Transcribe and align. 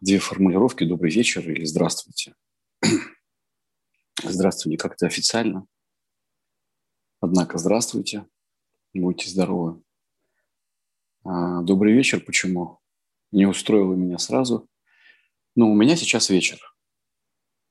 две 0.00 0.18
формулировки 0.18 0.84
«добрый 0.84 1.12
вечер» 1.12 1.48
или 1.50 1.64
«здравствуйте». 1.64 2.34
Здравствуйте 4.22 4.78
как-то 4.78 5.06
официально. 5.06 5.66
Однако 7.20 7.58
здравствуйте, 7.58 8.26
будьте 8.92 9.30
здоровы. 9.30 9.82
А, 11.24 11.62
добрый 11.62 11.92
вечер 11.92 12.20
почему? 12.20 12.80
Не 13.30 13.46
устроило 13.46 13.94
меня 13.94 14.18
сразу. 14.18 14.68
Ну, 15.54 15.70
у 15.70 15.74
меня 15.74 15.94
сейчас 15.96 16.30
вечер. 16.30 16.60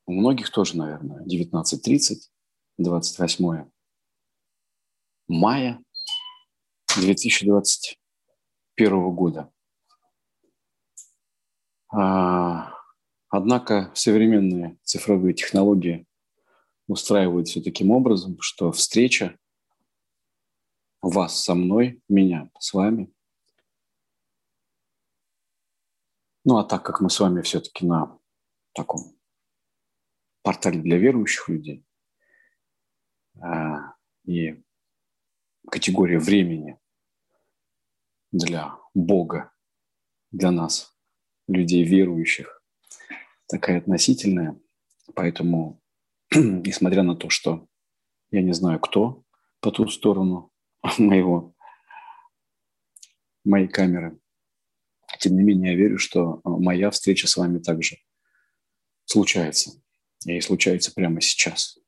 У 0.05 0.13
многих 0.13 0.51
тоже, 0.51 0.77
наверное, 0.77 1.25
19.30, 1.25 2.29
28 2.77 3.69
мая 5.27 5.83
2021 6.95 9.15
года. 9.15 9.51
А, 11.89 12.73
однако 13.29 13.91
современные 13.95 14.77
цифровые 14.83 15.33
технологии 15.33 16.05
устраивают 16.87 17.47
все 17.47 17.61
таким 17.61 17.91
образом, 17.91 18.37
что 18.39 18.71
встреча 18.71 19.37
вас 21.01 21.43
со 21.43 21.53
мной, 21.55 22.01
меня 22.09 22.49
с 22.59 22.73
вами. 22.73 23.13
Ну 26.43 26.57
а 26.57 26.63
так 26.63 26.83
как 26.83 27.01
мы 27.01 27.09
с 27.09 27.19
вами 27.19 27.41
все-таки 27.41 27.85
на 27.85 28.17
таком 28.73 29.17
портале 30.43 30.81
для 30.81 30.97
верующих 30.97 31.49
людей 31.49 31.85
а, 33.41 33.95
и 34.25 34.63
категория 35.69 36.19
времени 36.19 36.79
для 38.31 38.77
Бога, 38.93 39.51
для 40.31 40.51
нас 40.51 40.96
людей 41.47 41.83
верующих 41.83 42.61
такая 43.47 43.79
относительная. 43.79 44.59
Поэтому, 45.15 45.81
несмотря 46.33 47.03
на 47.03 47.15
то, 47.15 47.29
что 47.29 47.67
я 48.31 48.41
не 48.41 48.53
знаю, 48.53 48.79
кто 48.79 49.23
по 49.61 49.71
ту 49.71 49.87
сторону 49.87 50.51
моего, 50.97 51.55
моей 53.43 53.67
камеры, 53.67 54.19
тем 55.19 55.35
не 55.35 55.43
менее, 55.43 55.71
я 55.71 55.77
верю, 55.77 55.97
что 55.97 56.41
моя 56.43 56.91
встреча 56.91 57.27
с 57.27 57.37
вами 57.37 57.59
также 57.59 57.97
случается. 59.05 59.81
И 60.25 60.41
случается 60.41 60.91
прямо 60.93 61.21
сейчас. 61.21 61.79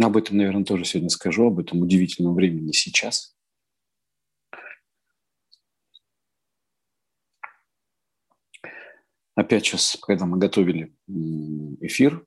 Об 0.00 0.16
этом, 0.16 0.36
наверное, 0.36 0.64
тоже 0.64 0.84
сегодня 0.84 1.08
скажу, 1.08 1.46
об 1.46 1.58
этом 1.58 1.80
удивительном 1.80 2.34
времени 2.34 2.72
сейчас– 2.72 3.34
Опять 9.40 9.64
сейчас, 9.64 9.96
когда 10.02 10.26
мы 10.26 10.36
готовили 10.36 10.94
эфир, 11.80 12.26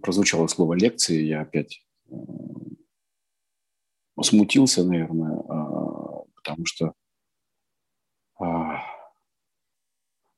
прозвучало 0.00 0.46
слово 0.46 0.74
лекции, 0.74 1.24
я 1.24 1.40
опять 1.40 1.84
э, 2.08 2.14
смутился, 4.22 4.84
наверное, 4.84 5.40
а, 5.48 6.22
потому 6.36 6.66
что 6.66 6.92
а, 8.38 8.80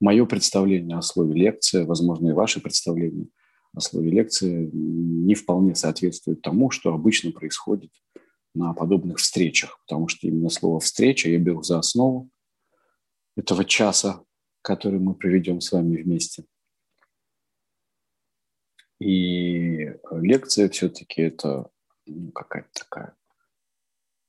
мое 0.00 0.24
представление 0.24 0.96
о 0.96 1.02
слове 1.02 1.34
лекция, 1.34 1.84
возможно, 1.84 2.30
и 2.30 2.32
ваше 2.32 2.62
представление 2.62 3.28
о 3.74 3.80
слове 3.80 4.10
лекция 4.10 4.70
не 4.72 5.34
вполне 5.34 5.74
соответствует 5.74 6.40
тому, 6.40 6.70
что 6.70 6.94
обычно 6.94 7.32
происходит 7.32 7.92
на 8.54 8.72
подобных 8.72 9.18
встречах, 9.18 9.78
потому 9.86 10.08
что 10.08 10.26
именно 10.26 10.48
слово 10.48 10.80
«встреча» 10.80 11.28
я 11.28 11.38
беру 11.38 11.62
за 11.62 11.78
основу 11.78 12.30
этого 13.36 13.66
часа 13.66 14.24
который 14.68 15.00
мы 15.00 15.14
проведем 15.14 15.62
с 15.62 15.72
вами 15.72 16.02
вместе. 16.02 16.44
И 19.00 19.94
лекция 20.10 20.68
все-таки 20.68 21.22
это 21.22 21.70
ну, 22.04 22.30
какая-то 22.32 22.68
такая 22.74 23.16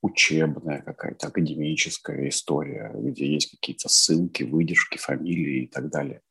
учебная, 0.02 0.82
какая-то 0.82 1.28
академическая 1.28 2.30
история, 2.30 2.90
где 2.96 3.34
есть 3.34 3.52
какие-то 3.52 3.90
ссылки, 3.90 4.44
выдержки, 4.44 4.98
фамилии 4.98 5.64
и 5.64 5.68
так 5.68 5.90
далее. 5.90 6.22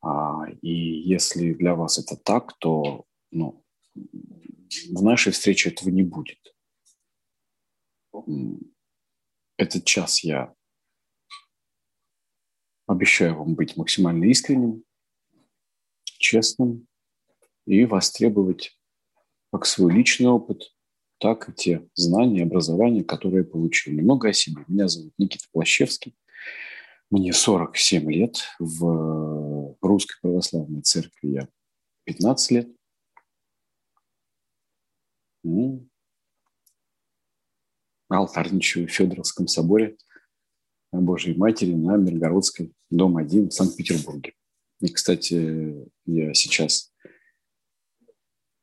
А, 0.00 0.48
и 0.60 0.72
если 0.72 1.54
для 1.54 1.76
вас 1.76 1.98
это 1.98 2.16
так, 2.16 2.58
то 2.58 3.04
ну, 3.30 3.64
в 3.94 5.02
нашей 5.04 5.30
встрече 5.30 5.70
этого 5.70 5.90
не 5.90 6.02
будет. 6.02 6.56
Этот 9.56 9.84
час 9.84 10.24
я 10.24 10.52
Обещаю 13.02 13.36
вам 13.36 13.56
быть 13.56 13.76
максимально 13.76 14.26
искренним, 14.26 14.84
честным 16.04 16.86
и 17.66 17.84
востребовать 17.84 18.78
как 19.50 19.66
свой 19.66 19.92
личный 19.92 20.28
опыт, 20.28 20.72
так 21.18 21.48
и 21.48 21.52
те 21.52 21.88
знания 21.94 22.44
образования, 22.44 23.02
которые 23.02 23.42
я 23.42 23.50
получил. 23.50 23.92
Немного 23.92 24.28
о 24.28 24.32
себе. 24.32 24.62
Меня 24.68 24.86
зовут 24.86 25.12
Никита 25.18 25.44
Плащевский. 25.50 26.16
Мне 27.10 27.32
47 27.32 28.08
лет. 28.12 28.36
В 28.60 29.76
Русской 29.80 30.20
Православной 30.22 30.82
Церкви 30.82 31.28
я 31.28 31.48
15 32.04 32.50
лет. 32.52 32.68
Ну, 35.42 35.88
алтарничаю 38.08 38.86
в 38.86 38.92
Федоровском 38.92 39.48
соборе– 39.48 39.96
Божьей 41.00 41.34
Матери 41.34 41.72
на 41.72 41.96
Миргородской, 41.96 42.72
дом 42.96 43.16
1 43.16 43.48
в 43.48 43.52
Санкт-Петербурге. 43.52 44.34
И, 44.80 44.88
кстати, 44.88 45.88
я 46.06 46.34
сейчас 46.34 46.92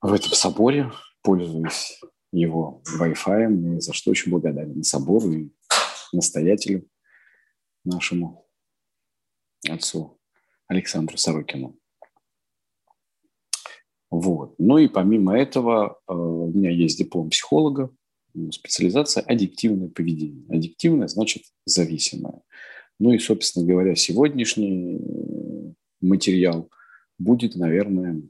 в 0.01 0.13
этом 0.13 0.31
соборе 0.31 0.91
пользуюсь 1.21 1.99
его 2.31 2.81
Wi-Fi, 2.99 3.77
и 3.77 3.79
за 3.81 3.93
что 3.93 4.11
очень 4.11 4.31
благодарен 4.31 4.83
собору 4.83 5.31
и 5.31 5.49
настоятелю 6.13 6.87
нашему 7.83 8.47
отцу 9.67 10.19
Александру 10.67 11.17
Сорокину. 11.17 11.77
Вот. 14.11 14.55
Ну 14.57 14.77
и 14.77 14.87
помимо 14.87 15.37
этого 15.37 15.99
э, 16.07 16.13
у 16.13 16.51
меня 16.51 16.71
есть 16.71 16.97
диплом 16.97 17.29
психолога, 17.29 17.93
специализация 18.51 19.23
аддиктивное 19.23 19.89
поведение. 19.89 20.45
Аддиктивное 20.49 21.07
значит 21.07 21.43
зависимое. 21.65 22.41
Ну 22.99 23.11
и, 23.13 23.19
собственно 23.19 23.65
говоря, 23.65 23.95
сегодняшний 23.95 24.99
материал 26.01 26.69
будет, 27.17 27.55
наверное, 27.55 28.21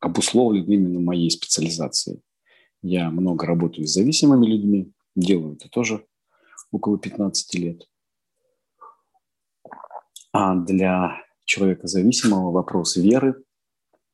обусловлен 0.00 0.64
именно 0.64 1.00
моей 1.00 1.30
специализацией. 1.30 2.22
Я 2.82 3.10
много 3.10 3.46
работаю 3.46 3.86
с 3.86 3.92
зависимыми 3.92 4.46
людьми, 4.46 4.92
делаю 5.16 5.56
это 5.56 5.68
тоже 5.68 6.06
около 6.70 6.98
15 6.98 7.54
лет. 7.56 7.88
А 10.32 10.54
для 10.54 11.24
человека 11.44 11.88
зависимого 11.88 12.52
вопрос 12.52 12.96
веры 12.96 13.42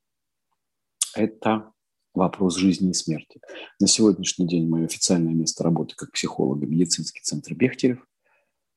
–это 1.14 1.72
вопрос 2.14 2.56
жизни 2.56 2.90
и 2.90 2.94
смерти. 2.94 3.40
На 3.80 3.88
сегодняшний 3.88 4.46
день 4.46 4.68
мое 4.68 4.86
официальное 4.86 5.34
место 5.34 5.64
работы 5.64 5.94
как 5.96 6.12
психолога– 6.12 6.66
медицинский 6.68 7.20
центр 7.22 7.54
Бехтерев. 7.54 8.06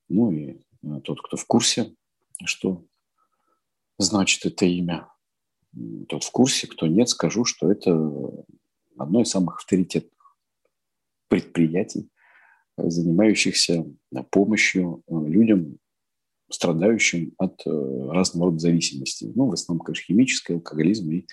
Ну 0.10 0.32
и 0.32 0.52
э, 0.52 0.58
тот, 1.04 1.22
кто 1.22 1.38
в 1.38 1.46
курсе, 1.46 1.96
что 2.46 2.86
значит 3.98 4.46
это 4.46 4.66
имя, 4.66 5.10
тот 6.08 6.24
в 6.24 6.32
курсе, 6.32 6.68
кто 6.68 6.88
нет, 6.88 7.10
скажу, 7.10 7.46
что 7.46 7.72
это 7.72 7.92
одно 8.98 9.22
из 9.22 9.30
самых 9.30 9.58
авторитетных 9.58 10.38
предприятий, 11.28 12.10
занимающихся 12.78 13.86
помощью 14.32 15.04
э, 15.08 15.14
людям, 15.28 15.78
страдающим 16.50 17.34
от 17.38 17.62
э, 17.66 17.70
разного 18.12 18.48
рода 18.48 18.60
зависимостей. 18.60 19.32
Ну, 19.36 19.48
в 19.48 19.54
основном, 19.54 19.84
конечно, 19.84 20.06
химической, 20.06 20.54
алкоголизм 20.54 21.12
и 21.12 21.26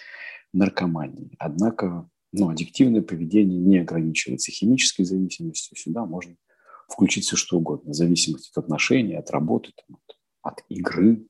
наркомании. 0.53 1.37
Однако 1.39 2.09
ну, 2.33 2.49
аддиктивное 2.49 3.03
поведение 3.03 3.61
не 3.61 3.79
ограничивается 3.79 4.51
химической 4.51 5.05
зависимостью. 5.05 5.77
Сюда 5.77 6.05
можно 6.07 6.35
включить 6.95 7.25
все 7.25 7.37
что 7.37 7.57
угодно, 7.57 7.91
в 7.91 7.95
зависимости 7.95 8.51
от 8.51 8.65
отношений, 8.65 9.17
от 9.17 9.31
работы, 9.31 9.73
там, 9.77 9.97
от, 9.97 10.17
от 10.43 10.65
игры, 10.69 11.27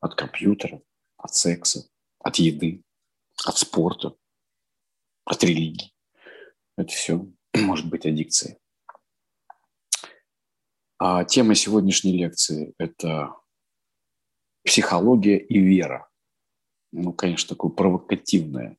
от 0.00 0.14
компьютера, 0.14 0.82
от 1.16 1.34
секса, 1.34 1.88
от 2.18 2.36
еды, 2.36 2.84
от 3.46 3.56
спорта, 3.56 4.14
от 5.24 5.42
религии. 5.42 5.92
Это 6.76 6.92
все 6.92 7.26
может 7.54 7.88
быть 7.88 8.04
аддикцией. 8.04 8.58
А 10.98 11.24
тема 11.24 11.54
сегодняшней 11.54 12.18
лекции– 12.18 12.74
это 12.78 13.34
психология 14.64 15.38
и 15.38 15.58
вера. 15.58 16.10
Ну, 16.92 17.14
конечно, 17.14 17.48
такое 17.48 17.70
провокативное 17.70 18.76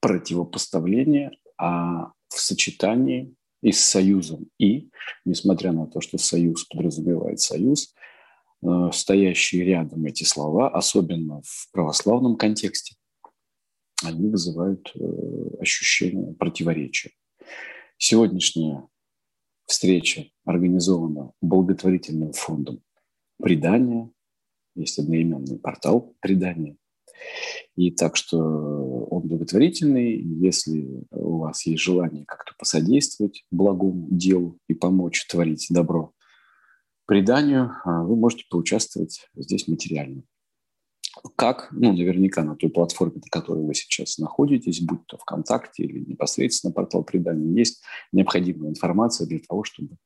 противопоставление, 0.00 1.32
а 1.56 2.12
в 2.28 2.38
сочетании 2.38 3.34
и 3.62 3.72
с 3.72 3.84
союзом 3.84 4.48
и, 4.58 4.90
несмотря 5.24 5.72
на 5.72 5.86
то, 5.86 6.00
что 6.00 6.18
союз 6.18 6.64
подразумевает 6.64 7.40
союз, 7.40 7.94
э, 8.62 8.90
стоящие 8.92 9.64
рядом 9.64 10.04
эти 10.04 10.24
слова, 10.24 10.68
особенно 10.70 11.42
в 11.42 11.70
православном 11.72 12.36
контексте, 12.36 12.96
они 14.04 14.28
вызывают 14.28 14.92
э, 14.94 15.60
ощущение 15.60 16.34
противоречия. 16.34 17.10
Сегодняшняя 17.96 18.86
встреча 19.66 20.26
организована 20.44 21.32
благотворительным 21.40 22.32
фондом 22.32 22.82
«Предание». 23.42 24.10
Есть 24.76 24.98
одноименный 24.98 25.58
портал 25.58 26.14
«Предание». 26.20 26.76
И 27.76 27.90
так 27.90 28.16
что 28.16 28.38
он 28.38 29.28
благотворительный. 29.28 30.20
Если 30.20 31.04
у 31.10 31.38
вас 31.38 31.66
есть 31.66 31.82
желание 31.82 32.24
как-то 32.24 32.52
посодействовать 32.58 33.44
благому 33.50 34.08
делу 34.10 34.58
и 34.68 34.74
помочь 34.74 35.26
творить 35.26 35.66
добро 35.70 36.12
преданию, 37.06 37.72
а, 37.84 38.02
вы 38.02 38.16
можете 38.16 38.44
поучаствовать 38.50 39.28
здесь 39.34 39.66
материально. 39.66 40.22
Как? 41.36 41.68
Ну, 41.72 41.92
наверняка 41.92 42.44
на 42.44 42.54
той 42.54 42.70
платформе, 42.70 43.16
на 43.16 43.30
которой 43.30 43.64
вы 43.64 43.74
сейчас 43.74 44.18
находитесь, 44.18 44.80
будь 44.80 45.06
то 45.06 45.16
ВКонтакте 45.16 45.84
или 45.84 46.04
непосредственно 46.04 46.72
портал 46.72 47.02
предания, 47.02 47.58
есть 47.58 47.82
необходимая 48.12 48.70
информация 48.70 49.26
для 49.26 49.38
того, 49.40 49.64
чтобы 49.64 49.96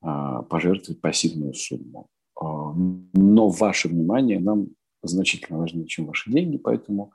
а, 0.00 0.42
пожертвовать 0.42 1.00
пассивную 1.00 1.54
сумму. 1.54 2.08
А, 2.38 2.72
но 2.74 3.48
ваше 3.48 3.88
внимание 3.88 4.40
нам 4.40 4.68
значительно 5.08 5.58
важнее, 5.58 5.86
чем 5.86 6.06
ваши 6.06 6.30
деньги, 6.30 6.58
поэтому 6.58 7.12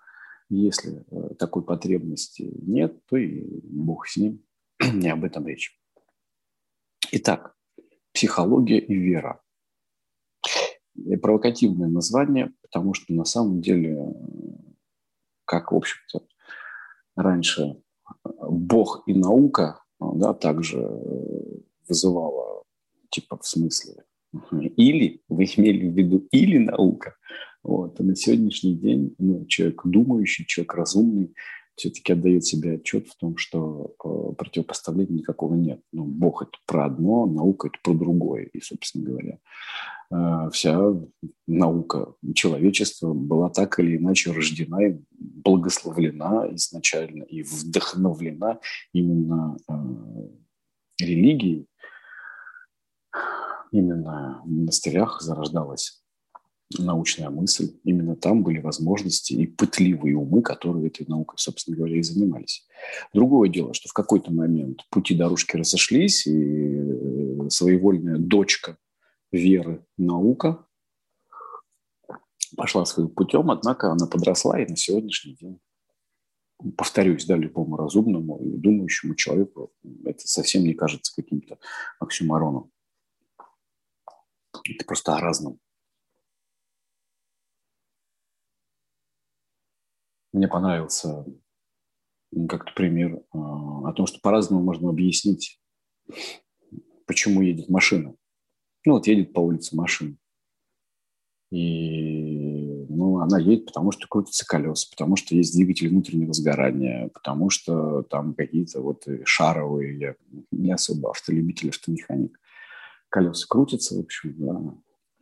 если 0.50 1.06
э, 1.10 1.36
такой 1.36 1.64
потребности 1.64 2.52
нет, 2.62 3.06
то 3.06 3.18
и 3.18 3.46
бог 3.64 4.08
с 4.08 4.18
ним, 4.18 4.44
не 4.94 5.10
об 5.10 5.24
этом 5.24 5.48
речь. 5.48 5.80
Итак, 7.12 7.56
психология 8.14 8.80
и 8.80 8.96
вера. 8.96 9.42
И 10.96 11.16
провокативное 11.16 11.88
название, 11.88 12.52
потому 12.62 12.94
что 12.94 13.14
на 13.14 13.24
самом 13.24 13.62
деле, 13.62 14.14
как, 15.46 15.72
в 15.72 15.76
общем-то, 15.76 16.28
раньше 17.16 17.82
Бог 18.24 19.04
и 19.06 19.14
наука 19.14 19.84
да, 20.00 20.34
также 20.34 20.80
вызывала, 21.88 22.64
типа, 23.10 23.38
в 23.38 23.46
смысле, 23.46 24.04
или, 24.52 25.22
вы 25.28 25.46
имели 25.46 25.90
в 25.90 25.94
виду 25.94 26.28
или 26.32 26.58
наука, 26.58 27.16
вот. 27.64 28.00
А 28.00 28.04
на 28.04 28.16
сегодняшний 28.16 28.76
день 28.76 29.16
ну, 29.18 29.46
человек 29.46 29.82
думающий, 29.86 30.46
человек 30.46 30.74
разумный 30.74 31.34
все-таки 31.80 32.12
отдает 32.12 32.46
себе 32.46 32.76
отчет 32.76 33.08
в 33.08 33.16
том, 33.16 33.38
что 33.38 33.96
э, 34.04 34.34
противопоставления 34.36 35.20
никакого 35.20 35.56
нет. 35.56 35.82
Ну, 35.94 36.04
Бог– 36.04 36.42
это 36.44 36.58
про 36.66 36.86
одно, 36.86 37.26
наука– 37.26 37.68
это 37.70 37.78
про 37.82 37.94
другое. 37.94 38.44
И, 38.54 38.60
собственно 38.60 39.06
говоря, 39.06 39.40
э, 40.12 40.50
вся 40.52 40.94
наука 41.48 42.14
человечества 42.36 43.14
была 43.14 43.50
так 43.50 43.80
или 43.80 43.96
иначе 43.96 44.32
рождена 44.32 44.88
и 44.88 45.00
благословлена 45.12 46.54
изначально 46.54 47.24
и 47.24 47.44
вдохновлена 47.44 48.60
именно 48.92 49.58
э, 49.70 49.74
религией. 51.00 51.66
Именно 53.72 54.42
в 54.44 54.50
монастырях 54.50 55.22
зарождалась 55.22 55.99
научная 56.78 57.30
мысль. 57.30 57.72
Именно 57.84 58.16
там 58.16 58.44
были 58.44 58.60
возможности 58.60 59.34
и 59.34 59.48
пытливые 59.48 60.16
умы, 60.16 60.42
которые 60.42 60.88
этой 60.88 61.06
наукой, 61.08 61.38
собственно 61.38 61.78
говоря, 61.78 61.98
и 61.98 62.04
занимались. 62.04 62.68
Другое 63.14 63.50
дело, 63.50 63.74
что 63.74 63.90
в 63.90 63.94
какой-то 63.94 64.32
момент 64.32 64.82
пути 64.90 65.16
дорожки 65.16 65.58
разошлись, 65.58 66.28
и 66.28 66.32
э, 66.32 67.50
своевольная 67.50 68.18
дочка 68.18 68.78
веры 69.32 69.86
наука 69.98 70.66
пошла 72.56 72.86
своим 72.86 73.10
путем, 73.10 73.50
однако 73.52 73.92
она 73.92 74.06
подросла, 74.08 74.60
и 74.60 74.68
на 74.68 74.76
сегодняшний 74.76 75.36
день 75.36 75.60
повторюсь, 76.78 77.26
да, 77.26 77.36
любому 77.36 77.78
разумному 77.78 78.38
и 78.40 78.58
думающему 78.58 79.16
человеку 79.16 79.72
это 80.04 80.28
совсем 80.28 80.64
не 80.64 80.74
кажется 80.74 81.14
каким-то 81.16 81.58
оксюмароном. 82.00 82.72
Это 84.66 84.86
просто 84.86 85.16
о 85.16 85.20
разном. 85.20 85.60
Мне 90.40 90.48
понравился 90.48 91.26
как-то 92.48 92.72
пример 92.74 93.22
а, 93.34 93.90
о 93.90 93.92
том, 93.92 94.08
что 94.08 94.22
по-разному 94.22 94.64
можно 94.64 94.88
объяснить, 94.88 95.60
почему 97.06 97.42
едет 97.42 97.68
машина. 97.68 98.16
Ну, 98.86 98.94
вот 98.94 99.08
едет 99.08 99.34
по 99.34 99.42
улице 99.42 99.76
машина. 99.76 100.16
И 101.52 102.86
ну, 102.88 103.20
она 103.20 103.38
едет, 103.38 103.66
потому 103.66 103.92
что 103.92 104.08
крутятся 104.08 104.46
колеса, 104.46 104.88
потому 104.90 105.18
что 105.18 105.36
есть 105.36 105.54
двигатель 105.54 105.90
внутреннего 105.90 106.32
сгорания, 106.32 107.10
потому 107.10 107.50
что 107.50 108.04
там 108.04 108.34
какие-то 108.34 108.80
вот 108.80 109.06
шаровые, 109.26 110.00
я 110.00 110.16
не 110.54 110.72
особо 110.72 111.10
автолюбитель, 111.10 111.72
автомеханик. 111.72 112.40
Колеса 113.10 113.46
крутятся, 113.50 113.98
в 113.98 114.00
общем, 114.00 114.36
да 114.38 114.74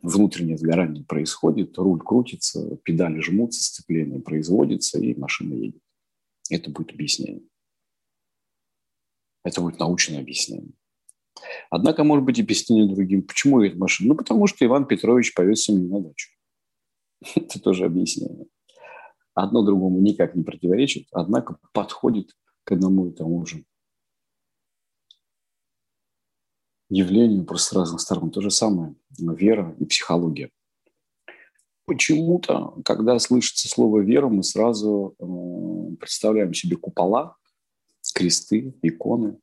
внутреннее 0.02 0.58
сгорание 0.58 1.04
происходит, 1.04 1.76
руль 1.78 2.00
крутится, 2.00 2.76
педали 2.84 3.20
жмутся, 3.20 3.62
сцепление 3.62 4.20
производится, 4.20 4.98
и 4.98 5.18
машина 5.18 5.54
едет. 5.54 5.82
Это 6.50 6.70
будет 6.70 6.92
объяснение. 6.92 7.42
Это 9.44 9.60
будет 9.60 9.78
научное 9.78 10.20
объяснение. 10.20 10.72
Однако, 11.70 12.04
может 12.04 12.24
быть, 12.24 12.40
объяснение 12.40 12.92
другим. 12.92 13.22
Почему 13.22 13.60
едет 13.60 13.78
машина? 13.78 14.10
Ну, 14.10 14.14
потому 14.16 14.46
что 14.46 14.64
Иван 14.64 14.86
Петрович 14.86 15.34
повез 15.34 15.62
семью 15.62 15.88
на 15.88 16.00
дачу. 16.00 16.30
Это 17.34 17.60
тоже 17.60 17.84
объяснение. 17.84 18.46
Одно 19.34 19.62
другому 19.62 20.00
никак 20.00 20.34
не 20.34 20.42
противоречит, 20.42 21.06
однако 21.12 21.58
подходит 21.72 22.32
к 22.64 22.72
одному 22.72 23.08
и 23.08 23.12
тому 23.12 23.46
же 23.46 23.64
явлению 26.88 27.44
просто 27.44 27.68
с 27.68 27.72
разных 27.76 28.00
сторон. 28.00 28.30
То 28.30 28.40
же 28.40 28.50
самое 28.50 28.94
вера 29.18 29.74
и 29.78 29.84
психология. 29.84 30.50
Почему-то, 31.84 32.74
когда 32.84 33.18
слышится 33.18 33.66
слово 33.68 34.00
«вера», 34.00 34.28
мы 34.28 34.42
сразу 34.42 35.14
э, 35.18 35.96
представляем 35.96 36.52
себе 36.52 36.76
купола, 36.76 37.36
кресты, 38.14 38.74
иконы, 38.82 39.38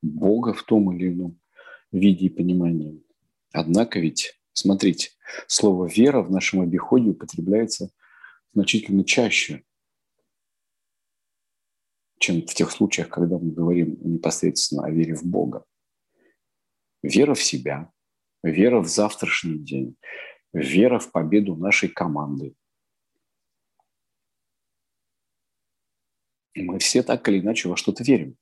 Бога 0.00 0.52
в 0.52 0.62
том 0.62 0.96
или 0.96 1.08
ином 1.08 1.40
виде 1.90 2.26
и 2.26 2.28
понимании. 2.28 3.02
Однако 3.52 3.98
ведь, 3.98 4.38
смотрите, 4.52 5.10
слово 5.48 5.86
«вера» 5.86 6.22
в 6.22 6.30
нашем 6.30 6.60
обиходе 6.60 7.10
употребляется 7.10 7.90
значительно 8.52 9.04
чаще, 9.04 9.64
чем 12.20 12.42
в 12.42 12.54
тех 12.54 12.70
случаях, 12.70 13.08
когда 13.08 13.38
мы 13.38 13.50
говорим 13.50 13.98
непосредственно 14.02 14.84
о 14.84 14.90
вере 14.90 15.16
в 15.16 15.24
Бога 15.24 15.64
вера 17.04 17.34
в 17.34 17.42
себя, 17.42 17.92
вера 18.42 18.80
в 18.80 18.86
завтрашний 18.88 19.58
день, 19.58 19.96
вера 20.52 20.98
в 20.98 21.12
победу 21.12 21.54
нашей 21.54 21.88
команды. 21.88 22.54
Мы 26.54 26.78
все 26.78 27.02
так 27.02 27.28
или 27.28 27.40
иначе 27.40 27.68
во 27.68 27.76
что-то 27.76 28.04
верим. 28.04 28.36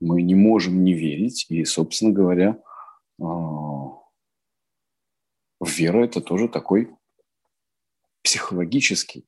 Мы 0.00 0.22
не 0.22 0.34
можем 0.34 0.82
не 0.84 0.92
верить, 0.92 1.46
и, 1.48 1.64
собственно 1.64 2.12
говоря, 2.12 2.60
а, 3.20 4.00
вера– 5.60 6.04
это 6.04 6.20
тоже 6.20 6.48
такой 6.48 6.90
психологический 8.22 9.24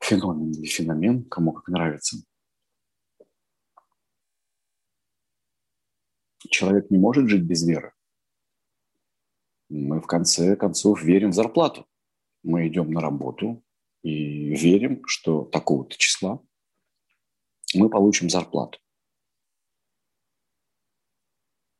феномен 0.00 0.50
или 0.50 0.66
феномен, 0.66 1.24
кому 1.24 1.52
как 1.52 1.68
нравится– 1.68 2.18
человек 6.48 6.90
не 6.90 6.98
может 6.98 7.28
жить 7.28 7.42
без 7.42 7.66
веры. 7.66 7.92
Мы 9.68 10.00
в 10.00 10.06
конце 10.06 10.56
концов 10.56 11.02
верим 11.02 11.30
в 11.30 11.34
зарплату. 11.34 11.86
Мы 12.42 12.68
идем 12.68 12.90
на 12.92 13.00
работу 13.00 13.64
и 14.02 14.54
верим, 14.54 15.02
что 15.06 15.44
такого-то 15.44 15.96
числа 15.98 16.40
мы 17.74 17.90
получим 17.90 18.30
зарплату. 18.30 18.78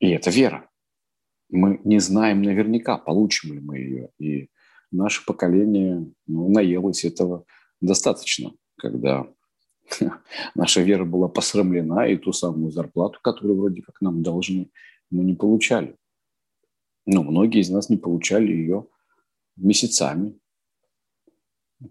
И 0.00 0.10
это 0.10 0.30
вера. 0.30 0.68
Мы 1.48 1.80
не 1.84 2.00
знаем 2.00 2.42
наверняка, 2.42 2.98
получим 2.98 3.54
ли 3.54 3.60
мы 3.60 3.78
ее. 3.78 4.10
И 4.18 4.50
наше 4.90 5.24
поколение 5.24 6.12
ну, 6.26 6.48
наелось 6.48 7.04
этого 7.04 7.44
достаточно, 7.80 8.52
когда 8.76 9.32
наша 10.54 10.82
вера 10.82 11.04
была 11.04 11.28
посрамлена, 11.28 12.08
и 12.08 12.16
ту 12.16 12.32
самую 12.32 12.72
зарплату, 12.72 13.18
которую 13.22 13.58
вроде 13.58 13.82
как 13.82 14.00
нам 14.00 14.22
должны, 14.22 14.70
мы 15.10 15.24
не 15.24 15.34
получали. 15.34 15.96
Ну, 17.06 17.22
многие 17.22 17.60
из 17.60 17.70
нас 17.70 17.88
не 17.88 17.96
получали 17.96 18.52
ее 18.52 18.86
месяцами, 19.56 20.38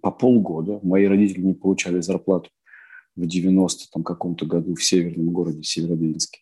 по 0.01 0.11
полгода. 0.11 0.79
Мои 0.83 1.05
родители 1.05 1.41
не 1.41 1.53
получали 1.53 2.01
зарплату 2.01 2.49
в 3.15 3.25
90 3.25 3.91
там 3.91 4.03
каком-то 4.03 4.45
году 4.45 4.75
в 4.75 4.83
северном 4.83 5.31
городе 5.31 5.63
Северодвинске. 5.63 6.41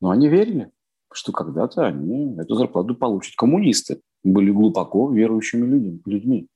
Но 0.00 0.10
они 0.10 0.28
верили, 0.28 0.70
что 1.12 1.32
когда-то 1.32 1.86
они 1.86 2.36
эту 2.38 2.54
зарплату 2.54 2.94
получат. 2.94 3.34
Коммунисты 3.36 4.00
были 4.22 4.50
глубоко 4.50 5.10
верующими 5.10 6.00
людьми. 6.04 6.48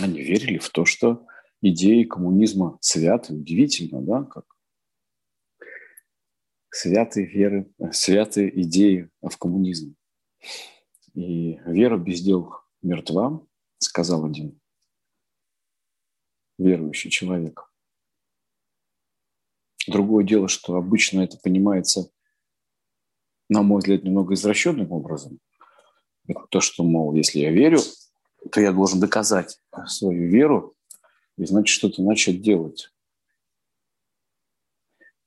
Они 0.00 0.20
верили 0.20 0.58
в 0.58 0.70
то, 0.70 0.84
что 0.84 1.26
идеи 1.60 2.04
коммунизма 2.04 2.78
святы. 2.80 3.34
Удивительно, 3.34 4.00
да, 4.00 4.24
как 4.24 4.44
святые 6.70 7.26
веры, 7.26 7.72
святые 7.92 8.60
идеи 8.62 9.10
в 9.20 9.36
коммунизм. 9.36 9.96
И 11.14 11.58
вера 11.66 11.98
без 11.98 12.22
дел 12.22 12.54
мертва, 12.82 13.44
сказал 13.78 14.24
один 14.24 14.60
верующий 16.60 17.10
человек. 17.10 17.72
Другое 19.86 20.24
дело, 20.24 20.46
что 20.46 20.76
обычно 20.76 21.22
это 21.22 21.38
понимается, 21.38 22.10
на 23.48 23.62
мой 23.62 23.78
взгляд, 23.78 24.04
немного 24.04 24.34
извращенным 24.34 24.92
образом. 24.92 25.40
Это 26.28 26.46
то, 26.50 26.60
что, 26.60 26.84
мол, 26.84 27.14
если 27.14 27.40
я 27.40 27.50
верю, 27.50 27.80
то 28.50 28.60
я 28.60 28.72
должен 28.72 29.00
доказать 29.00 29.60
свою 29.86 30.28
веру 30.28 30.74
и, 31.36 31.44
значит, 31.44 31.72
что-то 31.72 32.02
начать 32.02 32.42
делать. 32.42 32.92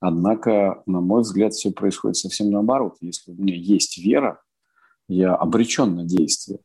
Однако, 0.00 0.82
на 0.86 1.00
мой 1.00 1.22
взгляд, 1.22 1.54
все 1.54 1.70
происходит 1.70 2.16
совсем 2.16 2.50
наоборот. 2.50 2.96
Если 3.00 3.30
у 3.30 3.34
меня 3.34 3.54
есть 3.54 3.96
вера, 3.96 4.42
я 5.08 5.34
обречен 5.34 5.94
на 5.94 6.04
действие. 6.04 6.60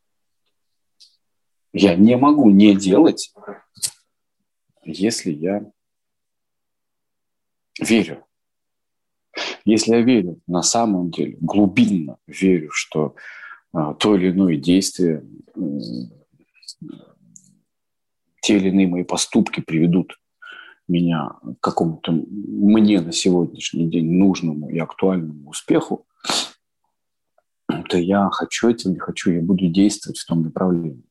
Я 1.71 1.95
не 1.95 2.17
могу 2.17 2.49
не 2.49 2.75
делать, 2.75 3.33
если 4.83 5.31
я 5.31 5.71
верю. 7.79 8.25
Если 9.63 9.91
я 9.91 10.01
верю, 10.01 10.41
на 10.47 10.63
самом 10.63 11.11
деле, 11.11 11.37
глубинно 11.39 12.17
верю, 12.27 12.71
что 12.71 13.15
а, 13.71 13.93
то 13.93 14.15
или 14.15 14.31
иное 14.31 14.57
действие, 14.57 15.23
те 18.41 18.57
или 18.57 18.69
иные 18.69 18.87
мои 18.87 19.03
поступки 19.03 19.61
приведут 19.61 20.19
меня 20.87 21.33
к 21.59 21.61
какому-то 21.61 22.11
мне 22.11 22.99
на 22.99 23.11
сегодняшний 23.11 23.87
день 23.89 24.11
нужному 24.11 24.69
и 24.69 24.79
актуальному 24.79 25.49
успеху, 25.49 26.07
то 27.67 27.97
я 27.97 28.29
хочу 28.31 28.69
этим, 28.69 28.91
не 28.91 28.99
хочу, 28.99 29.31
я 29.31 29.41
буду 29.41 29.67
действовать 29.67 30.17
в 30.17 30.25
том 30.25 30.41
направлении. 30.41 31.03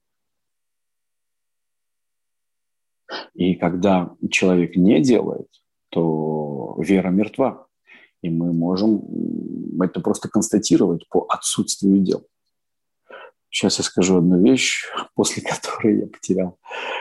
И 3.34 3.54
когда 3.54 4.14
человек 4.30 4.76
не 4.76 5.00
делает, 5.00 5.48
то 5.90 6.76
вера 6.80 7.08
мертва. 7.10 7.68
И 8.20 8.30
мы 8.30 8.52
можем 8.52 9.80
это 9.80 10.00
просто 10.00 10.28
констатировать 10.28 11.08
по 11.08 11.24
отсутствию 11.28 12.00
дел. 12.00 12.26
Сейчас 13.58 13.78
я 13.78 13.84
скажу 13.84 14.18
одну 14.18 14.40
вещь, 14.40 14.84
после 15.16 15.42
которой 15.42 15.98
я 16.00 16.06
потерял 16.06 16.58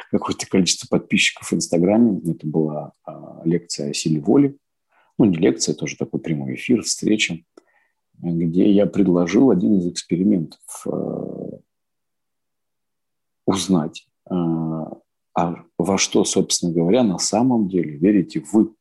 какое-то 0.09 0.47
количество 0.47 0.87
подписчиков 0.87 1.51
в 1.51 1.53
Инстаграме. 1.53 2.19
Это 2.25 2.47
была 2.47 2.93
а, 3.05 3.41
лекция 3.45 3.91
о 3.91 3.93
силе 3.93 4.19
воли. 4.19 4.57
Ну, 5.19 5.25
не 5.25 5.37
лекция, 5.37 5.75
тоже 5.75 5.97
такой 5.97 6.19
прямой 6.19 6.55
эфир, 6.55 6.81
встреча 6.81 7.37
где 8.19 8.71
я 8.71 8.85
предложил 8.87 9.51
один 9.51 9.77
из 9.77 9.87
экспериментов 9.87 10.59
э, 10.87 11.59
узнать, 13.45 14.07
э, 14.29 14.33
а 14.33 15.63
во 15.77 15.97
что, 15.99 16.23
собственно 16.23 16.73
говоря, 16.73 17.03
на 17.03 17.19
самом 17.19 17.69
деле 17.69 17.91
верите 17.97 18.43
вы, 18.51 18.73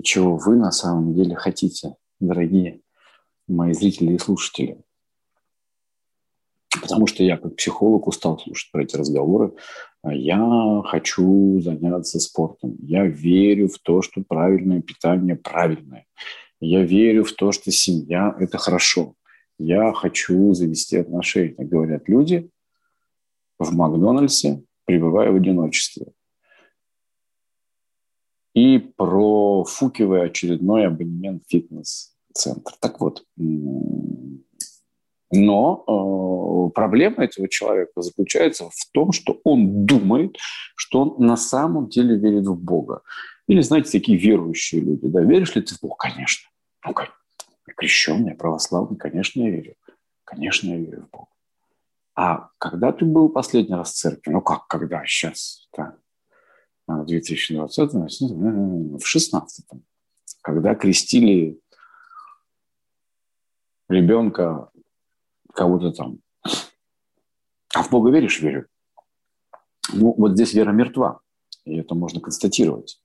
чего 0.00 0.36
вы 0.36 0.56
на 0.56 0.70
самом 0.70 1.14
деле 1.14 1.34
хотите, 1.34 1.96
дорогие 2.20 2.82
мои 3.48 3.72
зрители 3.72 4.12
и 4.12 4.18
слушатели. 4.18 4.85
Потому 6.80 7.06
что 7.06 7.22
я 7.22 7.36
как 7.36 7.56
психолог 7.56 8.06
устал 8.06 8.38
слушать 8.38 8.70
про 8.72 8.82
эти 8.82 8.96
разговоры. 8.96 9.52
Я 10.04 10.82
хочу 10.84 11.60
заняться 11.60 12.20
спортом. 12.20 12.76
Я 12.80 13.06
верю 13.06 13.68
в 13.68 13.78
то, 13.78 14.02
что 14.02 14.22
правильное 14.26 14.82
питание 14.82 15.36
правильное. 15.36 16.06
Я 16.60 16.82
верю 16.82 17.24
в 17.24 17.32
то, 17.32 17.52
что 17.52 17.70
семья– 17.70 18.34
это 18.38 18.58
хорошо. 18.58 19.14
Я 19.58 19.92
хочу 19.92 20.52
завести 20.54 20.96
отношения, 20.96 21.64
говорят 21.64 22.08
люди 22.08 22.50
в 23.58 23.74
Макдональдсе, 23.74 24.62
пребывая 24.84 25.30
в 25.32 25.36
одиночестве. 25.36 26.12
И 28.54 28.78
профукивая 28.78 30.26
очередной 30.26 30.86
абонемент 30.86 31.42
фитнес-центр. 31.48 32.72
Так 32.80 33.00
вот, 33.00 33.24
но 35.30 35.84
э, 35.86 36.74
проблема 36.74 37.24
этого 37.24 37.48
человека 37.48 38.00
заключается 38.00 38.68
в 38.70 38.90
том, 38.92 39.12
что 39.12 39.40
он 39.44 39.84
думает, 39.84 40.36
что 40.76 41.02
он 41.02 41.26
на 41.26 41.36
самом 41.36 41.88
деле 41.88 42.16
верит 42.16 42.46
в 42.46 42.56
Бога. 42.56 43.02
Или, 43.48 43.60
знаете, 43.60 43.90
такие 43.90 44.18
верующие 44.18 44.80
люди. 44.80 45.06
Да, 45.06 45.20
веришь 45.22 45.54
ли 45.54 45.62
ты 45.62 45.74
в 45.74 45.80
Бога? 45.80 45.96
Конечно. 45.98 46.48
Ну, 46.84 46.92
как? 46.92 47.12
Крещенный, 47.76 48.34
православный, 48.34 48.96
конечно, 48.96 49.42
я 49.42 49.50
верю. 49.50 49.74
Конечно, 50.24 50.68
я 50.68 50.76
верю 50.76 51.06
в 51.06 51.10
Бога. 51.10 51.28
А 52.14 52.48
когда 52.58 52.92
ты 52.92 53.04
был 53.04 53.28
последний 53.28 53.74
раз 53.74 53.92
в 53.92 53.96
церкви? 53.96 54.30
Ну 54.30 54.40
как, 54.40 54.66
когда? 54.66 55.04
Сейчас, 55.04 55.68
да. 55.76 55.96
В 56.86 57.04
2020, 57.04 57.92
в 57.92 59.04
16 59.04 59.66
когда 60.46 60.76
крестили 60.76 61.60
ребенка 63.88 64.70
кого-то 65.56 65.90
там. 65.90 66.18
А 67.74 67.82
в 67.82 67.90
Бога 67.90 68.10
веришь? 68.10 68.40
Верю. 68.40 68.66
Ну, 69.92 70.14
вот 70.16 70.32
здесь 70.32 70.54
вера 70.54 70.70
мертва. 70.70 71.20
И 71.64 71.76
это 71.76 71.94
можно 71.94 72.20
констатировать. 72.20 73.00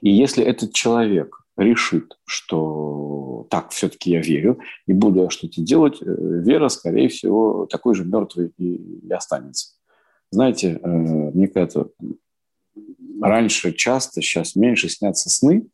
И 0.00 0.10
если 0.10 0.44
этот 0.44 0.72
человек 0.72 1.38
решит, 1.56 2.18
что 2.24 3.46
так, 3.50 3.70
все-таки 3.70 4.10
я 4.10 4.20
верю 4.20 4.60
и 4.86 4.92
буду 4.92 5.28
что-то 5.30 5.60
делать, 5.60 6.00
э, 6.00 6.04
вера, 6.06 6.68
скорее 6.68 7.08
всего, 7.08 7.66
такой 7.66 7.94
же 7.94 8.04
мертвой 8.04 8.52
и, 8.58 9.10
останется. 9.10 9.74
Знаете, 10.30 10.80
э, 10.82 10.88
мне 10.88 11.48
кажется, 11.48 11.90
раньше 13.20 13.72
часто, 13.72 14.22
сейчас 14.22 14.56
меньше 14.56 14.88
снятся 14.88 15.30
сны, 15.30 15.66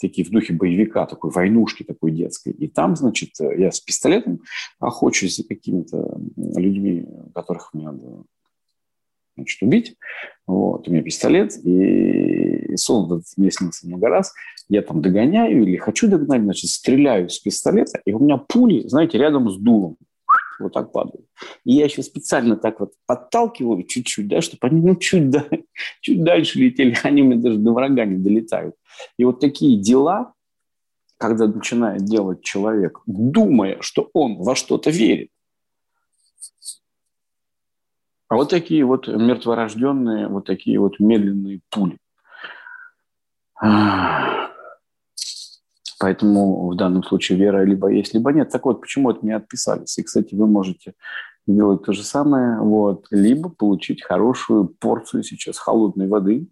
такие 0.00 0.26
в 0.26 0.30
духе 0.30 0.52
боевика, 0.52 1.06
такой 1.06 1.30
войнушки 1.30 1.84
такой 1.84 2.12
детской. 2.12 2.52
И 2.52 2.68
там, 2.68 2.96
значит, 2.96 3.30
я 3.38 3.70
с 3.70 3.80
пистолетом 3.80 4.40
охочусь 4.80 5.36
за 5.36 5.44
какими-то 5.44 6.18
людьми, 6.36 7.06
которых 7.34 7.72
мне 7.72 7.86
надо 7.86 8.24
значит, 9.36 9.62
убить. 9.62 9.96
Вот, 10.46 10.88
у 10.88 10.90
меня 10.90 11.02
пистолет, 11.02 11.56
и, 11.64 12.72
и 12.72 12.76
сон 12.76 13.22
мне 13.36 13.50
снился 13.50 13.86
много 13.86 14.08
раз. 14.08 14.34
Я 14.68 14.82
там 14.82 15.00
догоняю 15.00 15.62
или 15.62 15.76
хочу 15.76 16.08
догнать, 16.08 16.42
значит, 16.42 16.70
стреляю 16.70 17.28
с 17.28 17.38
пистолета, 17.38 18.00
и 18.04 18.12
у 18.12 18.18
меня 18.18 18.36
пули, 18.36 18.86
знаете, 18.88 19.18
рядом 19.18 19.50
с 19.50 19.56
дулом 19.56 19.96
вот 20.62 20.92
падают. 20.92 21.26
И 21.64 21.74
я 21.74 21.84
еще 21.84 22.02
специально 22.02 22.56
так 22.56 22.80
вот 22.80 22.92
подталкиваю 23.06 23.84
чуть-чуть, 23.84 24.28
да, 24.28 24.40
чтобы 24.40 24.66
они 24.68 24.80
ну, 24.80 24.96
чуть, 24.96 25.30
да, 25.30 25.46
чуть 26.00 26.22
дальше 26.22 26.58
летели, 26.58 26.96
они 27.02 27.22
мне 27.22 27.36
даже 27.36 27.58
до 27.58 27.72
врага 27.72 28.04
не 28.04 28.16
долетают. 28.16 28.74
И 29.18 29.24
вот 29.24 29.40
такие 29.40 29.80
дела, 29.80 30.34
когда 31.18 31.46
начинает 31.46 32.04
делать 32.04 32.42
человек, 32.42 33.00
думая, 33.06 33.78
что 33.80 34.10
он 34.12 34.36
во 34.36 34.54
что-то 34.54 34.90
верит, 34.90 35.28
а 38.28 38.36
вот 38.36 38.48
такие 38.48 38.82
вот 38.86 39.08
мертворожденные, 39.08 40.26
вот 40.26 40.46
такие 40.46 40.80
вот 40.80 40.98
медленные 40.98 41.60
пули. 41.68 41.98
Поэтому 46.02 46.68
в 46.68 46.74
данном 46.74 47.04
случае 47.04 47.38
вера 47.38 47.62
либо 47.62 47.86
есть, 47.86 48.12
либо 48.12 48.32
нет. 48.32 48.50
Так 48.50 48.64
вот, 48.64 48.80
почему 48.80 49.08
от 49.08 49.22
меня 49.22 49.36
отписались? 49.36 49.96
И, 49.98 50.02
кстати, 50.02 50.34
вы 50.34 50.48
можете 50.48 50.94
делать 51.46 51.84
то 51.84 51.92
же 51.92 52.02
самое, 52.02 52.58
вот, 52.58 53.06
либо 53.12 53.48
получить 53.48 54.02
хорошую 54.02 54.66
порцию 54.66 55.22
сейчас 55.22 55.58
холодной 55.58 56.08
воды 56.08 56.48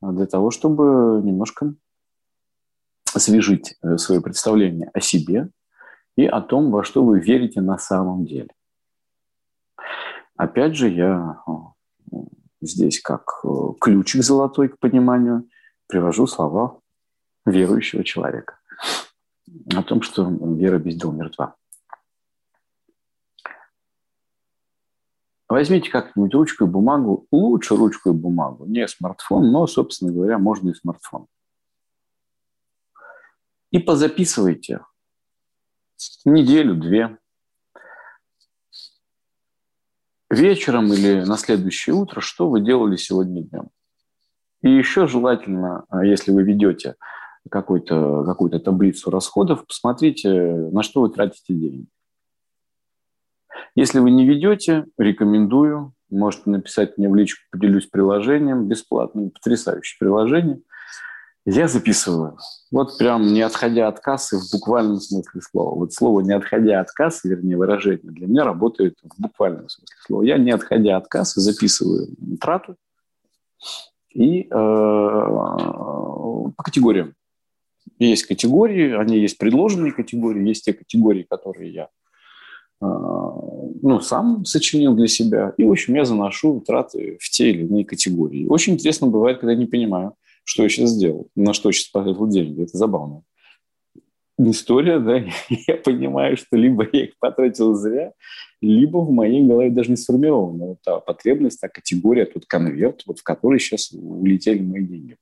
для 0.00 0.24
того, 0.24 0.50
чтобы 0.50 1.20
немножко 1.22 1.74
освежить 3.14 3.74
э, 3.82 3.98
свое 3.98 4.22
представление 4.22 4.88
о 4.94 5.02
себе 5.02 5.50
и 6.16 6.24
о 6.24 6.40
том, 6.40 6.70
во 6.70 6.82
что 6.82 7.04
вы 7.04 7.20
верите 7.20 7.60
на 7.60 7.76
самом 7.76 8.24
деле. 8.24 8.48
Опять 10.34 10.76
же, 10.76 10.88
я 10.88 11.42
здесь 12.62 13.02
как 13.02 13.40
э, 13.44 13.48
ключик 13.82 14.22
золотой 14.22 14.70
к 14.70 14.78
пониманию 14.78 15.46
привожу 15.88 16.26
слова 16.26 16.80
верующего 17.46 18.04
человека 18.04 18.58
о 19.74 19.82
том, 19.82 20.02
что 20.02 20.28
вера 20.28 20.78
без 20.78 20.96
дел 20.96 21.12
мертва. 21.12 21.56
Возьмите 25.48 25.90
как-нибудь 25.90 26.34
ручку 26.34 26.64
и 26.64 26.68
бумагу, 26.68 27.28
лучше 27.30 27.76
ручку 27.76 28.10
и 28.10 28.12
бумагу, 28.12 28.66
не 28.66 28.86
смартфон, 28.88 29.52
но, 29.52 29.68
собственно 29.68 30.12
говоря, 30.12 30.38
можно 30.38 30.70
и 30.70 30.74
смартфон. 30.74 31.28
И 33.70 33.78
позаписывайте 33.78 34.84
неделю-две. 36.24 37.18
Вечером 40.28 40.92
или 40.92 41.22
на 41.24 41.36
следующее 41.36 41.94
утро, 41.94 42.20
что 42.20 42.50
вы 42.50 42.60
делали 42.60 42.96
сегодня 42.96 43.42
днем. 43.42 43.70
И 44.62 44.70
еще 44.70 45.06
желательно, 45.06 45.86
если 46.02 46.32
вы 46.32 46.42
ведете 46.42 46.96
какую-то 47.50 48.24
какую 48.24 48.50
таблицу 48.60 49.10
расходов, 49.10 49.66
посмотрите, 49.66 50.30
на 50.30 50.82
что 50.82 51.02
вы 51.02 51.10
тратите 51.10 51.54
деньги. 51.54 51.86
Если 53.74 53.98
вы 53.98 54.10
не 54.10 54.26
ведете, 54.26 54.86
рекомендую. 54.98 55.92
Можете 56.08 56.50
написать 56.50 56.98
мне 56.98 57.08
в 57.08 57.16
личку, 57.16 57.40
поделюсь 57.50 57.86
приложением 57.86 58.68
бесплатным, 58.68 59.30
потрясающее 59.30 59.96
приложение. 59.98 60.60
Я 61.44 61.68
записываю. 61.68 62.38
Вот 62.72 62.98
прям 62.98 63.32
не 63.32 63.40
отходя 63.40 63.88
от 63.88 64.00
кассы 64.00 64.36
в 64.36 64.50
буквальном 64.52 64.98
смысле 64.98 65.40
слова. 65.40 65.76
Вот 65.76 65.92
слово 65.92 66.20
«не 66.20 66.32
отходя 66.32 66.80
от 66.80 66.90
кассы», 66.90 67.28
вернее, 67.28 67.56
выражение, 67.56 68.12
для 68.12 68.26
меня 68.26 68.44
работает 68.44 68.96
в 69.02 69.20
буквальном 69.20 69.68
смысле 69.68 69.96
слова. 70.04 70.22
Я, 70.22 70.38
не 70.38 70.50
отходя 70.50 70.96
от 70.96 71.06
кассы, 71.06 71.40
записываю 71.40 72.08
траты 72.40 72.74
и 74.12 74.42
э, 74.42 74.48
по 74.48 76.52
категориям. 76.64 77.14
Есть 77.98 78.26
категории, 78.26 78.94
они 78.94 79.18
есть 79.18 79.38
предложенные 79.38 79.92
категории, 79.92 80.46
есть 80.46 80.64
те 80.64 80.72
категории, 80.72 81.26
которые 81.28 81.72
я 81.72 81.88
а, 82.80 82.86
ну, 82.86 84.00
сам 84.00 84.44
сочинил 84.44 84.94
для 84.94 85.08
себя. 85.08 85.54
И, 85.56 85.64
в 85.64 85.70
общем, 85.70 85.94
я 85.94 86.04
заношу 86.04 86.60
траты 86.60 87.16
в 87.20 87.30
те 87.30 87.50
или 87.50 87.64
иные 87.64 87.84
категории. 87.84 88.46
Очень 88.46 88.74
интересно 88.74 89.06
бывает, 89.06 89.38
когда 89.38 89.52
я 89.52 89.58
не 89.58 89.66
понимаю, 89.66 90.14
что 90.44 90.62
я 90.62 90.68
сейчас 90.68 90.90
сделал, 90.90 91.28
на 91.34 91.54
что 91.54 91.72
сейчас 91.72 91.88
потратил 91.88 92.26
деньги. 92.28 92.62
Это 92.62 92.76
забавно. 92.76 93.22
История, 94.38 94.98
да, 94.98 95.24
я 95.48 95.76
понимаю, 95.76 96.36
что 96.36 96.56
либо 96.56 96.86
я 96.92 97.04
их 97.04 97.18
потратил 97.18 97.74
зря, 97.74 98.12
либо 98.60 98.98
в 98.98 99.10
моей 99.10 99.42
голове 99.42 99.70
даже 99.70 99.90
не 99.90 99.96
сформирована 99.96 100.66
вот 100.66 100.78
та 100.84 101.00
потребность, 101.00 101.60
та 101.60 101.68
категория, 101.68 102.26
тот 102.26 102.44
конверт, 102.44 103.02
вот 103.06 103.20
в 103.20 103.22
который 103.22 103.58
сейчас 103.58 103.90
улетели 103.92 104.60
мои 104.60 104.82
деньги. 104.82 105.16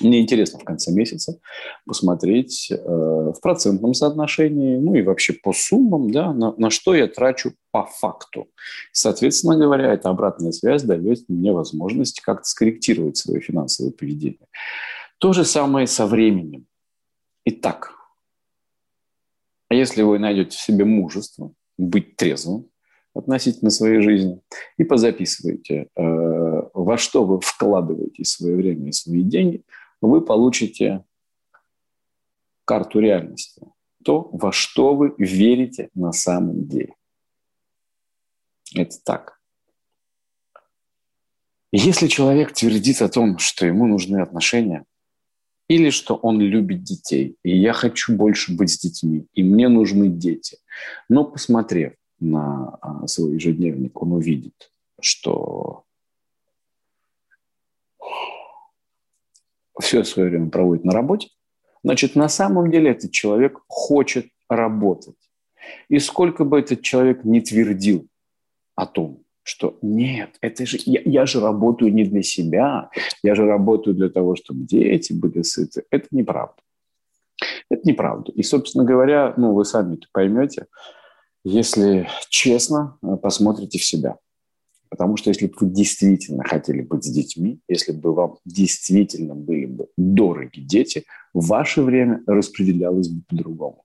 Мне 0.00 0.20
интересно 0.20 0.58
в 0.58 0.64
конце 0.64 0.92
месяца 0.92 1.40
посмотреть 1.84 2.70
э, 2.70 2.76
в 2.76 3.40
процентном 3.42 3.94
соотношении, 3.94 4.76
ну 4.76 4.94
и 4.94 5.02
вообще 5.02 5.32
по 5.32 5.52
суммам, 5.52 6.10
да, 6.10 6.32
на, 6.32 6.54
на 6.56 6.70
что 6.70 6.94
я 6.94 7.08
трачу 7.08 7.52
по 7.72 7.84
факту. 7.84 8.48
Соответственно 8.92 9.56
говоря, 9.56 9.92
эта 9.92 10.08
обратная 10.10 10.52
связь 10.52 10.82
дает 10.82 11.28
мне 11.28 11.52
возможность 11.52 12.20
как-то 12.20 12.44
скорректировать 12.44 13.16
свое 13.16 13.40
финансовое 13.40 13.90
поведение. 13.90 14.46
То 15.18 15.32
же 15.32 15.44
самое 15.44 15.86
со 15.86 16.06
временем. 16.06 16.66
Итак, 17.44 17.92
если 19.70 20.02
вы 20.02 20.18
найдете 20.18 20.56
в 20.56 20.60
себе 20.60 20.84
мужество 20.84 21.52
быть 21.76 22.16
трезвым 22.16 22.68
относительно 23.14 23.70
своей 23.70 24.00
жизни 24.00 24.40
и 24.76 24.84
позаписываете, 24.84 25.88
э, 25.96 26.02
во 26.72 26.96
что 26.98 27.24
вы 27.24 27.40
вкладываете 27.40 28.24
свое 28.24 28.54
время 28.54 28.90
и 28.90 28.92
свои 28.92 29.22
деньги– 29.22 29.62
вы 30.00 30.20
получите 30.20 31.04
карту 32.64 33.00
реальности. 33.00 33.62
То, 34.04 34.28
во 34.32 34.52
что 34.52 34.94
вы 34.94 35.14
верите 35.18 35.88
на 35.94 36.12
самом 36.12 36.68
деле. 36.68 36.94
Это 38.74 38.96
так. 39.04 39.40
Если 41.72 42.06
человек 42.06 42.52
твердит 42.52 43.02
о 43.02 43.08
том, 43.08 43.38
что 43.38 43.66
ему 43.66 43.86
нужны 43.86 44.20
отношения, 44.20 44.84
или 45.68 45.90
что 45.90 46.14
он 46.14 46.40
любит 46.40 46.82
детей, 46.82 47.36
и 47.42 47.56
я 47.56 47.74
хочу 47.74 48.16
больше 48.16 48.54
быть 48.54 48.70
с 48.70 48.78
детьми, 48.78 49.26
и 49.34 49.42
мне 49.42 49.68
нужны 49.68 50.08
дети, 50.08 50.58
но 51.10 51.24
посмотрев 51.24 51.92
на 52.20 52.78
а, 52.80 53.06
свой 53.06 53.34
ежедневник, 53.34 54.00
он 54.00 54.12
увидит, 54.12 54.72
что 55.00 55.84
все 59.80 60.04
свое 60.04 60.28
время 60.28 60.50
проводит 60.50 60.84
на 60.84 60.92
работе, 60.92 61.28
значит, 61.82 62.14
на 62.16 62.28
самом 62.28 62.70
деле 62.70 62.90
этот 62.90 63.12
человек 63.12 63.60
хочет 63.68 64.26
работать. 64.48 65.16
И 65.88 65.98
сколько 65.98 66.44
бы 66.44 66.58
этот 66.58 66.82
человек 66.82 67.24
не 67.24 67.40
твердил 67.40 68.06
о 68.74 68.86
том, 68.86 69.22
что 69.42 69.78
нет, 69.82 70.36
это 70.40 70.66
же 70.66 70.78
я, 70.84 71.00
я 71.04 71.26
же 71.26 71.40
работаю 71.40 71.92
не 71.92 72.04
для 72.04 72.22
себя, 72.22 72.90
я 73.22 73.34
же 73.34 73.46
работаю 73.46 73.94
для 73.96 74.08
того, 74.08 74.36
чтобы 74.36 74.64
дети 74.64 75.12
были 75.12 75.42
сыты. 75.42 75.84
Это 75.90 76.08
неправда. 76.10 76.56
Это 77.70 77.82
неправда. 77.84 78.32
И, 78.32 78.42
собственно 78.42 78.84
говоря, 78.84 79.34
ну, 79.36 79.52
вы 79.54 79.64
сами 79.64 79.94
это 79.94 80.06
поймете, 80.12 80.66
если 81.44 82.08
честно 82.28 82.98
посмотрите 83.22 83.78
в 83.78 83.84
себя– 83.84 84.16
Потому 84.90 85.16
что 85.16 85.30
если 85.30 85.46
бы 85.46 85.54
вы 85.60 85.70
действительно 85.70 86.44
хотели 86.44 86.82
быть 86.82 87.04
с 87.04 87.10
детьми, 87.10 87.60
если 87.68 87.92
бы 87.92 88.14
вам 88.14 88.38
действительно 88.44 89.34
были 89.34 89.66
бы 89.66 89.88
дороги 89.96 90.60
дети, 90.60 91.04
ваше 91.34 91.82
время 91.82 92.22
распределялось 92.26 93.08
бы 93.08 93.22
по-другому. 93.28 93.84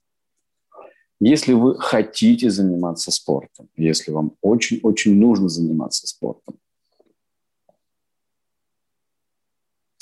Если 1.20 1.54
вы 1.54 1.80
хотите 1.80 2.50
заниматься 2.50 3.12
спортом, 3.12 3.70
если 3.78 4.12
вам 4.12 4.34
очень-очень 4.42 5.16
нужно 5.16 5.48
заниматься 5.48 6.08
спортом, 6.08 6.58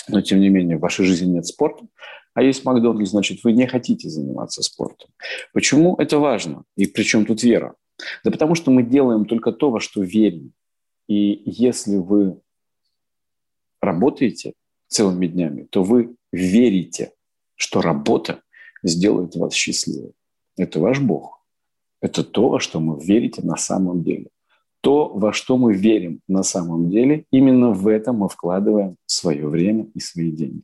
но 0.07 0.21
тем 0.21 0.39
не 0.39 0.49
менее 0.49 0.77
в 0.77 0.81
вашей 0.81 1.05
жизни 1.05 1.31
нет 1.31 1.45
спорта, 1.45 1.87
а 2.33 2.43
есть 2.43 2.63
Макдональдс, 2.65 3.11
значит, 3.11 3.43
вы 3.43 3.51
не 3.51 3.67
хотите 3.67 4.09
заниматься 4.09 4.63
спортом. 4.63 5.09
Почему 5.53 5.95
это 5.95 6.17
важно? 6.17 6.63
И 6.75 6.85
причем 6.85 7.25
тут 7.25 7.43
вера? 7.43 7.75
Да 8.23 8.31
потому 8.31 8.55
что 8.55 8.71
мы 8.71 8.83
делаем 8.83 9.25
только 9.25 9.51
то, 9.51 9.69
во 9.69 9.79
что 9.79 10.01
верим. 10.01 10.53
И 11.07 11.41
если 11.45 11.97
вы 11.97 12.39
работаете 13.81 14.53
целыми 14.87 15.27
днями, 15.27 15.63
то 15.63 15.83
вы 15.83 16.15
верите, 16.31 17.13
что 17.55 17.81
работа 17.81 18.41
сделает 18.83 19.35
вас 19.35 19.53
счастливым. 19.53 20.13
Это 20.57 20.79
ваш 20.79 20.99
Бог. 20.99 21.45
Это 22.01 22.23
то, 22.23 22.49
во 22.49 22.59
что 22.59 22.79
мы 22.79 23.03
верите 23.03 23.41
на 23.41 23.57
самом 23.57 24.03
деле. 24.03 24.27
То, 24.81 25.09
во 25.09 25.31
что 25.31 25.57
мы 25.57 25.75
верим 25.75 26.21
на 26.27 26.41
самом 26.41 26.89
деле, 26.89 27.25
именно 27.31 27.71
в 27.71 27.87
это 27.87 28.13
мы 28.13 28.27
вкладываем 28.27 28.97
свое 29.05 29.47
время 29.47 29.87
и 29.93 29.99
свои 29.99 30.31
деньги. 30.31 30.63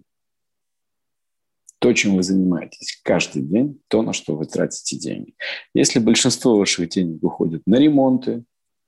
То, 1.80 1.94
чем 1.94 2.16
вы 2.16 2.24
занимаетесь 2.24 3.00
каждый 3.04 3.44
день, 3.44 3.80
то, 3.88 4.02
на 4.02 4.14
что 4.14 4.36
вы 4.36 4.46
тратите 4.46 4.98
деньги. 4.98 5.36
Если 5.76 6.00
большинство 6.00 6.58
ваших 6.58 6.90
денег 6.90 7.24
уходит 7.24 7.62
на 7.68 7.76
ремонты 7.76 8.44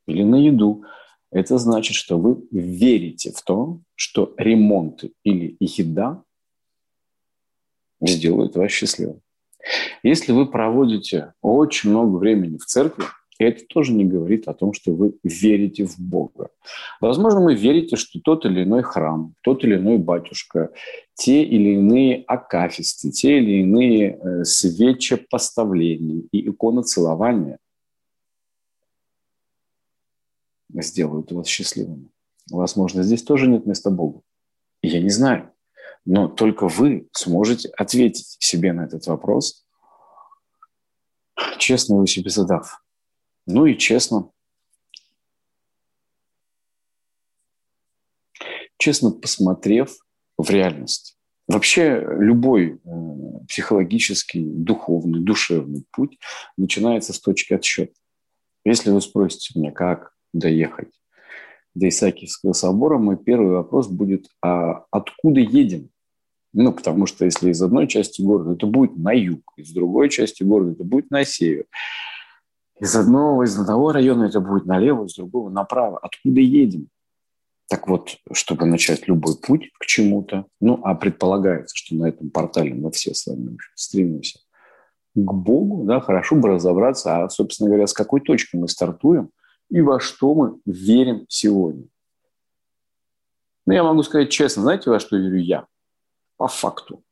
или 0.07 0.23
на 0.23 0.37
еду, 0.37 0.83
это 1.31 1.57
значит, 1.57 1.95
что 1.95 2.17
вы 2.17 2.43
верите 2.51 3.31
в 3.31 3.41
то, 3.41 3.81
что 3.95 4.33
ремонты 4.37 5.11
или 5.23 5.55
еда 5.59 6.23
сделают 8.01 8.55
вас 8.55 8.71
счастливым. 8.71 9.21
Если 10.03 10.31
вы 10.31 10.49
проводите 10.49 11.33
очень 11.41 11.91
много 11.91 12.17
времени 12.17 12.57
в 12.57 12.65
церкви, 12.65 13.05
это 13.37 13.63
тоже 13.67 13.93
не 13.93 14.03
говорит 14.03 14.47
о 14.47 14.53
том, 14.53 14.73
что 14.73 14.91
вы 14.91 15.17
верите 15.23 15.85
в 15.85 15.97
Бога. 15.97 16.49
Возможно, 16.99 17.41
вы 17.41 17.55
верите, 17.55 17.95
что 17.95 18.19
тот 18.19 18.45
или 18.45 18.63
иной 18.63 18.83
храм, 18.83 19.33
тот 19.41 19.63
или 19.63 19.75
иной 19.75 19.97
батюшка, 19.97 20.71
те 21.13 21.43
или 21.43 21.75
иные 21.75 22.23
акафисты, 22.27 23.11
те 23.11 23.37
или 23.37 23.61
иные 23.61 24.17
э, 24.17 24.43
свечепоставления 24.43 26.23
и 26.31 26.49
иконоцелования– 26.49 27.59
сделают 30.73 31.31
вас 31.31 31.47
счастливыми. 31.47 32.09
Возможно, 32.49 33.03
здесь 33.03 33.23
тоже 33.23 33.47
нет 33.47 33.65
места 33.65 33.89
Богу. 33.89 34.23
Я 34.81 35.01
не 35.01 35.09
знаю. 35.09 35.51
Но 36.05 36.27
только 36.27 36.67
вы 36.67 37.07
сможете 37.11 37.69
ответить 37.69 38.37
себе 38.39 38.73
на 38.73 38.85
этот 38.85 39.05
вопрос, 39.07 39.65
честно 41.57 41.95
его 41.95 42.05
себе 42.05 42.29
задав. 42.29 42.83
Ну 43.45 43.65
и 43.65 43.77
честно, 43.77 44.31
честно 48.77 49.11
посмотрев 49.11 49.97
в 50.37 50.49
реальность. 50.49 51.17
Вообще 51.47 52.05
любой 52.19 52.75
э, 52.75 53.45
психологический, 53.47 54.45
духовный, 54.45 55.19
душевный 55.19 55.83
путь 55.91 56.19
начинается 56.57 57.11
с 57.11 57.19
точки 57.19 57.53
отсчета. 57.53 57.93
Если 58.63 58.91
вы 58.91 59.01
спросите 59.01 59.59
меня, 59.59 59.71
как 59.71 60.13
доехать 60.33 60.89
до 61.75 61.87
Исаакиевского 61.87 62.53
собора, 62.53 62.97
мой 62.97 63.17
первый 63.17 63.51
вопрос 63.51 63.87
будет, 63.87 64.27
а 64.41 64.85
откуда 64.91 65.39
едем? 65.39 65.89
Ну, 66.51 66.73
потому 66.73 67.05
что 67.05 67.25
если 67.25 67.51
из 67.51 67.61
одной 67.61 67.87
части 67.87 68.21
города, 68.21 68.53
это 68.53 68.65
будет 68.65 68.97
на 68.97 69.11
юг, 69.11 69.53
из 69.55 69.71
другой 69.71 70.09
части 70.09 70.43
города 70.43 70.71
это 70.71 70.83
будет 70.83 71.11
на 71.11 71.23
север. 71.23 71.65
Из 72.79 72.95
одного, 72.95 73.43
из 73.43 73.59
одного 73.59 73.91
района 73.91 74.23
это 74.25 74.39
будет 74.39 74.65
налево, 74.65 75.05
из 75.05 75.15
другого 75.15 75.49
направо. 75.49 75.99
Откуда 75.99 76.39
едем? 76.39 76.87
Так 77.67 77.87
вот, 77.87 78.17
чтобы 78.31 78.65
начать 78.65 79.07
любой 79.07 79.35
путь 79.37 79.69
к 79.79 79.85
чему-то, 79.85 80.45
ну, 80.59 80.79
а 80.83 80.95
предполагается, 80.95 81.75
что 81.75 81.95
на 81.95 82.09
этом 82.09 82.31
портале 82.31 82.73
мы 82.73 82.89
все 82.91 83.13
с 83.13 83.27
вами 83.27 83.57
стремимся 83.75 84.39
к 85.13 85.33
Богу, 85.33 85.85
да, 85.85 85.99
хорошо 85.99 86.35
бы 86.35 86.49
разобраться, 86.49 87.23
а, 87.23 87.29
собственно 87.29 87.69
говоря, 87.69 87.85
с 87.85 87.93
какой 87.93 88.21
точки 88.21 88.55
мы 88.55 88.67
стартуем 88.67 89.29
и 89.69 89.81
во 89.81 89.99
что 89.99 90.33
мы 90.33 90.59
верим 90.65 91.25
сегодня. 91.29 91.87
Ну, 93.65 93.73
я 93.73 93.83
могу 93.83 94.03
сказать 94.03 94.31
честно, 94.31 94.63
знаете, 94.63 94.89
во 94.89 94.99
что 94.99 95.17
верю 95.17 95.37
я? 95.39 95.67
По 96.37 96.47
факту. 96.47 97.03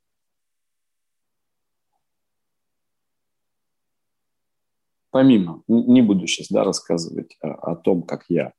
Помимо, 5.12 5.64
не 5.68 6.02
буду 6.02 6.28
сейчас 6.28 6.48
да, 6.50 6.64
рассказывать 6.64 7.38
о, 7.42 7.72
о 7.72 7.76
том, 7.76 8.04
как 8.04 8.26
я 8.30 8.54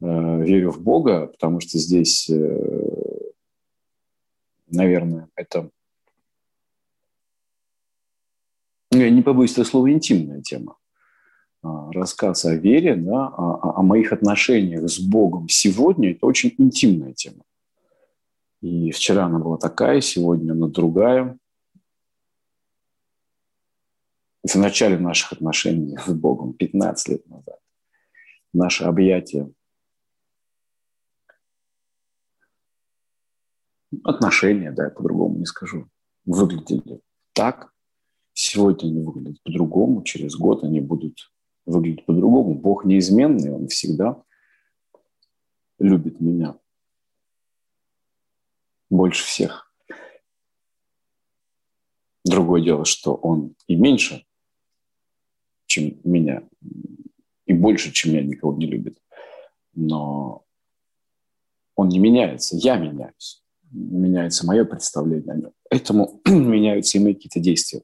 Э, 0.00 0.44
верю 0.44 0.70
в 0.70 0.80
Бога, 0.80 1.26
потому 1.26 1.58
что 1.60 1.76
здесь, 1.78 2.30
э, 2.30 3.32
наверное, 4.68 5.28
это, 5.34 5.70
ну, 8.92 8.98
я 8.98 9.10
не 9.10 9.22
побоюсь 9.22 9.52
этого 9.52 9.64
слова, 9.64 9.90
интимная 9.90 10.40
тема. 10.40 10.77
А, 11.62 11.90
рассказ 11.92 12.44
о 12.44 12.54
вере, 12.54 12.94
да, 12.94 13.26
о, 13.26 13.78
о 13.78 13.82
моих 13.82 14.12
отношениях 14.12 14.88
с 14.88 15.00
Богом 15.00 15.48
сегодня– 15.48 16.10
это 16.12 16.24
очень 16.26 16.54
интимная 16.56 17.14
тема. 17.14 17.42
И 18.60 18.92
вчера 18.92 19.26
она 19.26 19.38
была 19.38 19.56
такая, 19.56 20.00
сегодня 20.00 20.52
она 20.52 20.68
другая. 20.68 21.36
В 24.44 24.54
начале 24.54 24.98
наших 24.98 25.32
отношений 25.32 25.98
с 25.98 26.12
Богом, 26.12 26.54
15 26.54 27.08
лет 27.08 27.26
назад, 27.26 27.58
наше 28.52 28.84
объятие 28.84 29.52
отношения, 34.04 34.70
да, 34.70 34.84
я 34.84 34.90
по-другому 34.90 35.38
не 35.38 35.44
скажу, 35.44 35.88
выглядели 36.24 37.00
так, 37.32 37.72
сегодня 38.32 38.88
они 38.88 39.02
выглядят 39.02 39.42
по-другому, 39.42 40.02
через 40.02 40.36
год 40.36 40.62
они 40.62 40.80
будут 40.80 41.32
выглядеть 41.68 42.06
по-другому. 42.06 42.54
Бог 42.54 42.84
неизменный, 42.84 43.52
Он 43.52 43.68
всегда 43.68 44.22
любит 45.78 46.20
меня 46.20 46.58
больше 48.90 49.24
всех. 49.24 49.72
Другое 52.24 52.62
дело, 52.62 52.84
что 52.84 53.14
Он 53.14 53.54
и 53.66 53.76
меньше, 53.76 54.26
чем 55.66 56.00
меня, 56.04 56.48
и 57.46 57.52
больше, 57.52 57.92
чем 57.92 58.14
я, 58.14 58.22
никого 58.22 58.54
не 58.56 58.66
любит. 58.66 59.00
Но 59.74 60.44
он 61.76 61.88
не 61.88 62.00
меняется, 62.00 62.56
я 62.56 62.76
меняюсь 62.76 63.42
меняется 63.70 64.46
мое 64.46 64.64
представление 64.64 65.32
о 65.32 65.36
нем. 65.36 65.52
Поэтому 65.70 66.20
меняются 66.26 66.98
и 66.98 67.00
мои 67.00 67.14
какие-то 67.14 67.40
действия. 67.40 67.82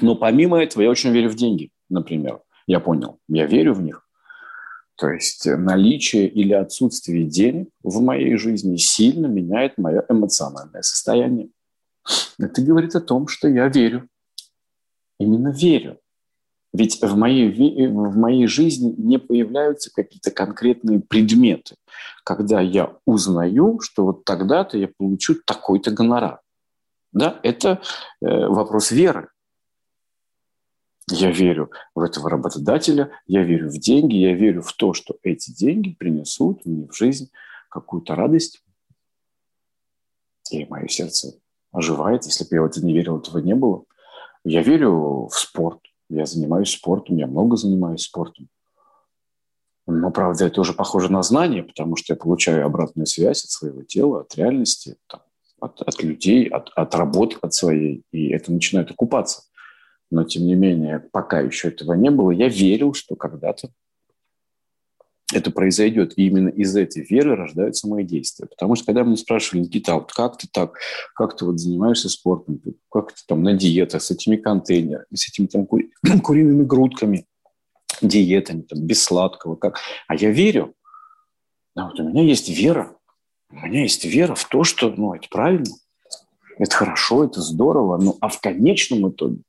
Но 0.00 0.14
помимо 0.14 0.62
этого 0.62 0.82
я 0.82 0.90
очень 0.90 1.10
верю 1.10 1.30
в 1.30 1.34
деньги, 1.34 1.70
например. 1.88 2.42
Я 2.70 2.78
понял, 2.78 3.18
я 3.26 3.46
верю 3.46 3.74
в 3.74 3.82
них. 3.82 4.06
То 4.94 5.10
есть 5.10 5.44
наличие 5.44 6.28
или 6.28 6.52
отсутствие 6.52 7.24
денег 7.24 7.68
в 7.82 8.00
моей 8.00 8.36
жизни 8.36 8.76
сильно 8.76 9.26
меняет 9.26 9.76
мое 9.76 10.04
эмоциональное 10.08 10.82
состояние. 10.82 11.48
Это 12.38 12.62
говорит 12.62 12.94
о 12.94 13.00
том, 13.00 13.26
что 13.26 13.48
я 13.48 13.66
верю. 13.66 14.08
Именно 15.18 15.48
верю. 15.48 15.98
Ведь 16.72 17.02
в 17.02 17.16
моей, 17.16 17.88
в 17.88 18.16
моей 18.16 18.46
жизни 18.46 18.94
не 18.96 19.18
появляются 19.18 19.90
какие-то 19.92 20.30
конкретные 20.30 21.00
предметы, 21.00 21.74
когда 22.22 22.60
я 22.60 22.94
узнаю, 23.04 23.80
что 23.80 24.04
вот 24.04 24.24
тогда-то 24.24 24.78
я 24.78 24.88
получу 24.96 25.34
такой-то 25.44 25.90
гонорар. 25.90 26.40
Да, 27.12 27.40
это 27.42 27.80
э, 28.22 28.46
вопрос 28.46 28.92
веры. 28.92 29.28
Я 31.10 31.30
верю 31.30 31.70
в 31.94 32.00
этого 32.00 32.30
работодателя, 32.30 33.10
я 33.26 33.42
верю 33.42 33.68
в 33.68 33.78
деньги, 33.78 34.16
я 34.16 34.34
верю 34.34 34.62
в 34.62 34.72
то, 34.72 34.92
что 34.92 35.16
эти 35.22 35.50
деньги 35.50 35.94
принесут 35.94 36.64
мне 36.64 36.86
в 36.86 36.96
жизнь 36.96 37.30
какую-то 37.68 38.14
радость. 38.14 38.62
И 40.50 40.64
мое 40.66 40.88
сердце 40.88 41.38
оживает. 41.72 42.24
Если 42.24 42.44
бы 42.44 42.56
я 42.56 42.62
в 42.62 42.66
это 42.66 42.84
не 42.84 42.92
верил, 42.92 43.18
этого 43.18 43.38
не 43.38 43.54
было. 43.54 43.84
Я 44.44 44.62
верю 44.62 45.28
в 45.28 45.34
спорт. 45.34 45.80
Я 46.08 46.26
занимаюсь 46.26 46.70
спортом, 46.70 47.16
я 47.16 47.26
много 47.26 47.56
занимаюсь 47.56 48.02
спортом. 48.02 48.48
Но, 49.86 50.10
правда, 50.10 50.46
это 50.46 50.60
уже 50.60 50.72
похоже 50.72 51.10
на 51.10 51.22
знание, 51.22 51.62
потому 51.62 51.96
что 51.96 52.12
я 52.12 52.16
получаю 52.16 52.66
обратную 52.66 53.06
связь 53.06 53.44
от 53.44 53.50
своего 53.50 53.82
тела, 53.82 54.20
от 54.20 54.34
реальности, 54.36 54.96
от, 55.60 55.80
от 55.82 56.02
людей, 56.02 56.46
от, 56.48 56.70
от 56.74 56.94
работы 56.94 57.36
от 57.42 57.54
своей, 57.54 58.02
и 58.12 58.28
это 58.28 58.52
начинает 58.52 58.90
окупаться. 58.90 59.42
Но, 60.10 60.24
тем 60.24 60.44
не 60.44 60.54
менее, 60.54 60.98
пока 60.98 61.40
еще 61.40 61.68
этого 61.68 61.92
не 61.94 62.10
было, 62.10 62.30
я 62.30 62.48
верил, 62.48 62.94
что 62.94 63.14
когда-то 63.14 63.70
это 65.32 65.50
произойдет. 65.50 66.14
И 66.16 66.26
именно 66.26 66.48
из 66.48 66.74
этой 66.76 67.04
веры 67.04 67.36
рождаются 67.36 67.88
мои 67.88 68.04
действия. 68.04 68.46
Потому 68.46 68.74
что 68.74 68.86
когда 68.86 69.02
меня 69.02 69.16
спрашивали, 69.16 69.62
Никита, 69.62 69.92
а 69.92 69.94
вот 69.96 70.12
как 70.12 70.36
ты 70.38 70.48
так, 70.52 70.78
как 71.14 71.36
ты 71.36 71.44
вот 71.44 71.60
занимаешься 71.60 72.08
спортом, 72.08 72.60
как 72.90 73.12
ты 73.12 73.22
там 73.26 73.42
на 73.42 73.54
диетах 73.54 74.02
с 74.02 74.10
этими 74.10 74.36
контейнерами, 74.36 75.14
с 75.14 75.28
этими 75.28 75.46
там 75.46 75.66
кури- 75.66 75.90
куриными 76.22 76.64
грудками, 76.64 77.26
диетами, 78.02 78.62
там, 78.62 78.80
без 78.80 79.02
сладкого, 79.02 79.56
как? 79.56 79.78
А 80.08 80.16
я 80.16 80.30
верю. 80.30 80.74
Да, 81.76 81.86
вот 81.86 82.00
у 82.00 82.08
меня 82.08 82.22
есть 82.22 82.48
вера. 82.48 82.96
У 83.50 83.56
меня 83.56 83.82
есть 83.82 84.04
вера 84.04 84.34
в 84.34 84.44
то, 84.48 84.64
что 84.64 84.90
ну, 84.90 85.14
это 85.14 85.28
правильно, 85.28 85.74
это 86.58 86.74
хорошо, 86.74 87.24
это 87.24 87.40
здорово. 87.40 87.98
Ну, 87.98 88.16
а 88.20 88.28
в 88.28 88.40
конечном 88.40 89.08
итоге, 89.08 89.42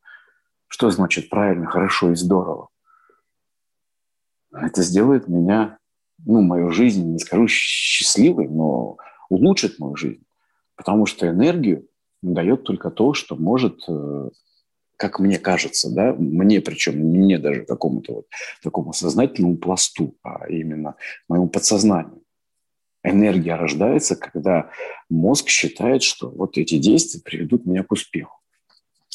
что 0.72 0.90
значит 0.90 1.30
правильно, 1.30 1.66
хорошо 1.66 2.12
и 2.12 2.16
здорово? 2.16 2.70
это 4.54 4.82
сделает 4.84 5.28
меня, 5.28 5.78
ну, 6.26 6.42
мою 6.42 6.72
жизнь, 6.72 7.06
не 7.06 7.20
скажу 7.20 7.48
счастливой, 7.48 8.48
но 8.48 8.98
улучшит 9.30 9.80
мою 9.80 9.96
жизнь. 9.96 10.24
Потому 10.76 11.06
что 11.06 11.28
энергию 11.28 11.88
дает 12.22 12.64
только 12.64 12.90
то, 12.90 13.14
что 13.14 13.36
может, 13.36 13.84
э, 13.88 14.30
как 14.98 15.20
мне 15.20 15.40
кажется, 15.40 15.94
да, 15.94 16.14
мне, 16.14 16.62
причем 16.62 17.12
не 17.12 17.18
мне 17.18 17.38
даже 17.38 17.66
какому-то 17.66 18.14
вот 18.14 18.26
такому 18.62 18.94
сознательному 18.94 19.58
пласту, 19.58 20.16
а 20.24 20.48
именно 20.48 20.96
моему 21.28 21.50
подсознанию. 21.50 22.22
Энергия 23.04 23.56
рождается, 23.56 24.16
когда 24.16 24.70
мозг 25.10 25.50
считает, 25.50 26.04
что 26.04 26.30
вот 26.30 26.58
эти 26.58 26.78
действия 26.78 27.20
приведут 27.22 27.66
меня 27.66 27.84
к 27.84 27.92
успеху. 27.92 28.41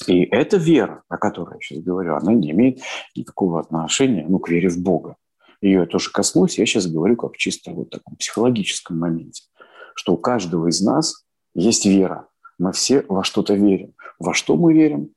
И 0.06 0.24
эта 0.24 0.56
вера, 0.56 1.02
о 1.08 1.16
которой 1.16 1.54
я 1.54 1.60
сейчас 1.60 1.82
говорю, 1.82 2.16
она 2.16 2.32
не 2.34 2.50
имеет 2.50 2.80
никакого 3.14 3.60
отношения 3.60 4.26
ну, 4.28 4.38
к 4.38 4.48
вере 4.48 4.68
в 4.68 4.78
Бога 4.78 5.16
ее 5.60 5.80
я 5.80 5.86
тоже 5.86 6.10
коснусь, 6.10 6.58
я 6.58 6.66
сейчас 6.66 6.86
говорю 6.86 7.16
как 7.16 7.36
чисто 7.36 7.72
вот 7.72 7.90
таком 7.90 8.16
психологическом 8.16 8.98
моменте, 8.98 9.44
что 9.94 10.14
у 10.14 10.16
каждого 10.16 10.68
из 10.68 10.80
нас 10.80 11.24
есть 11.54 11.86
вера. 11.86 12.28
Мы 12.58 12.72
все 12.72 13.04
во 13.08 13.24
что-то 13.24 13.54
верим. 13.54 13.94
Во 14.18 14.32
что 14.32 14.56
мы 14.56 14.72
верим, 14.72 15.12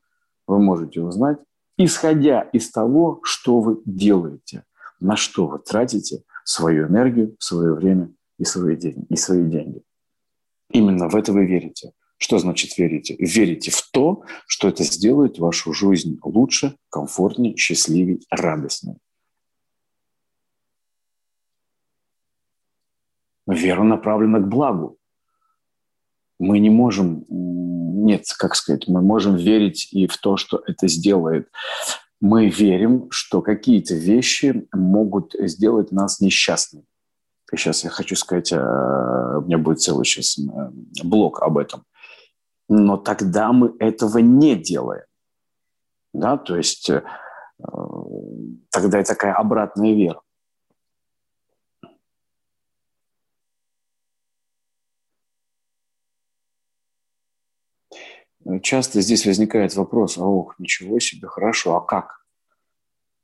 вы 0.48 0.60
можете 0.60 1.02
узнать, 1.02 1.40
исходя 1.78 2.42
из 2.42 2.70
того, 2.72 3.22
что 3.24 3.62
вы 3.62 3.82
делаете, 3.86 4.66
на 5.00 5.16
что 5.16 5.48
вы 5.48 5.60
тратите 5.60 6.24
свою 6.44 6.88
энергию, 6.88 7.36
свое 7.40 7.74
время 7.74 8.12
и 8.38 8.46
свои 8.46 8.76
деньги. 8.76 9.06
И 9.10 9.16
свои 9.16 9.44
деньги. 9.44 9.84
Именно 10.72 11.10
в 11.10 11.16
это 11.16 11.32
вы 11.32 11.46
верите. 11.46 11.94
Что 12.20 12.38
значит 12.38 12.78
верите? 12.78 13.16
Верите 13.18 13.72
в 13.72 13.82
то, 13.92 14.24
что 14.46 14.68
это 14.68 14.84
сделает 14.84 15.40
вашу 15.40 15.74
жизнь 15.74 16.20
лучше, 16.22 16.76
комфортнее, 16.90 17.56
счастливее, 17.56 18.20
радостнее. 18.30 18.98
Вера 23.48 23.84
направлена 23.84 24.40
к 24.40 24.50
благу. 24.50 24.98
Мы 26.40 26.60
не 26.60 26.70
можем, 26.70 27.26
нет, 27.30 28.26
как 28.38 28.56
сказать, 28.56 28.88
мы 28.90 29.02
можем 29.02 29.38
верить 29.38 29.88
и 29.92 30.08
в 30.08 30.18
то, 30.18 30.36
что 30.36 30.62
это 30.68 30.90
сделает. 30.90 31.50
Мы 32.20 32.50
верим, 32.50 33.10
что 33.12 33.42
какие-то 33.42 33.96
вещи 33.96 34.68
могут 34.74 35.36
сделать 35.40 35.94
нас 35.94 36.20
несчастными. 36.20 36.86
сейчас 37.56 37.86
я 37.86 37.90
хочу 37.90 38.18
сказать, 38.18 38.52
э, 38.52 38.58
у 38.58 39.42
меня 39.42 39.58
будет 39.58 39.82
целый 39.82 40.06
сейчас 40.06 40.38
блок 41.02 41.42
об 41.42 41.58
этом. 41.58 41.86
Но 42.70 42.98
тогда 42.98 43.52
мы 43.52 43.76
этого 43.80 44.20
не 44.20 44.56
делаем. 44.56 45.04
Да, 46.14 46.38
то 46.38 46.56
есть 46.56 46.90
э, 46.90 47.04
тогда 48.72 49.02
и 49.02 49.04
такая 49.04 49.34
обратная 49.34 49.94
вера. 49.94 50.22
Часто 58.62 59.02
здесь 59.02 59.26
возникает 59.26 59.76
вопрос, 59.76 60.18
а 60.18 60.26
ох, 60.26 60.58
ничего 60.60 61.00
себе, 61.00 61.28
хорошо, 61.28 61.76
а 61.76 61.82
как? 61.82 62.24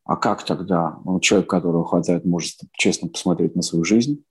А 0.03 0.17
как 0.17 0.43
тогда 0.43 0.99
ну, 1.03 1.19
человек, 1.19 1.49
которого 1.49 1.85
хватает, 1.85 2.25
может 2.25 2.57
честно 2.73 3.09
посмотреть 3.09 3.55
на 3.55 3.63
свою 3.63 3.83
жизнь? 3.85 4.23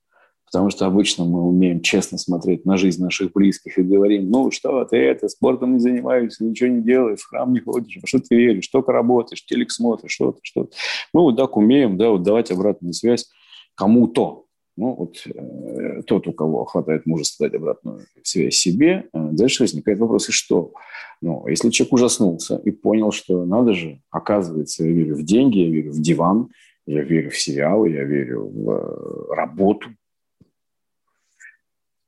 Потому 0.55 0.71
что 0.71 0.87
обычно 0.87 1.25
мы 1.25 1.43
умеем 1.43 1.81
честно 1.81 2.17
смотреть 2.17 2.65
на 2.65 2.77
жизнь 2.77 3.03
наших 3.03 3.33
близких 3.33 3.77
и 3.77 3.83
говорим, 3.83 4.31
ну 4.31 4.53
что 4.53 4.85
ты 4.85 4.97
это, 4.99 5.29
спортом 5.29 5.73
не 5.73 5.81
занимаешься, 5.81 6.45
ничего 6.45 6.69
не 6.69 6.81
делаешь, 6.81 7.19
в 7.19 7.29
храм 7.29 7.53
не 7.53 7.59
ходишь, 7.59 7.99
а 8.01 8.07
что 8.07 8.21
ты 8.21 8.37
веришь, 8.37 8.69
только 8.69 8.93
работаешь, 8.93 9.45
телек 9.45 9.73
смотришь, 9.73 10.13
что-то, 10.13 10.39
что-то. 10.45 10.71
Мы 11.13 11.23
вот 11.23 11.37
так 11.37 11.57
умеем, 11.57 11.97
да, 11.99 12.11
вот 12.11 12.23
давать 12.23 12.53
обратную 12.53 12.93
связь 12.93 13.29
кому-то. 13.75 14.45
Ну, 14.77 14.95
вот 14.95 15.27
э, 15.27 16.03
тот, 16.07 16.29
у 16.29 16.33
кого 16.33 16.65
хватает 16.67 17.05
мужества 17.05 17.49
дать 17.49 17.61
обратную 17.61 18.07
связь 18.23 18.55
себе, 18.55 19.09
э, 19.13 19.29
дальше 19.33 19.65
возникает 19.65 19.99
вопрос, 19.99 20.29
и 20.29 20.33
что? 20.33 20.73
Ну, 21.21 21.49
если 21.49 21.71
человек 21.71 21.95
ужаснулся 21.95 22.61
и 22.65 22.71
понял, 22.71 23.11
что 23.11 23.45
надо 23.45 23.73
же, 23.73 24.01
оказывается, 24.13 24.85
я 24.85 24.93
верю 24.93 25.17
в 25.17 25.25
деньги, 25.25 25.59
я 25.59 25.69
верю 25.69 25.91
в 25.91 26.01
диван, 26.01 26.51
я 26.87 27.03
верю 27.03 27.31
в 27.31 27.39
сериалы, 27.39 27.91
я 27.91 28.05
верю 28.05 28.47
в 28.47 28.71
э, 28.71 29.35
работу, 29.35 29.89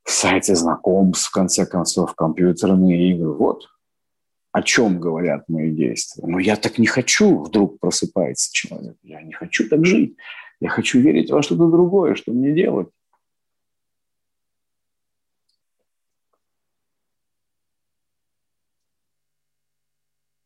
в 0.07 0.11
сайты 0.11 0.55
знакомств, 0.55 1.27
в 1.27 1.31
конце 1.31 1.65
концов, 1.65 2.15
компьютерные 2.15 3.11
игры. 3.11 3.33
Вот 3.33 3.67
о 4.53 4.63
чем 4.63 5.01
говорят 5.01 5.49
мои 5.49 5.69
действия. 5.69 6.25
Но 6.25 6.39
я 6.39 6.55
так 6.55 6.77
не 6.77 6.87
хочу, 6.87 7.43
вдруг 7.43 7.77
просыпается 7.79 8.53
человек. 8.53 8.95
Я 9.03 9.21
не 9.21 9.33
хочу 9.33 9.67
так 9.67 9.85
жить. 9.85 10.15
Я 10.61 10.69
хочу 10.69 11.01
верить 11.01 11.29
во 11.29 11.43
что-то 11.43 11.67
другое, 11.67 12.15
что 12.15 12.31
мне 12.31 12.53
делать. 12.53 12.87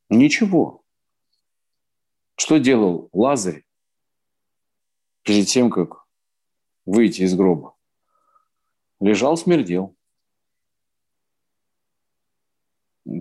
Ничего. 0.10 0.84
Что 2.36 2.58
делал 2.58 3.10
Лазарь 3.13 3.63
перед 5.21 5.45
тем, 5.45 5.69
как 5.69 6.04
выйти 6.88 7.21
из 7.21 7.36
гроба? 7.36 7.76
Лежал, 9.02 9.36
смердел. 9.36 9.96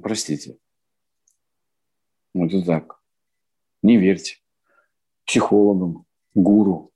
Простите. 0.02 0.58
Вот 2.34 2.52
и 2.52 2.62
так. 2.62 3.02
Не 3.82 3.96
верьте 3.96 4.40
психологам, 5.24 6.06
гуру, 6.34 6.92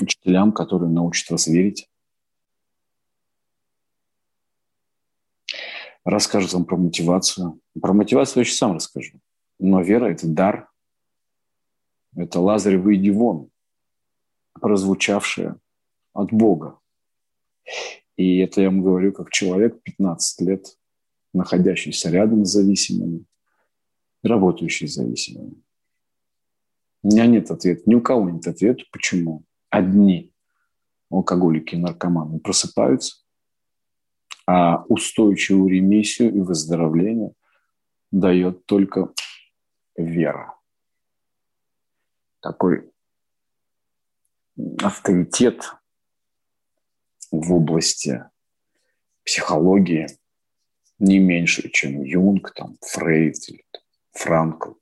учителям, 0.00 0.52
которые 0.52 0.90
научат 0.90 1.30
вас 1.30 1.46
верить. 1.46 1.88
Расскажут 6.04 6.52
вам 6.52 6.64
про 6.64 6.76
мотивацию. 6.76 7.60
Про 7.80 7.92
мотивацию 7.92 8.38
я 8.38 8.40
еще 8.42 8.54
сам 8.54 8.74
расскажу. 8.74 9.20
Но 9.60 9.82
вера– 9.82 10.06
это 10.10 10.26
дар. 10.26 10.68
Это 12.16 12.40
Лазарь, 12.40 12.76
выйди 12.76 13.10
вон, 13.10 13.50
прозвучавшее 14.54 15.60
от 16.12 16.32
Бога. 16.32 16.79
И 18.16 18.38
это 18.38 18.60
я 18.60 18.68
вам 18.68 18.82
говорю 18.82 19.12
как 19.12 19.30
человек 19.30 19.82
15 19.82 20.40
лет, 20.42 20.66
находящийся 21.32 22.10
рядом 22.10 22.44
с 22.44 22.52
зависимыми, 22.52 23.24
работающий 24.22 24.88
с 24.88 24.94
зависимыми. 24.94 25.54
У 27.02 27.08
меня 27.08 27.26
нет 27.26 27.50
ответа, 27.50 27.82
ни 27.86 27.94
у 27.94 28.00
кого 28.00 28.28
нет 28.28 28.46
ответа, 28.46 28.84
почему 28.92 29.44
одни 29.70 30.34
алкоголики 31.10 31.74
и 31.74 31.78
наркоманы 31.78 32.40
просыпаются, 32.40 33.16
а 34.46 34.84
устойчивую 34.88 35.70
ремиссию 35.70 36.34
и 36.34 36.40
выздоровление 36.40 37.32
дает 38.10 38.66
только 38.66 39.12
вера. 39.96 40.56
Такой 42.40 42.90
авторитет 44.82 45.74
в 47.30 47.52
области 47.52 48.24
психологии 49.24 50.06
не 50.98 51.18
меньше, 51.18 51.70
чем 51.70 52.02
Юнг, 52.02 52.52
там, 52.54 52.76
Фрейд 52.82 53.36
или 53.48 53.64
там, 53.70 53.82
Франкл. 54.12 54.72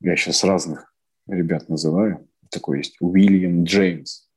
Я 0.00 0.16
сейчас 0.16 0.44
разных 0.44 0.92
ребят 1.26 1.68
называю. 1.68 2.28
Такой 2.50 2.78
есть 2.78 2.96
Уильям 3.00 3.64
Джеймс. 3.64 4.28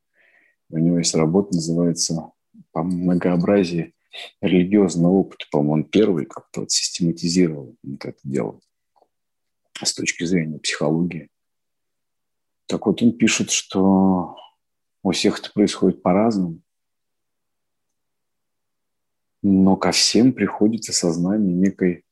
У 0.70 0.78
него 0.78 1.00
есть 1.00 1.16
работа, 1.16 1.56
называется 1.56 2.32
по 2.72 2.84
многообразии 2.84 3.96
религиозного 4.42 5.14
опыта. 5.14 5.46
По-моему, 5.52 5.74
он 5.74 5.84
первый 5.86 6.26
как-то 6.26 6.62
вот 6.62 6.72
систематизировал 6.72 7.76
вот 7.82 8.06
это 8.06 8.20
дело 8.24 8.60
с 9.82 9.94
точки 9.94 10.24
зрения 10.26 10.60
психологии. 10.60 11.30
Так 12.68 12.86
вот, 12.86 13.02
он 13.02 13.14
пишет, 13.14 13.50
что 13.50 14.36
у 15.10 15.12
всех 15.12 15.40
это 15.40 15.52
происходит 15.52 16.04
по-разному. 16.04 16.60
Но 19.42 19.76
ко 19.76 19.92
всем 19.92 20.34
приходит 20.34 20.88
осознание 20.88 21.56
некой 21.56 22.06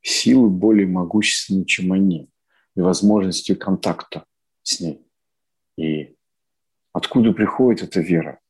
силы 0.00 0.48
более 0.48 0.86
могущественной, 0.86 1.66
чем 1.66 1.92
они 1.92 2.30
и 2.76 2.80
возможностью 2.80 3.58
контакта 3.58 4.24
с 4.62 4.80
ней. 4.80 5.06
И 5.76 6.16
откуда 6.94 7.32
приходит 7.32 7.82
эта 7.82 8.00
вера? 8.00 8.40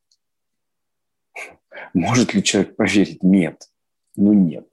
Может 1.92 2.32
ли 2.32 2.44
человек 2.44 2.76
поверить? 2.76 3.24
Нет. 3.24 3.72
Ну 4.14 4.34
нет. 4.34 4.68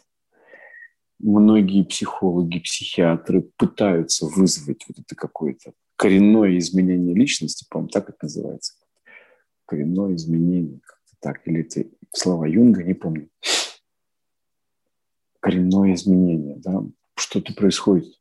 Многие 1.18 1.84
психологи, 1.86 2.60
психиатры 2.60 3.42
пытаются 3.58 4.28
вызвать 4.28 4.86
вот 4.88 5.00
это 5.00 5.16
какое-то 5.16 5.74
коренное 5.96 6.60
изменение 6.60 7.16
личности, 7.16 7.66
по-моему, 7.68 7.90
так 7.90 8.10
это 8.10 8.18
называется. 8.22 8.76
Коренное 9.68 10.16
изменение, 10.16 10.80
как-то 10.80 11.16
так. 11.20 11.48
Или 11.48 11.62
это 11.62 11.88
слова 12.12 12.46
Юнга, 12.46 12.84
не 12.84 12.96
помню. 12.96 13.30
Коренное 15.40 15.94
изменение, 15.94 16.56
да. 16.58 16.84
Что-то 17.16 17.54
происходит 17.54 18.18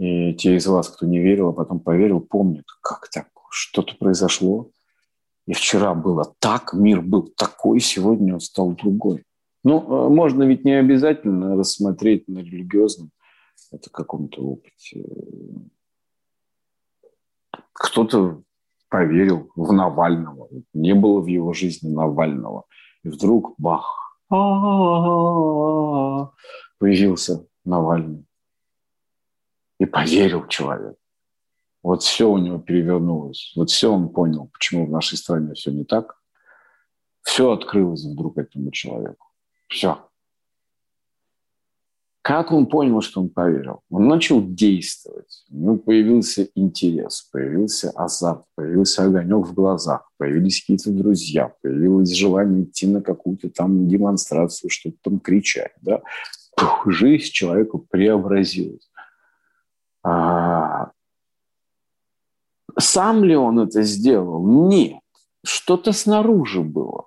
и 0.00 0.32
те 0.34 0.56
из 0.56 0.66
вас, 0.66 0.88
кто 0.88 1.06
не 1.06 1.18
верил, 1.18 1.48
а 1.48 1.52
потом 1.52 1.78
поверил, 1.78 2.20
помнят, 2.20 2.64
как 2.80 3.10
так, 3.10 3.28
что-то 3.50 3.94
произошло. 3.96 4.70
И 5.46 5.52
вчера 5.52 5.94
было 5.94 6.34
так, 6.38 6.72
мир 6.72 7.02
был 7.02 7.24
такой, 7.36 7.80
сегодня 7.80 8.34
он 8.34 8.40
стал 8.40 8.70
другой. 8.72 9.24
Ну, 9.62 9.80
э, 9.80 10.08
можно 10.08 10.44
ведь 10.44 10.64
не 10.64 10.72
обязательно 10.72 11.54
рассмотреть 11.54 12.28
на 12.28 12.38
религиозном 12.38 13.10
это 13.72 13.90
каком-то 13.90 14.42
опыте. 14.42 15.04
Кто-то 17.72 18.42
поверил 18.90 19.50
в 19.56 19.72
Навального. 19.72 20.48
Не 20.74 20.94
было 20.94 21.20
в 21.20 21.26
его 21.26 21.54
жизни 21.54 21.88
Навального. 21.88 22.64
И 23.02 23.08
вдруг 23.08 23.54
бах, 23.56 24.18
появился 26.78 27.46
Навальный. 27.64 28.26
И 29.78 29.86
поверил 29.86 30.46
человек. 30.48 30.96
Вот 31.82 32.02
все 32.02 32.28
у 32.28 32.36
него 32.36 32.58
перевернулось. 32.58 33.54
Вот 33.56 33.70
все 33.70 33.90
он 33.90 34.10
понял, 34.10 34.50
почему 34.52 34.86
в 34.86 34.90
нашей 34.90 35.16
стране 35.16 35.54
все 35.54 35.70
не 35.70 35.84
так. 35.84 36.20
Все 37.22 37.52
открылось 37.52 38.04
вдруг 38.04 38.36
этому 38.36 38.70
человеку. 38.70 39.28
Все. 39.68 40.09
Как 42.22 42.52
он 42.52 42.66
понял, 42.66 43.00
что 43.00 43.22
он 43.22 43.30
поверил? 43.30 43.80
Он 43.88 44.06
начал 44.06 44.46
действовать. 44.46 45.44
У 45.48 45.56
него 45.56 45.76
появился 45.78 46.48
интерес, 46.54 47.22
появился 47.32 47.90
азарт, 47.90 48.44
появился 48.54 49.04
огонек 49.04 49.46
в 49.46 49.54
глазах, 49.54 50.10
появились 50.18 50.60
какие-то 50.60 50.90
друзья, 50.92 51.54
появилось 51.62 52.12
желание 52.12 52.64
идти 52.64 52.86
на 52.86 53.00
какую-то 53.00 53.48
там 53.48 53.88
демонстрацию, 53.88 54.68
что-то 54.68 54.98
там 55.00 55.18
кричать. 55.18 55.72
Да? 55.80 56.02
Жизнь 56.84 57.32
человека 57.32 57.78
преобразилась. 57.78 58.90
А, 60.02 60.90
сам 62.78 63.24
ли 63.24 63.34
он 63.34 63.60
это 63.60 63.82
сделал? 63.82 64.46
Нет. 64.46 65.00
Что-то 65.42 65.92
снаружи 65.92 66.60
было. 66.60 67.06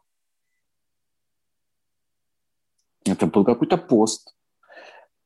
Это 3.05 3.27
был 3.27 3.43
какой-то 3.43 3.77
пост, 3.77 4.33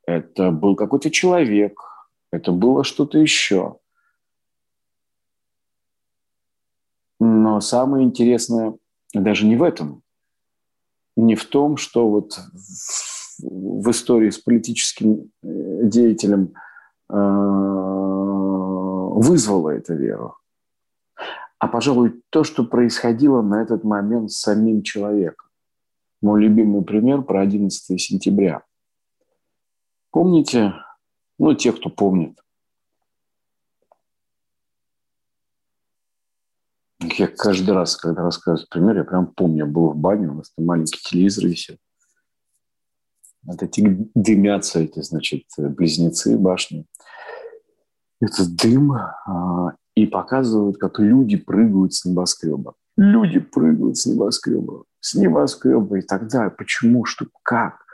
это 0.08 0.50
был 0.52 0.76
какой-то 0.76 1.12
человек, 1.12 1.80
это 2.32 2.52
было 2.52 2.84
что-то 2.84 3.20
еще. 3.20 3.78
Но 7.20 7.60
самое 7.62 8.06
интересное 8.06 8.76
даже 9.14 9.46
не 9.46 9.56
в 9.56 9.64
этом. 9.64 10.02
не 11.16 11.36
в 11.36 11.46
том, 11.46 11.78
что 11.78 12.10
вот 12.10 12.40
в, 13.40 13.90
истории 13.90 14.30
с 14.30 14.38
политическим 14.38 15.32
э, 15.44 15.84
деятелем 15.84 16.54
э, 17.10 17.16
вызвало 19.20 19.72
эту 19.72 19.96
веру, 19.96 20.38
а, 21.60 21.68
пожалуй, 21.68 22.22
то, 22.30 22.44
что 22.44 22.64
происходило 22.64 23.42
на 23.42 23.64
этот 23.64 23.84
момент 23.84 24.32
с 24.32 24.40
самим 24.42 24.84
человеком. 24.84 25.48
Мой 26.22 26.44
любимый 26.44 26.84
пример 26.84 27.24
про 27.24 27.42
11 27.42 28.00
сентября. 28.00 28.67
Помните, 30.12 30.74
ну, 31.38 31.54
те, 31.54 31.72
кто 31.72 31.90
помнит, 31.90 32.40
Я 37.00 37.28
каждый 37.28 37.74
раз, 37.74 37.96
когда 37.96 38.24
рассказываю 38.24 38.68
пример, 38.70 38.98
я 38.98 39.04
прям 39.04 39.28
помню, 39.28 39.66
я 39.66 39.66
был 39.66 39.92
в 39.92 39.96
бане, 39.96 40.30
у 40.30 40.34
нас 40.36 40.52
там 40.52 40.66
маленький 40.66 41.00
телевизор 41.00 41.46
висел. 41.46 41.78
Вот 43.44 43.62
эти 43.62 44.10
дымятся 44.14 44.80
эти, 44.80 45.02
значит, 45.02 45.44
близнецы 45.58 46.38
башни. 46.38 46.86
Это 48.20 48.50
дым, 48.50 48.92
а, 48.92 49.76
и 49.96 50.06
показывают, 50.06 50.78
как 50.78 51.00
люди 51.00 51.38
прыгают 51.38 51.94
с 51.94 52.04
небоскреба. 52.04 52.76
Люди 52.98 53.40
прыгают 53.40 53.98
с 53.98 54.06
небоскреба, 54.06 54.84
с 55.00 55.14
небоскреба 55.14 56.00
и 56.00 56.02
так 56.02 56.28
далее. 56.28 56.52
Почему? 56.52 57.06
Что? 57.06 57.28
Как? 57.44 57.87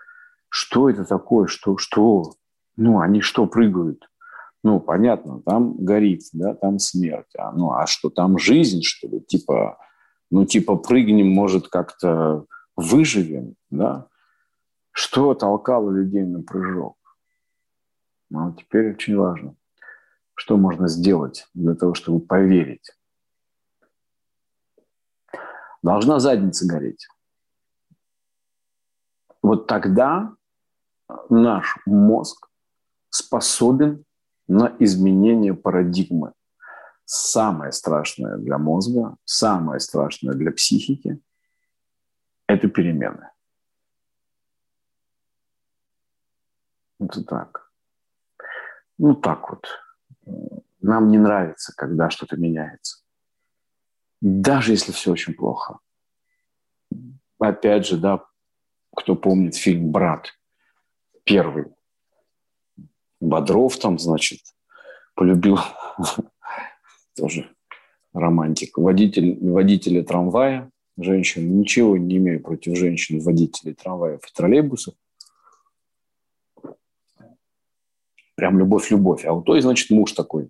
Что 0.55 0.87
это 0.87 1.03
такое? 1.03 1.47
Что? 1.47 1.77
Что? 1.77 2.35
Ну, 2.75 2.99
они 2.99 3.21
что 3.21 3.47
прыгают? 3.47 4.07
Ну, 4.61 4.79
понятно, 4.79 5.41
там 5.41 5.83
горит, 5.83 6.25
да, 6.31 6.53
там 6.53 6.77
смерть. 6.77 7.35
А, 7.35 7.51
ну, 7.53 7.71
а 7.71 7.87
что, 7.87 8.11
там 8.11 8.37
жизнь, 8.37 8.83
что 8.83 9.07
ли? 9.07 9.19
Типа, 9.21 9.79
ну, 10.29 10.45
типа 10.45 10.75
прыгнем, 10.75 11.27
может, 11.27 11.69
как-то 11.69 12.45
выживем, 12.75 13.55
да? 13.71 14.09
Что 14.91 15.33
толкало 15.33 15.89
людей 15.89 16.21
на 16.21 16.43
прыжок? 16.43 16.99
Ну, 18.29 18.53
теперь 18.53 18.91
очень 18.91 19.17
важно, 19.17 19.55
что 20.35 20.57
можно 20.57 20.87
сделать 20.87 21.47
для 21.55 21.73
того, 21.73 21.95
чтобы 21.95 22.19
поверить. 22.19 22.91
Должна 25.81 26.19
задница 26.19 26.67
гореть. 26.67 27.07
Вот 29.41 29.65
тогда 29.65 30.35
наш 31.29 31.77
мозг 31.85 32.49
способен 33.09 34.05
на 34.47 34.75
изменение 34.79 35.53
парадигмы. 35.53 36.33
Самое 37.05 37.71
страшное 37.71 38.37
для 38.37 38.57
мозга, 38.57 39.17
самое 39.25 39.79
страшное 39.79 40.33
для 40.33 40.51
психики– 40.51 41.19
это 42.47 42.67
перемены. 42.69 43.29
Это 46.99 47.23
так. 47.23 47.71
Ну, 48.97 49.15
так 49.15 49.49
вот. 49.49 49.67
Нам 50.81 51.09
не 51.09 51.17
нравится, 51.17 51.73
когда 51.75 52.09
что-то 52.09 52.37
меняется. 52.37 53.03
Даже 54.21 54.71
если 54.71 54.91
все 54.91 55.11
очень 55.11 55.33
плохо. 55.33 55.79
Опять 57.39 57.85
же, 57.85 57.97
да, 57.97 58.25
кто 58.95 59.15
помнит 59.15 59.55
фильм 59.55 59.91
«Брат», 59.91 60.31
первый, 61.23 61.65
Бодров 63.19 63.77
там, 63.77 63.99
значит, 63.99 64.41
полюбил 65.15 65.57
тоже 67.15 67.49
романтик. 68.13 68.77
Водитель, 68.77 69.37
водителя 69.49 70.03
трамвая, 70.03 70.69
женщин. 70.97 71.59
Ничего 71.59 71.97
не 71.97 72.17
имею 72.17 72.41
против 72.41 72.77
женщин, 72.77 73.19
водителей 73.19 73.73
трамваев 73.73 74.19
и 74.19 74.33
троллейбусов. 74.33 74.95
Прям 78.35 78.59
любовь-любовь. 78.59 79.25
А 79.25 79.33
у 79.33 79.41
той, 79.41 79.61
значит, 79.61 79.89
муж 79.89 80.11
такой. 80.11 80.49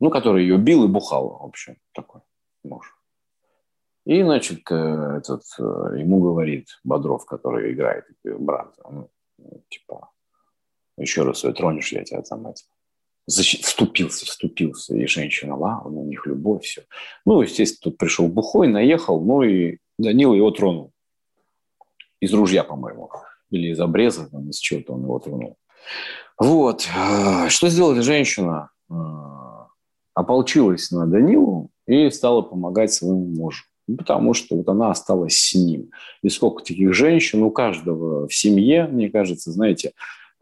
Ну, 0.00 0.10
который 0.10 0.42
ее 0.42 0.56
бил 0.56 0.84
и 0.84 0.88
бухал, 0.88 1.38
в 1.38 1.44
общем, 1.44 1.76
такой. 1.92 2.22
И, 4.06 4.22
значит, 4.22 4.62
э, 4.70 5.18
этот, 5.18 5.42
э, 5.58 5.98
ему 5.98 6.20
говорит 6.20 6.68
Бодров, 6.84 7.26
который 7.26 7.72
играет 7.72 8.04
брат, 8.24 8.74
ну, 8.88 9.10
типа, 9.68 10.10
еще 10.96 11.22
раз 11.22 11.44
ее 11.44 11.52
тронешь, 11.52 11.92
я 11.92 12.02
тебя 12.02 12.22
там 12.22 12.46
это, 12.46 12.62
защит, 13.26 13.64
вступился, 13.64 14.24
вступился, 14.24 14.94
и 14.96 15.06
женщина, 15.06 15.56
ладно, 15.56 16.00
у 16.00 16.06
них 16.06 16.26
любовь, 16.26 16.64
все. 16.64 16.82
Ну, 17.26 17.42
естественно, 17.42 17.90
тут 17.90 17.98
пришел 17.98 18.28
бухой, 18.28 18.68
наехал, 18.68 19.22
ну 19.22 19.42
и 19.42 19.78
Данила 19.98 20.34
его 20.34 20.50
тронул. 20.50 20.92
Из 22.20 22.32
ружья, 22.32 22.64
по-моему, 22.64 23.10
или 23.50 23.68
из 23.68 23.80
обреза, 23.80 24.28
там, 24.30 24.48
из 24.48 24.58
чего-то 24.58 24.94
он 24.94 25.02
его 25.02 25.18
тронул. 25.18 25.58
Вот. 26.38 26.88
Что 27.48 27.68
сделала 27.68 28.00
женщина? 28.02 28.70
Ополчилась 30.14 30.90
на 30.90 31.06
Данилу 31.06 31.70
и 31.86 32.10
стала 32.10 32.42
помогать 32.42 32.92
своему 32.92 33.26
мужу. 33.26 33.64
Потому 33.96 34.34
что 34.34 34.56
вот 34.56 34.68
она 34.68 34.90
осталась 34.90 35.36
с 35.36 35.54
ним. 35.54 35.90
И 36.22 36.28
сколько 36.28 36.62
таких 36.62 36.94
женщин 36.94 37.42
у 37.42 37.50
каждого 37.50 38.28
в 38.28 38.34
семье, 38.34 38.86
мне 38.86 39.10
кажется, 39.10 39.50
знаете, 39.50 39.92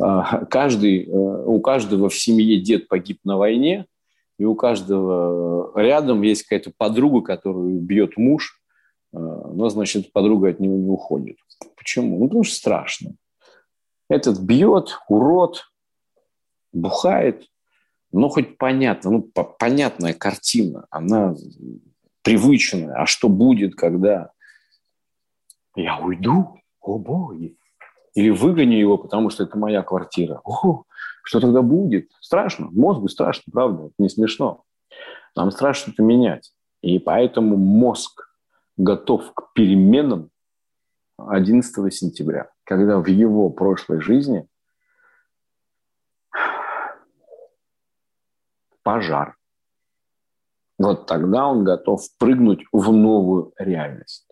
а, 0.00 0.44
каждый, 0.46 1.06
э, 1.06 1.10
у 1.10 1.60
каждого 1.60 2.08
в 2.08 2.16
семье 2.16 2.60
дед 2.60 2.88
погиб 2.88 3.18
на 3.24 3.36
войне, 3.36 3.86
и 4.38 4.44
у 4.44 4.54
каждого 4.54 5.72
рядом 5.74 6.22
есть 6.22 6.44
какая-то 6.44 6.72
подруга, 6.76 7.20
которую 7.20 7.80
бьет 7.80 8.16
муж, 8.16 8.60
э, 9.12 9.18
но, 9.18 9.68
значит, 9.68 10.12
подруга 10.12 10.50
от 10.50 10.60
него 10.60 10.76
не 10.76 10.88
уходит. 10.88 11.36
Почему? 11.76 12.18
Ну, 12.18 12.26
потому 12.26 12.44
что 12.44 12.54
страшно. 12.54 13.14
Этот 14.08 14.40
бьет, 14.40 14.98
урод, 15.08 15.64
бухает, 16.72 17.46
но 18.12 18.28
хоть 18.28 18.56
понятно, 18.56 19.10
ну, 19.10 19.22
понятная 19.58 20.14
картина, 20.14 20.86
она 20.90 21.34
привычное. 22.22 22.94
А 22.94 23.06
что 23.06 23.28
будет, 23.28 23.74
когда 23.74 24.30
я 25.74 25.98
уйду? 25.98 26.60
О, 26.80 26.98
боги! 26.98 27.56
Или 28.14 28.30
выгоню 28.30 28.78
его, 28.78 28.98
потому 28.98 29.30
что 29.30 29.44
это 29.44 29.56
моя 29.58 29.82
квартира. 29.82 30.40
О, 30.44 30.84
что 31.22 31.40
тогда 31.40 31.62
будет? 31.62 32.10
Страшно. 32.20 32.68
Мозгу 32.72 33.08
страшно, 33.08 33.44
правда. 33.52 33.86
Это 33.86 33.94
не 33.98 34.08
смешно. 34.08 34.64
Нам 35.36 35.50
страшно 35.50 35.92
это 35.92 36.02
менять. 36.02 36.52
И 36.80 36.98
поэтому 36.98 37.56
мозг 37.56 38.28
готов 38.76 39.32
к 39.34 39.52
переменам 39.52 40.30
11 41.18 41.94
сентября, 41.94 42.50
когда 42.64 42.98
в 42.98 43.06
его 43.06 43.50
прошлой 43.50 44.00
жизни 44.00 44.46
пожар, 48.82 49.37
вот 50.78 51.06
тогда 51.06 51.46
он 51.46 51.64
готов 51.64 52.02
прыгнуть 52.18 52.64
в 52.72 52.92
новую 52.92 53.52
реальность. 53.58 54.26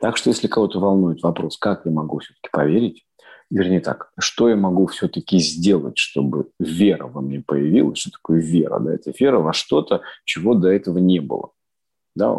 Так 0.00 0.16
что, 0.16 0.30
если 0.30 0.48
кого-то 0.48 0.80
волнует 0.80 1.22
вопрос, 1.22 1.56
как 1.58 1.84
я 1.84 1.90
могу 1.90 2.18
все-таки 2.18 2.48
поверить, 2.52 3.06
вернее 3.50 3.80
так, 3.80 4.10
что 4.18 4.48
я 4.48 4.56
могу 4.56 4.86
все-таки 4.86 5.38
сделать, 5.38 5.98
чтобы 5.98 6.50
вера 6.58 7.06
во 7.06 7.20
мне 7.20 7.42
появилась, 7.44 7.98
что 7.98 8.10
такое 8.10 8.40
вера? 8.40 8.78
Да? 8.78 8.94
Это 8.94 9.12
вера 9.18 9.38
во 9.38 9.52
что-то, 9.52 10.02
чего 10.24 10.54
до 10.54 10.68
этого 10.68 10.98
не 10.98 11.20
было. 11.20 11.50
Да? 12.14 12.34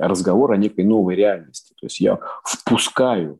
Разговор 0.00 0.52
о 0.52 0.56
некой 0.56 0.84
новой 0.84 1.14
реальности. 1.14 1.74
То 1.80 1.86
есть 1.86 2.00
я 2.00 2.18
впускаю 2.44 3.38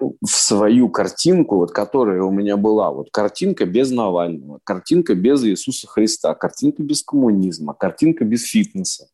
в 0.00 0.26
свою 0.26 0.88
картинку, 0.88 1.56
вот, 1.56 1.72
которая 1.72 2.22
у 2.22 2.30
меня 2.30 2.56
была, 2.56 2.90
вот 2.90 3.10
картинка 3.10 3.64
без 3.66 3.90
Навального, 3.90 4.60
картинка 4.64 5.14
без 5.14 5.44
Иисуса 5.44 5.86
Христа, 5.86 6.34
картинка 6.34 6.82
без 6.82 7.02
коммунизма, 7.02 7.74
картинка 7.74 8.24
без 8.24 8.44
фитнеса. 8.44 9.08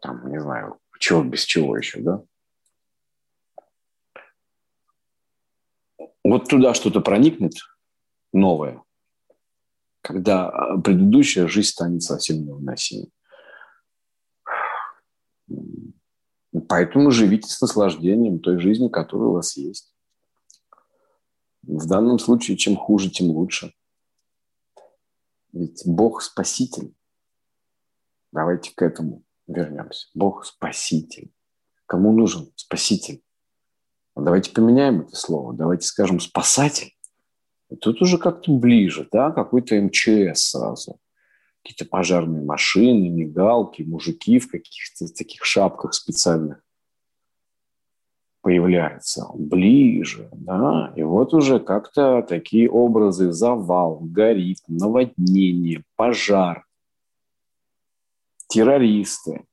Там, 0.00 0.30
не 0.30 0.40
знаю, 0.40 0.78
чего 0.98 1.22
без 1.22 1.44
чего 1.44 1.76
еще, 1.76 2.00
да? 2.00 2.22
Вот 6.24 6.48
туда 6.48 6.74
что-то 6.74 7.00
проникнет 7.00 7.54
новое, 8.32 8.82
когда 10.02 10.76
предыдущая 10.84 11.48
жизнь 11.48 11.68
станет 11.68 12.02
совсем 12.02 12.44
невыносимой. 12.44 13.10
Поэтому 16.70 17.10
живите 17.10 17.48
с 17.48 17.60
наслаждением 17.60 18.38
той 18.38 18.60
жизни, 18.60 18.86
которая 18.86 19.30
у 19.30 19.32
вас 19.32 19.56
есть. 19.56 19.92
В 21.62 21.84
данном 21.88 22.20
случае, 22.20 22.56
чем 22.56 22.76
хуже, 22.76 23.10
тем 23.10 23.26
лучше. 23.30 23.74
Ведь 25.52 25.82
Бог– 25.84 26.22
спаситель. 26.22 26.94
Давайте 28.30 28.70
к 28.72 28.80
этому 28.82 29.24
вернемся. 29.48 30.06
Бог– 30.14 30.44
спаситель. 30.46 31.32
Кому 31.86 32.12
нужен 32.12 32.52
спаситель? 32.54 33.20
Давайте 34.14 34.52
поменяем 34.52 35.00
это 35.00 35.16
слово. 35.16 35.52
Давайте 35.52 35.88
скажем 35.88 36.20
«спасатель». 36.20 36.92
И 37.68 37.74
тут 37.74 38.00
уже 38.00 38.16
как-то 38.16 38.52
ближе, 38.52 39.08
да, 39.10 39.32
какой-то 39.32 39.74
МЧС 39.74 40.50
сразу. 40.50 41.00
Какие-то 41.62 41.84
пожарные 41.84 42.44
машины, 42.44 43.08
мигалки, 43.08 43.82
мужики 43.82 44.38
в 44.38 44.50
каких-то 44.50 45.12
таких 45.12 45.44
шапках 45.44 45.94
специальных 45.94 46.62
появляются 48.42 49.26
ближе, 49.34 50.28
да, 50.32 50.92
и 50.96 51.02
вот 51.02 51.34
уже 51.34 51.60
как-то 51.60 52.22
такие 52.22 52.70
образы 52.70 53.32
завал, 53.32 53.98
горит, 54.00 54.58
наводнение, 54.66 55.84
пожар, 55.96 56.64
террористы. 58.48 59.44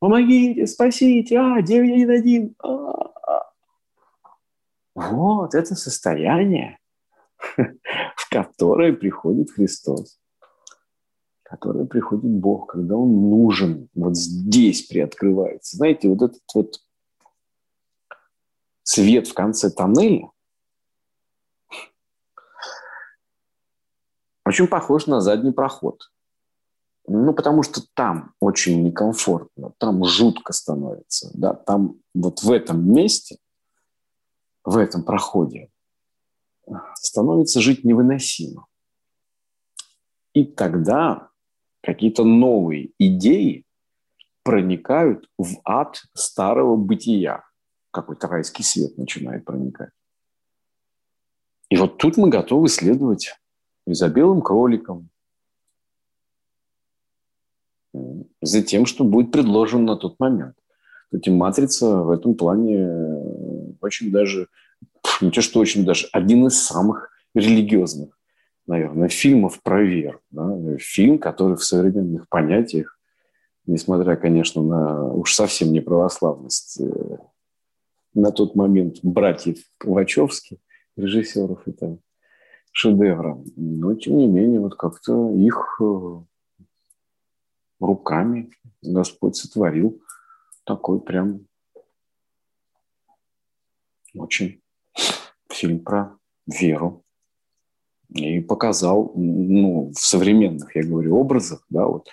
Помогите, 0.00 0.66
спасите, 0.66 1.38
а, 1.38 1.62
911, 1.62 2.54
а, 2.58 2.68
а. 3.26 3.52
Вот 4.94 5.54
это 5.54 5.74
состояние, 5.74 6.78
в 8.16 8.28
которое 8.28 8.92
приходит 8.92 9.52
Христос, 9.52 10.18
в 11.46 11.48
которое 11.48 11.86
приходит 11.86 12.24
Бог, 12.24 12.72
когда 12.72 12.96
Он 12.96 13.30
нужен, 13.30 13.88
вот 13.94 14.16
здесь 14.16 14.82
приоткрывается. 14.82 15.76
Знаете, 15.76 16.08
вот 16.08 16.22
этот 16.22 16.42
вот 16.52 16.80
свет 18.82 19.28
в 19.28 19.34
конце 19.34 19.70
тоннеля 19.70 20.30
очень 24.44 24.66
похож 24.66 25.06
на 25.06 25.20
задний 25.20 25.52
проход. 25.52 26.10
Ну, 27.08 27.32
потому 27.32 27.62
что 27.62 27.80
там 27.94 28.34
очень 28.40 28.82
некомфортно, 28.82 29.72
там 29.78 30.04
жутко 30.04 30.52
становится. 30.52 31.30
Да? 31.34 31.54
Там 31.54 32.00
вот 32.14 32.42
в 32.42 32.50
этом 32.50 32.92
месте, 32.92 33.38
в 34.64 34.76
этом 34.76 35.04
проходе 35.04 35.70
становится 36.94 37.60
жить 37.60 37.84
невыносимо. 37.84 38.66
И 40.32 40.44
тогда 40.44 41.30
какие-то 41.86 42.24
новые 42.24 42.90
идеи 42.98 43.64
проникают 44.42 45.30
в 45.38 45.60
ад 45.64 46.02
старого 46.14 46.76
бытия 46.76 47.44
какой-то 47.92 48.26
райский 48.26 48.64
свет 48.64 48.98
начинает 48.98 49.44
проникать. 49.44 49.90
И 51.70 51.76
вот 51.76 51.98
тут 51.98 52.16
мы 52.16 52.28
готовы 52.28 52.68
следовать 52.68 53.34
за 53.86 54.08
белым 54.08 54.42
кроликом, 54.42 55.08
за 58.42 58.62
тем, 58.62 58.84
что 58.84 59.04
будет 59.04 59.30
предложено 59.30 59.94
на 59.94 59.96
тот 59.96 60.18
момент. 60.18 60.56
Кстати, 61.04 61.30
«Матрица» 61.30 62.02
в 62.02 62.10
этом 62.10 62.34
плане 62.34 62.78
э, 62.78 63.72
очень 63.80 64.10
даже, 64.10 64.48
не 65.20 65.30
то 65.30 65.40
что 65.40 65.60
очень 65.60 65.84
даже, 65.84 66.08
один 66.12 66.48
из 66.48 66.60
самых 66.60 67.10
религиозных, 67.34 68.15
наверное, 68.66 69.08
фильмов 69.08 69.62
про 69.62 69.82
веру. 69.82 70.20
Да? 70.30 70.76
Фильм, 70.78 71.18
который 71.18 71.56
в 71.56 71.64
современных 71.64 72.28
понятиях, 72.28 72.98
несмотря, 73.66 74.16
конечно, 74.16 74.62
на 74.62 75.12
уж 75.12 75.34
совсем 75.34 75.72
не 75.72 75.80
православность 75.80 76.80
э, 76.80 77.16
на 78.14 78.30
тот 78.32 78.54
момент 78.54 78.98
братьев 79.02 79.58
Вачовски, 79.82 80.58
режиссеров 80.96 81.66
это 81.66 81.98
шедевра. 82.72 83.42
Но, 83.56 83.94
тем 83.94 84.18
не 84.18 84.26
менее, 84.26 84.60
вот 84.60 84.76
как-то 84.76 85.30
их 85.32 85.78
э, 85.80 86.20
руками 87.80 88.50
Господь 88.82 89.36
сотворил 89.36 90.00
такой 90.64 91.00
прям 91.00 91.46
очень 94.14 94.60
фильм 95.50 95.80
про 95.80 96.18
веру. 96.46 97.04
И 98.10 98.40
показал, 98.40 99.12
ну, 99.14 99.92
в 99.94 99.98
современных, 99.98 100.74
я 100.76 100.84
говорю, 100.84 101.16
образах, 101.16 101.64
да, 101.68 101.86
вот 101.86 102.08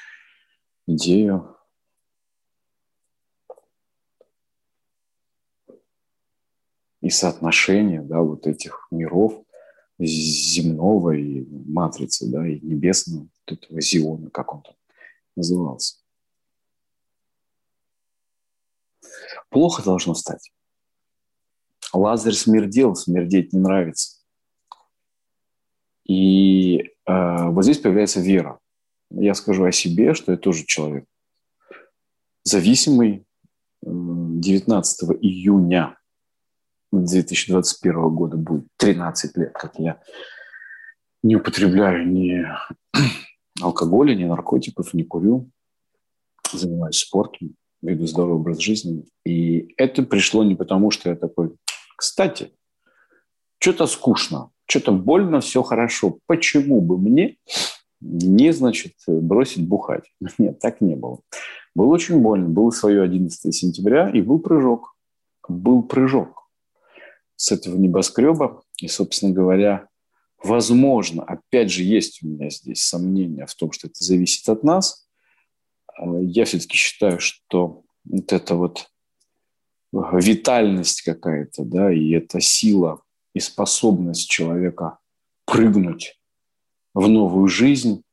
идею 0.87 1.55
и 7.01 7.09
соотношение 7.09 8.01
да, 8.01 8.21
вот 8.21 8.47
этих 8.47 8.87
миров 8.89 9.43
земного 9.99 11.11
и 11.11 11.45
матрицы, 11.45 12.29
да, 12.29 12.47
и 12.47 12.59
небесного, 12.61 13.27
вот 13.47 13.57
этого 13.57 13.81
Зиона, 13.81 14.29
как 14.29 14.53
он 14.53 14.61
там 14.63 14.75
назывался. 15.35 15.97
Плохо 19.49 19.83
должно 19.83 20.15
стать. 20.15 20.51
Лазарь 21.91 22.33
смердел, 22.33 22.95
смердеть 22.95 23.53
не 23.53 23.59
нравится. 23.59 24.22
И 26.05 26.77
э, 27.05 27.49
вот 27.49 27.63
здесь 27.63 27.79
появляется 27.79 28.19
вера. 28.19 28.59
Я 29.09 29.33
скажу 29.35 29.63
о 29.63 29.71
себе, 29.71 30.13
что 30.13 30.31
я 30.31 30.37
тоже 30.37 30.65
человек 30.65 31.05
зависимый 32.43 33.25
19 33.81 35.09
июня 35.21 35.97
2021 36.91 38.09
года 38.09 38.37
будет 38.37 38.67
13 38.77 39.37
лет, 39.37 39.53
как 39.53 39.79
я 39.79 40.01
не 41.23 41.35
употребляю 41.35 42.07
ни 42.07 42.45
алкоголя, 43.61 44.13
ни 44.13 44.25
наркотиков, 44.25 44.93
не 44.93 45.03
курю, 45.03 45.49
занимаюсь 46.51 46.99
спортом, 46.99 47.55
веду 47.81 48.05
здоровый 48.05 48.35
образ 48.35 48.59
жизни. 48.59 49.05
И 49.25 49.73
это 49.77 50.03
пришло 50.03 50.43
не 50.43 50.55
потому, 50.55 50.91
что 50.91 51.09
я 51.09 51.15
такой, 51.15 51.55
кстати, 51.97 52.51
что-то 53.59 53.87
скучно, 53.87 54.51
что-то 54.65 54.91
больно, 54.91 55.41
все 55.41 55.63
хорошо. 55.63 56.19
Почему 56.25 56.81
бы 56.81 56.97
мне 56.97 57.37
не, 58.01 58.51
значит, 58.51 58.93
бросить 59.07 59.67
бухать? 59.67 60.11
Нет, 60.37 60.59
так 60.59 60.81
не 60.81 60.95
было. 60.95 61.19
Было 61.75 61.87
очень 61.87 62.19
больно. 62.19 62.49
Было 62.49 62.69
свое 62.69 63.01
11 63.01 63.53
сентября, 63.53 64.09
и 64.09 64.21
был 64.21 64.39
прыжок. 64.39 64.95
Был 65.47 65.83
прыжок 65.83 66.49
с 67.35 67.51
этого 67.51 67.75
небоскреба. 67.75 68.63
И, 68.79 68.87
собственно 68.87 69.33
говоря, 69.33 69.87
возможно, 70.41 71.23
опять 71.23 71.71
же, 71.71 71.83
есть 71.83 72.23
у 72.23 72.27
меня 72.27 72.49
здесь 72.49 72.83
сомнения 72.83 73.45
в 73.45 73.55
том, 73.55 73.71
что 73.71 73.87
это 73.87 74.03
зависит 74.03 74.47
от 74.49 74.63
нас. 74.63 75.07
А, 75.97 76.05
я 76.19 76.45
все-таки 76.45 76.77
считаю, 76.77 77.19
что 77.19 77.83
вот 78.05 78.31
эта 78.31 78.55
вот 78.55 78.87
витальность 79.91 81.01
какая-то, 81.03 81.63
да, 81.63 81.93
и 81.93 82.11
эта 82.11 82.39
сила 82.39 83.01
и 83.33 83.39
способность 83.39 84.29
человека 84.29 84.99
прыгнуть 85.45 86.19
в 86.93 87.07
новую 87.07 87.47
жизнь, 87.47 88.03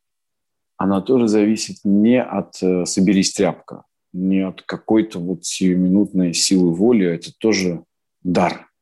она 0.76 1.00
тоже 1.00 1.28
зависит 1.28 1.78
не 1.84 2.22
от 2.22 2.62
э, 2.62 2.86
«соберись 2.86 3.32
тряпка», 3.32 3.84
не 4.12 4.40
от 4.40 4.62
какой-то 4.62 5.18
вот 5.18 5.44
сиюминутной 5.44 6.32
силы 6.34 6.74
воли, 6.74 7.06
это 7.06 7.32
тоже 7.38 7.84
дар– 8.22 8.66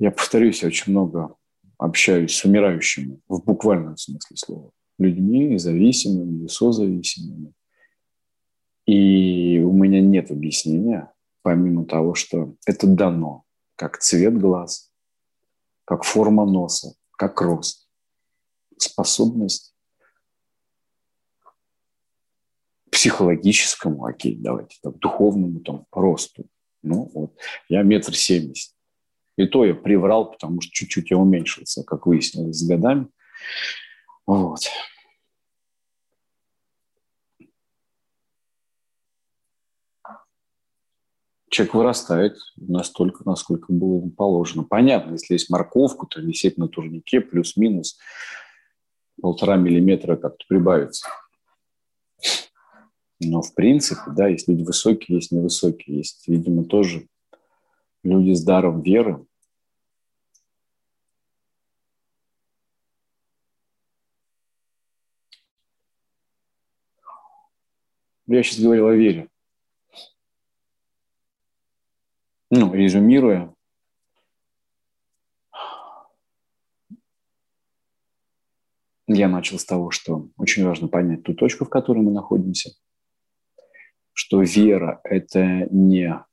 я 0.00 0.10
повторюсь, 0.10 0.62
я 0.62 0.68
очень 0.68 0.92
много 0.92 1.36
общаюсь 1.76 2.34
с 2.34 2.44
умирающими 2.46 3.20
в 3.28 3.44
буквальном 3.44 3.98
смысле 3.98 4.36
слова 4.36 4.70
людьми, 4.98 5.58
зависимыми, 5.58 6.46
созависимыми. 6.46 7.52
И 8.86 9.60
у 9.62 9.72
меня 9.72 10.00
нет 10.00 10.30
объяснения, 10.30 11.12
помимо 11.42 11.84
того, 11.84 12.14
что 12.14 12.54
это 12.64 12.86
дано, 12.86 13.44
как 13.76 13.98
цвет 13.98 14.38
глаз, 14.38 14.89
как 15.90 16.04
форма 16.04 16.46
носа, 16.46 16.94
как 17.18 17.40
рост, 17.40 17.88
способность 18.78 19.74
психологическому, 22.92 24.04
окей, 24.04 24.36
давайте 24.36 24.78
так, 24.84 24.96
духовному 25.00 25.58
там, 25.58 25.86
росту. 25.90 26.46
Ну, 26.84 27.10
вот, 27.12 27.36
я 27.68 27.82
метр 27.82 28.14
семьдесят. 28.14 28.72
И 29.34 29.46
то 29.46 29.64
я 29.64 29.74
приврал, 29.74 30.30
потому 30.30 30.60
что 30.60 30.70
чуть-чуть 30.70 31.10
я 31.10 31.16
уменьшился, 31.16 31.82
как 31.82 32.06
выяснилось 32.06 32.58
с 32.58 32.68
годами. 32.68 33.08
Вот. 34.26 34.70
Человек 41.50 41.74
вырастает 41.74 42.38
настолько, 42.56 43.24
насколько 43.26 43.72
было 43.72 43.96
ему 43.96 44.10
положено. 44.10 44.62
Понятно, 44.62 45.12
если 45.12 45.34
есть 45.34 45.50
морковку, 45.50 46.06
то 46.06 46.20
висеть 46.20 46.56
на 46.58 46.68
турнике 46.68 47.20
плюс-минус 47.20 47.98
полтора 49.20 49.56
миллиметра 49.56 50.16
как-то 50.16 50.44
прибавится. 50.48 51.08
Но 53.18 53.42
в 53.42 53.52
принципе, 53.54 54.00
да, 54.16 54.28
есть 54.28 54.48
люди 54.48 54.62
высокие, 54.62 55.16
есть 55.16 55.32
невысокие. 55.32 55.98
Есть, 55.98 56.28
видимо, 56.28 56.64
тоже 56.64 57.08
люди 58.04 58.32
с 58.32 58.44
даром 58.44 58.82
веры, 58.82 59.26
Я 68.32 68.44
сейчас 68.44 68.60
говорил 68.60 68.86
о 68.86 68.94
вере. 68.94 69.28
Ну, 72.50 72.72
резюмируя, 72.74 73.54
Я 79.12 79.28
начал 79.28 79.58
с 79.58 79.64
того, 79.64 79.90
что 79.90 80.28
очень 80.36 80.64
важно 80.64 80.86
понять 80.86 81.24
ту 81.24 81.34
точку, 81.34 81.64
в 81.64 81.68
которой 81.68 81.98
мы 81.98 82.12
находимся, 82.12 82.70
что 84.12 84.40
вера– 84.40 85.00
это 85.04 85.66
не 85.72 86.24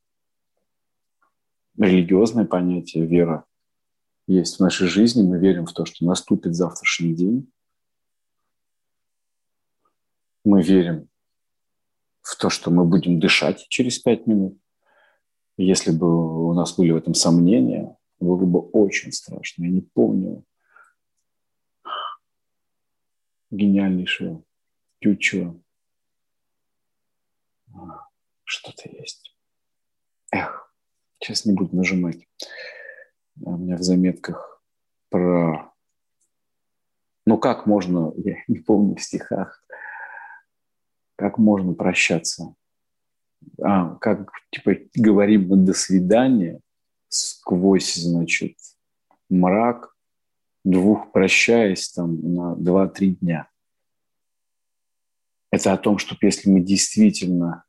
религиозное 1.76 2.46
понятие, 2.46 3.08
вера 3.08 3.46
есть 4.28 4.58
в 4.58 4.60
нашей 4.60 4.88
жизни, 4.88 5.24
мы 5.24 5.40
верим 5.40 5.66
в 5.66 5.74
то, 5.74 5.86
что 5.86 6.06
наступит 6.06 6.54
завтрашний 6.54 7.16
день, 7.16 7.52
мы 10.44 10.62
верим 10.62 11.10
в 12.22 12.36
то, 12.36 12.52
что 12.52 12.70
мы 12.70 12.86
будем 12.86 13.20
дышать 13.20 13.66
через 13.70 13.98
пять 13.98 14.28
минут. 14.28 14.60
Если 15.58 15.92
бы 15.92 16.48
у 16.48 16.54
нас 16.54 16.76
были 16.78 16.92
в 16.92 16.98
этом 16.98 17.16
сомнения, 17.16 17.98
было 18.20 18.46
бы 18.46 18.60
очень 18.60 19.12
страшно. 19.12 19.64
Я 19.64 19.72
не 19.72 19.82
помню 19.82 20.44
гениальнейшего 23.50 24.44
Тютчева. 25.00 25.60
Что-то 28.44 28.90
есть. 28.90 29.36
Эх, 30.32 30.72
сейчас 31.20 31.46
не 31.46 31.54
буду 31.54 31.76
нажимать. 31.76 32.28
У 33.42 33.58
меня 33.58 33.78
в 33.78 33.84
заметках 33.84 34.62
про... 35.10 35.74
Ну, 37.26 37.38
как 37.38 37.66
можно, 37.66 38.14
я 38.18 38.38
не 38.48 38.60
помню 38.60 38.96
в 38.96 39.02
стихах, 39.02 39.64
как 41.16 41.38
можно 41.40 41.74
прощаться? 41.74 42.56
А, 43.62 43.96
как, 43.96 44.32
типа, 44.52 44.78
говорим 44.96 45.66
«до 45.66 45.74
свидания» 45.74 46.60
сквозь, 47.10 47.96
значит, 47.96 48.58
мрак, 49.30 49.96
двух 50.64 51.12
прощаясь 51.12 51.90
там 51.90 52.20
на 52.34 52.56
два-три 52.56 53.16
дня. 53.16 53.50
Это 55.52 55.74
о 55.74 55.78
том, 55.78 55.98
что 55.98 56.16
если 56.22 56.50
мы 56.50 56.62
действительно 56.62 57.64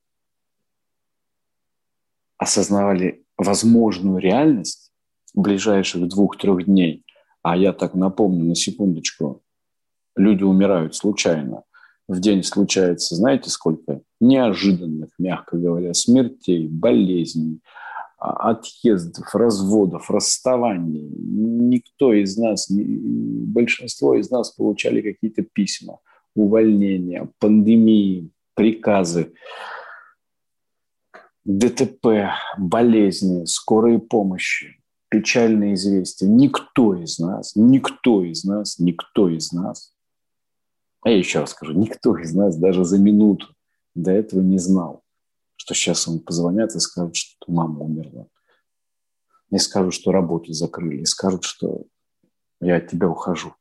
осознавали 2.37 3.24
возможную 3.37 4.18
реальность 4.18 4.93
ближайших 5.35 6.09
двух-трех 6.09 6.64
дней, 6.64 7.05
а 7.43 7.57
я 7.57 7.72
так 7.72 7.95
напомню 7.95 8.45
на 8.45 8.55
секундочку, 8.55 9.43
люди 10.16 10.43
умирают 10.43 10.95
случайно, 10.95 11.62
в 12.09 12.21
день 12.21 12.43
случается, 12.43 13.15
знаете, 13.15 13.51
сколько? 13.51 14.01
Неожиданных, 14.19 15.11
мягко 15.19 15.59
говоря, 15.59 15.93
смертей, 15.93 16.67
болезней, 16.67 17.61
а, 18.19 18.51
отъездов, 18.51 19.35
разводов, 19.35 20.11
расставаний. 20.11 21.07
Никто 21.07 22.15
из 22.15 22.37
нас, 22.39 22.67
большинство 22.71 24.15
из 24.15 24.31
нас 24.31 24.51
получали 24.51 25.03
какие-то 25.03 25.43
письма, 25.43 25.99
увольнения, 26.35 27.29
пандемии, 27.39 28.31
приказы, 28.55 29.35
ДТП, 31.45 32.31
болезни, 32.57 33.45
скорые 33.45 33.99
помощи, 33.99 34.81
печальные 35.11 35.75
известия. 35.75 36.27
Никто 36.27 36.95
из 36.95 37.19
нас, 37.19 37.53
никто 37.55 38.25
из 38.25 38.45
нас, 38.45 38.79
никто 38.79 39.29
из 39.29 39.53
нас 39.53 39.93
а 41.03 41.11
я 41.11 41.19
еще 41.19 41.41
раз 41.41 41.51
скажу, 41.51 41.73
никто 41.73 42.17
из 42.19 42.35
нас 42.35 42.57
даже 42.57 42.85
за 42.85 42.99
минуту 42.99 43.55
до 43.95 44.11
этого 44.11 44.41
не 44.41 44.59
знал, 44.59 45.03
что 45.57 45.75
сейчас 45.75 46.07
ему 46.07 46.21
позвонят 46.21 46.75
и 46.75 46.81
скажут, 46.81 47.17
что 47.17 47.51
мама 47.51 47.81
умерла. 47.81 48.27
Не 49.51 49.59
скажут, 49.59 49.95
что 49.95 50.13
работу 50.13 50.53
закрыли, 50.53 51.03
и 51.03 51.07
скажут, 51.07 51.45
что 51.45 51.87
я 52.61 52.77
от 52.77 52.89
тебя 52.89 53.09
ухожу. 53.09 53.55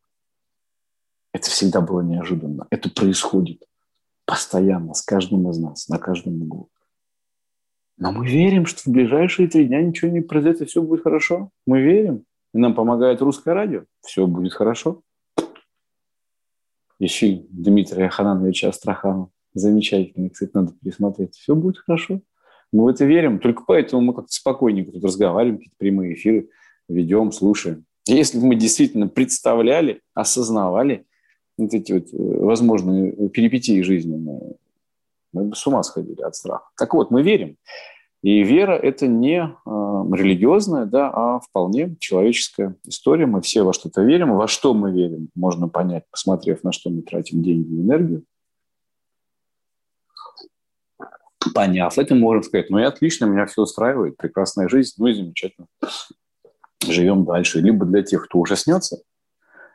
Это 1.32 1.50
всегда 1.50 1.82
было 1.82 2.02
неожиданно. 2.02 2.68
Это 2.72 2.90
происходит 2.90 3.64
постоянно 4.26 4.94
с 4.94 5.02
каждым 5.02 5.50
из 5.50 5.60
нас, 5.60 5.88
на 5.88 6.00
каждом 6.00 6.42
углу. 6.42 6.70
Но 7.98 8.12
мы 8.12 8.28
верим, 8.28 8.66
что 8.66 8.82
в 8.82 8.94
ближайшие 8.94 9.48
три 9.48 9.66
дня 9.66 9.82
ничего 9.82 10.12
не 10.12 10.22
произойдет, 10.22 10.62
и 10.62 10.66
все 10.66 10.82
будет 10.82 11.04
хорошо. 11.04 11.52
Мы 11.66 11.82
верим. 11.82 12.26
И 12.54 12.58
нам 12.58 12.76
помогает 12.76 13.22
русское 13.22 13.54
радио. 13.54 13.86
Все 14.02 14.28
будет 14.28 14.54
хорошо 14.54 15.04
ищи 17.00 17.46
Дмитрия 17.50 18.10
Ханановича 18.10 18.70
Астрахана. 18.70 19.30
Замечательно, 19.54 20.30
кстати, 20.30 20.52
надо 20.54 20.74
пересмотреть. 20.82 21.36
Все 21.36 21.56
будет 21.56 21.78
хорошо. 21.80 22.22
Мы 22.72 22.84
в 22.84 22.88
это 22.88 23.06
верим. 23.06 23.40
Только 23.40 23.64
поэтому 23.66 24.02
мы 24.02 24.14
как-то 24.14 24.32
спокойненько 24.32 24.92
тут 24.92 25.04
разговариваем, 25.04 25.58
какие-то 25.58 25.78
прямые 25.78 26.14
эфиры 26.14 26.50
ведем, 26.90 27.32
слушаем. 27.32 27.86
Если 28.08 28.40
бы 28.40 28.48
мы 28.48 28.56
действительно 28.56 29.08
представляли, 29.08 30.02
осознавали 30.14 31.06
вот 31.58 31.74
эти 31.74 31.92
вот 31.92 32.14
э, 32.14 32.18
возможные 32.18 33.30
перипетии 33.30 33.82
жизни, 33.82 34.16
мы, 34.16 34.56
мы 35.34 35.50
бы 35.50 35.56
с 35.56 35.66
ума 35.68 35.84
сходили 35.84 36.22
от 36.22 36.36
страха. 36.36 36.66
Так 36.78 36.94
вот, 36.94 37.12
мы 37.12 37.22
верим. 37.24 37.58
И 38.24 38.44
вера– 38.44 38.72
это 38.84 39.08
не 39.08 39.40
э, 39.40 39.46
религиозная, 39.66 40.86
да, 40.86 41.12
а 41.14 41.40
вполне 41.40 41.96
человеческая 42.00 42.76
история. 42.84 43.26
Мы 43.28 43.42
все 43.42 43.64
во 43.64 43.74
что-то 43.74 44.02
верим. 44.02 44.36
Во 44.36 44.48
что 44.48 44.74
мы 44.74 44.92
верим, 44.92 45.30
можно 45.36 45.68
понять, 45.68 46.04
посмотрев, 46.10 46.64
на 46.64 46.72
что 46.72 46.90
мы 46.90 47.04
тратим 47.04 47.44
деньги 47.44 47.74
и 47.74 47.82
энергию. 47.82 48.24
Поняв 51.54 51.98
это, 51.98 52.16
можем 52.16 52.44
сказать, 52.44 52.70
ну 52.70 52.80
и 52.80 52.84
отлично, 52.84 53.26
меня 53.26 53.46
все 53.46 53.62
устраивает, 53.62 54.18
прекрасная 54.18 54.68
жизнь, 54.68 54.96
ну 54.98 55.08
и 55.08 55.14
замечательно. 55.14 55.68
Живем 56.86 57.24
дальше. 57.24 57.62
Либо 57.62 57.86
для 57.86 58.04
тех, 58.04 58.26
кто 58.26 58.40
ужаснется– 58.40 58.98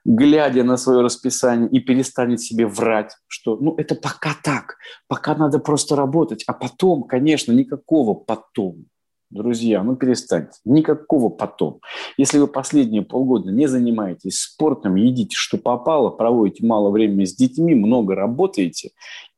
глядя 0.04 0.64
на 0.64 0.76
свое 0.76 1.02
расписание 1.02 1.68
и 1.68 1.80
перестанет 1.80 2.40
себе 2.40 2.66
врать, 2.66 3.16
что 3.28 3.56
ну 3.56 3.74
это 3.76 3.94
пока 3.94 4.34
так, 4.42 4.76
пока 5.08 5.34
надо 5.34 5.58
просто 5.58 5.96
работать, 5.96 6.44
а 6.46 6.52
потом, 6.52 7.04
конечно, 7.04 7.52
никакого 7.52 8.14
потом. 8.14 8.86
Друзья, 9.30 9.82
ну 9.82 9.96
перестаньте. 9.96 10.58
Никакого 10.66 11.30
потом. 11.30 11.80
Если 12.18 12.38
вы 12.38 12.48
последние 12.48 13.00
полгода 13.00 13.50
не 13.50 13.66
занимаетесь 13.66 14.40
спортом, 14.40 14.96
едите, 14.96 15.34
что 15.34 15.56
попало, 15.56 16.10
проводите 16.10 16.66
мало 16.66 16.90
времени 16.90 17.24
с 17.24 17.34
детьми, 17.34 17.74
много 17.74 18.14
работаете 18.14 18.90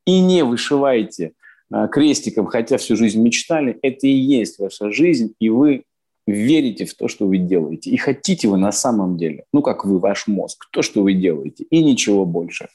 и 0.05 0.19
не 0.19 0.43
вышиваете 0.43 1.31
а, 1.71 1.87
крестиком, 1.87 2.45
хотя 2.47 2.77
всю 2.77 2.97
жизнь 2.97 3.21
мечтали, 3.21 3.79
это 3.81 4.05
и 4.07 4.11
есть 4.11 4.59
ваша 4.59 4.91
жизнь, 4.91 5.33
и 5.39 5.49
вы 5.49 5.85
верите 6.27 6.85
в 6.85 6.93
то, 6.95 7.07
что 7.07 7.27
вы 7.27 7.37
делаете, 7.37 7.89
и 7.89 7.97
хотите 7.97 8.47
вы 8.47 8.57
на 8.57 8.71
самом 8.71 9.17
деле, 9.17 9.45
ну, 9.53 9.61
как 9.61 9.85
вы, 9.85 9.99
ваш 9.99 10.27
мозг, 10.27 10.67
то, 10.71 10.81
что 10.81 11.03
вы 11.03 11.13
делаете, 11.13 11.65
и 11.69 11.83
ничего 11.83 12.25
больше. 12.25 12.69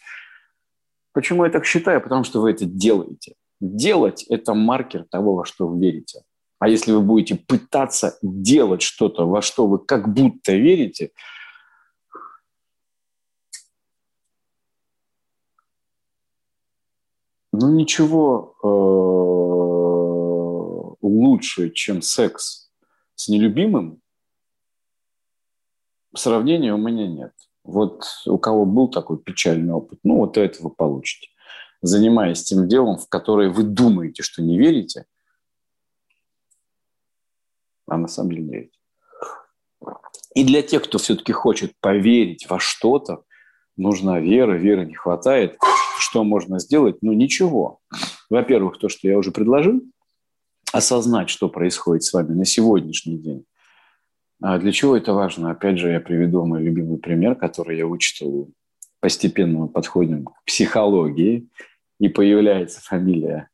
Почему 1.13 1.45
я 1.45 1.51
так 1.51 1.67
считаю? 1.67 2.01
Потому 2.01 2.23
что 2.25 2.41
вы 2.41 2.53
это 2.53 2.65
делаете. 2.65 3.35
Делать– 3.61 4.23
это 4.29 4.55
маркер 4.55 5.05
того, 5.05 5.35
во 5.35 5.45
что 5.45 5.67
вы 5.67 5.81
верите. 5.81 6.23
А 6.59 6.69
если 6.69 6.93
вы 6.93 7.01
будете 7.01 7.35
пытаться 7.37 8.19
делать 8.23 8.83
что-то, 8.83 9.27
во 9.27 9.43
что 9.43 9.67
вы 9.67 9.79
как 9.79 10.13
будто 10.13 10.53
верите, 10.53 11.11
ну 17.53 17.71
ничего 17.73 18.55
э, 18.63 18.67
лучше, 21.03 21.71
чем 21.71 22.03
секс 22.03 22.70
с 23.21 23.29
нелюбимым 23.29 24.01
сравнения 26.17 26.73
у 26.73 26.79
меня 26.79 27.07
нет. 27.07 27.35
Вот 27.65 28.07
у 28.25 28.39
кого 28.39 28.65
был 28.65 28.89
такой 28.89 29.19
печальный 29.19 29.75
опыт, 29.75 29.99
ну 30.05 30.17
вот 30.17 30.39
это 30.39 30.63
вы 30.63 30.71
получите. 30.71 31.29
Занимаясь 31.83 32.43
тем 32.43 32.67
делом, 32.67 32.97
в 32.97 33.11
которое 33.11 33.51
вы 33.51 33.65
думаете, 33.65 34.23
что 34.23 34.41
не 34.41 34.59
верите, 34.59 35.05
а 37.87 37.99
на 37.99 38.09
самом 38.09 38.31
деле 38.31 38.43
верите. 38.45 38.79
И 40.35 40.43
для 40.43 40.63
тех, 40.63 40.85
кто 40.85 40.97
все-таки 40.97 41.33
хочет 41.33 41.75
поверить 41.81 42.49
во 42.49 42.59
что-то, 42.59 43.25
нужна 43.77 44.19
вера, 44.19 44.57
веры 44.57 44.87
не 44.87 44.95
хватает. 44.95 45.59
Что 45.99 46.25
можно 46.25 46.59
сделать? 46.59 47.03
Ну, 47.03 47.13
ничего. 47.13 47.81
Во-первых, 48.31 48.79
то, 48.79 48.89
что 48.89 49.09
я 49.09 49.19
уже 49.19 49.31
предложил– 49.31 49.83
осознать, 50.73 51.31
что 51.31 51.49
происходит 51.49 52.05
с 52.05 52.13
вами 52.13 52.35
на 52.35 52.45
сегодняшний 52.45 53.19
день. 53.19 53.45
А 54.43 54.59
для 54.59 54.73
чего 54.73 54.97
это 54.97 55.13
важно? 55.13 55.51
Опять 55.51 55.79
же, 55.79 55.91
я 55.91 56.01
приведу 56.01 56.45
мой 56.47 56.63
любимый 56.63 56.99
пример, 56.99 57.35
который 57.35 57.77
я 57.77 57.87
вычитал. 57.87 58.49
Постепенно 59.01 59.61
мы 59.61 59.69
подходим 59.69 60.27
к 60.27 60.45
психологии, 60.45 61.49
и 61.99 62.09
появляется 62.09 62.81
фамилия 62.81 63.51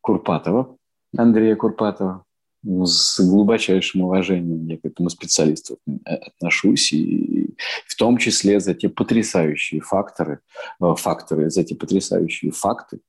Курпатова, 0.00 0.76
Андрея 1.16 1.56
Курпатова. 1.56 2.24
Ну, 2.62 2.86
с 2.86 3.20
глубочайшим 3.20 4.02
уважением 4.02 4.66
я 4.68 4.78
к 4.78 4.84
этому 4.86 5.10
специалисту 5.10 5.78
отношусь, 6.06 6.94
и 6.94 7.54
в 7.86 7.94
том 7.94 8.16
числе 8.16 8.58
за 8.58 8.74
те 8.74 8.88
потрясающие 8.88 9.82
факторы, 9.82 10.38
э, 10.80 10.94
факторы, 10.96 11.50
за 11.50 11.62
те 11.62 11.74
потрясающие 11.74 12.52
факты, 12.52 13.00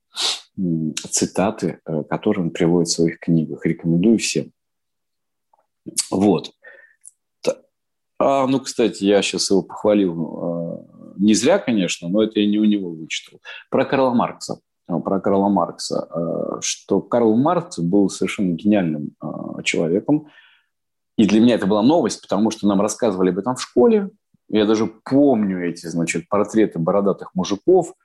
цитаты, 1.09 1.79
э, 1.85 2.03
которые 2.09 2.45
он 2.45 2.51
приводит 2.51 2.89
в 2.89 2.93
своих 2.93 3.19
книгах. 3.19 3.65
Рекомендую 3.65 4.17
всем. 4.17 4.51
Вот. 6.09 6.51
А, 8.17 8.47
ну, 8.47 8.59
кстати, 8.59 9.03
я 9.03 9.21
сейчас 9.21 9.49
его 9.51 9.61
похвалил 9.61 11.15
не 11.17 11.33
зря, 11.33 11.59
конечно, 11.59 12.09
но 12.09 12.23
это 12.23 12.39
я 12.39 12.47
не 12.47 12.59
у 12.59 12.65
него 12.65 12.89
вычитал. 12.89 13.39
Про 13.69 13.85
Карла 13.85 14.13
Маркса. 14.13 14.59
Про 14.85 15.19
Карла 15.19 15.47
Маркса. 15.47 16.59
Что 16.61 17.01
Карл 17.01 17.35
Маркс 17.35 17.79
был 17.79 18.09
совершенно 18.09 18.53
гениальным 18.53 19.15
человеком. 19.63 20.27
И 21.17 21.25
для 21.25 21.39
меня 21.39 21.55
это 21.55 21.67
была 21.67 21.81
новость, 21.83 22.21
потому 22.21 22.51
что 22.51 22.67
нам 22.67 22.81
рассказывали 22.81 23.29
об 23.29 23.37
этом 23.37 23.55
в 23.55 23.61
школе. 23.61 24.09
Я 24.49 24.65
даже 24.65 24.87
помню 24.87 25.69
эти, 25.69 25.87
значит, 25.87 26.27
портреты 26.27 26.79
бородатых 26.79 27.33
мужиков– 27.33 27.93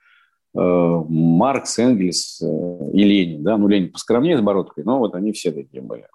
Маркс, 0.53 1.79
Энгельс 1.79 2.41
э, 2.41 2.91
и 2.93 3.03
Ленин. 3.03 3.43
Да? 3.43 3.57
Ну, 3.57 3.67
Ленин 3.67 3.91
поскромнее 3.91 4.37
с 4.37 4.41
бородкой, 4.41 4.83
но 4.83 4.99
вот 4.99 5.15
они 5.15 5.31
все 5.31 5.51
такие 5.51 5.81
были. 5.81 6.05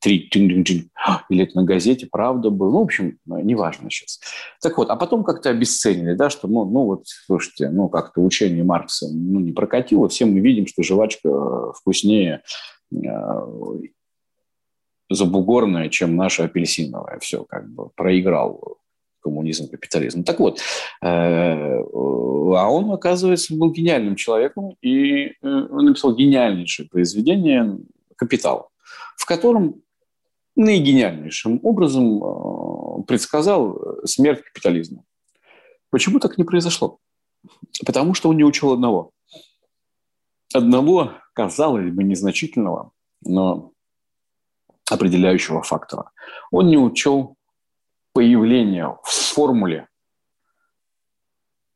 Три, 0.00 0.28
тин 0.28 0.48
-тин 0.50 0.62
-тин. 0.62 0.88
или 1.30 1.44
это 1.44 1.56
на 1.56 1.64
газете 1.64 2.06
«Правда» 2.10 2.50
был. 2.50 2.70
Ну, 2.70 2.80
в 2.80 2.82
общем, 2.82 3.18
неважно 3.26 3.90
сейчас. 3.90 4.20
Так 4.60 4.76
вот, 4.76 4.90
а 4.90 4.96
потом 4.96 5.24
как-то 5.24 5.50
обесценили, 5.50 6.14
да, 6.14 6.28
что, 6.28 6.48
ну, 6.48 6.64
ну 6.66 6.84
вот, 6.84 7.02
слушайте, 7.06 7.70
ну, 7.70 7.88
как-то 7.88 8.20
учение 8.20 8.62
Маркса 8.62 9.06
ну, 9.10 9.40
не 9.40 9.52
прокатило. 9.52 10.08
Все 10.08 10.26
мы 10.26 10.40
видим, 10.40 10.66
что 10.66 10.82
жвачка 10.82 11.72
вкуснее 11.72 12.42
э, 12.92 12.98
забугорная, 15.10 15.88
чем 15.88 16.16
наша 16.16 16.44
апельсиновая. 16.44 17.18
Все, 17.20 17.44
как 17.44 17.68
бы 17.70 17.88
проиграл 17.96 18.77
коммунизм, 19.28 19.68
капитализм. 19.68 20.24
Так 20.24 20.40
вот, 20.40 20.60
э, 21.02 21.04
а 21.04 22.70
он, 22.70 22.90
оказывается, 22.90 23.54
был 23.54 23.70
гениальным 23.70 24.16
человеком 24.16 24.74
и 24.80 25.26
э, 25.26 25.32
написал 25.42 26.16
гениальнейшее 26.16 26.88
произведение 26.88 27.78
«Капитал», 28.16 28.70
в 29.16 29.26
котором 29.26 29.82
наигениальнейшим 30.56 31.60
образом 31.62 32.24
э, 32.24 33.02
предсказал 33.06 33.78
смерть 34.04 34.42
капитализма. 34.42 35.04
Почему 35.90 36.20
так 36.20 36.38
не 36.38 36.44
произошло? 36.44 36.98
Потому 37.84 38.14
что 38.14 38.30
он 38.30 38.36
не 38.38 38.44
учел 38.44 38.72
одного. 38.72 39.10
Одного, 40.54 41.12
казалось 41.34 41.92
бы, 41.92 42.02
незначительного, 42.02 42.92
но 43.22 43.72
определяющего 44.90 45.62
фактора. 45.62 46.10
Он 46.50 46.68
не 46.68 46.78
учел 46.78 47.36
появления 48.18 48.98
в 49.04 49.12
формуле 49.12 49.86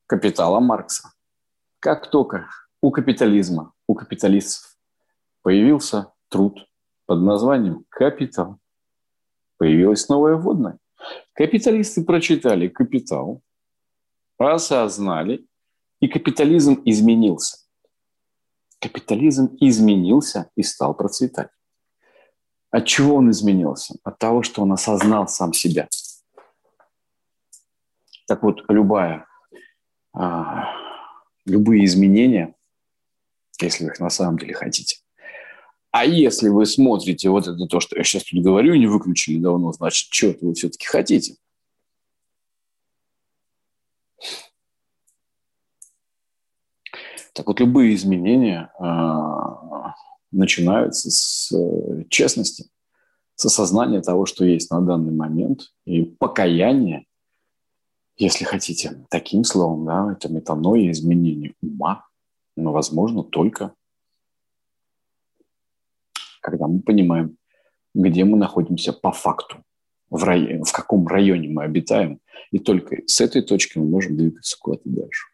капитала 0.06 0.58
Маркса. 0.58 1.12
Как 1.78 2.10
только 2.10 2.48
у 2.80 2.90
капитализма, 2.90 3.74
у 3.86 3.94
капиталистов 3.94 4.76
появился 5.42 6.12
труд 6.28 6.68
под 7.06 7.20
названием 7.20 7.84
«Капитал», 7.88 8.58
появилась 9.56 10.08
новая 10.08 10.34
вводная. 10.34 10.80
Капиталисты 11.32 12.04
прочитали 12.04 12.66
«Капитал», 12.66 13.40
осознали, 14.36 15.46
и 16.00 16.08
капитализм 16.08 16.82
изменился. 16.84 17.58
Капитализм 18.80 19.56
изменился 19.60 20.50
и 20.56 20.64
стал 20.64 20.94
процветать. 20.94 21.50
От 22.72 22.86
чего 22.86 23.14
он 23.14 23.30
изменился? 23.30 23.94
От 24.02 24.18
того, 24.18 24.42
что 24.42 24.62
он 24.62 24.72
осознал 24.72 25.28
сам 25.28 25.52
себя– 25.52 25.86
так 28.32 28.42
вот, 28.42 28.64
любая, 28.70 29.26
а, 30.14 30.64
любые 31.44 31.84
изменения, 31.84 32.54
если 33.60 33.84
вы 33.84 33.90
их 33.90 34.00
на 34.00 34.08
самом 34.08 34.38
деле 34.38 34.54
хотите, 34.54 35.00
а 35.90 36.06
если 36.06 36.48
вы 36.48 36.64
смотрите 36.64 37.28
вот 37.28 37.46
это 37.46 37.66
то, 37.66 37.78
что 37.78 37.94
я 37.94 38.04
сейчас 38.04 38.24
тут 38.24 38.42
говорю, 38.42 38.74
не 38.74 38.86
выключили 38.86 39.38
давно, 39.38 39.70
значит, 39.72 40.10
что-то 40.10 40.46
вы 40.46 40.54
все-таки 40.54 40.86
хотите. 40.86 41.36
Так 47.34 47.48
вот, 47.48 47.60
любые 47.60 47.94
изменения 47.96 48.72
э, 48.80 49.92
начинаются 50.30 51.10
с 51.10 51.52
э, 51.52 52.04
честности, 52.08 52.70
с 53.34 53.44
осознания 53.44 54.00
того, 54.00 54.24
что 54.24 54.46
есть 54.46 54.70
на 54.70 54.80
данный 54.80 55.12
момент, 55.12 55.74
и 55.84 56.02
покаяния 56.02 57.04
если 58.16 58.44
хотите, 58.44 59.04
таким 59.10 59.44
словом, 59.44 59.84
да, 59.84 60.12
это 60.12 60.32
метаноя, 60.32 60.90
изменение 60.90 61.54
ума, 61.60 62.06
но 62.56 62.72
возможно 62.72 63.22
только 63.22 63.74
когда 66.42 66.66
мы 66.66 66.80
понимаем, 66.80 67.38
где 67.94 68.24
мы 68.24 68.36
находимся 68.36 68.92
по 68.92 69.12
факту, 69.12 69.64
в, 70.10 70.22
районе, 70.24 70.62
в 70.64 70.72
каком 70.72 71.06
районе 71.06 71.48
мы 71.48 71.62
обитаем, 71.62 72.20
и 72.50 72.58
только 72.58 72.98
с 73.06 73.20
этой 73.22 73.40
точки 73.40 73.78
мы 73.78 73.86
можем 73.86 74.16
двигаться 74.16 74.58
куда-то 74.60 74.82
дальше. 74.84 75.28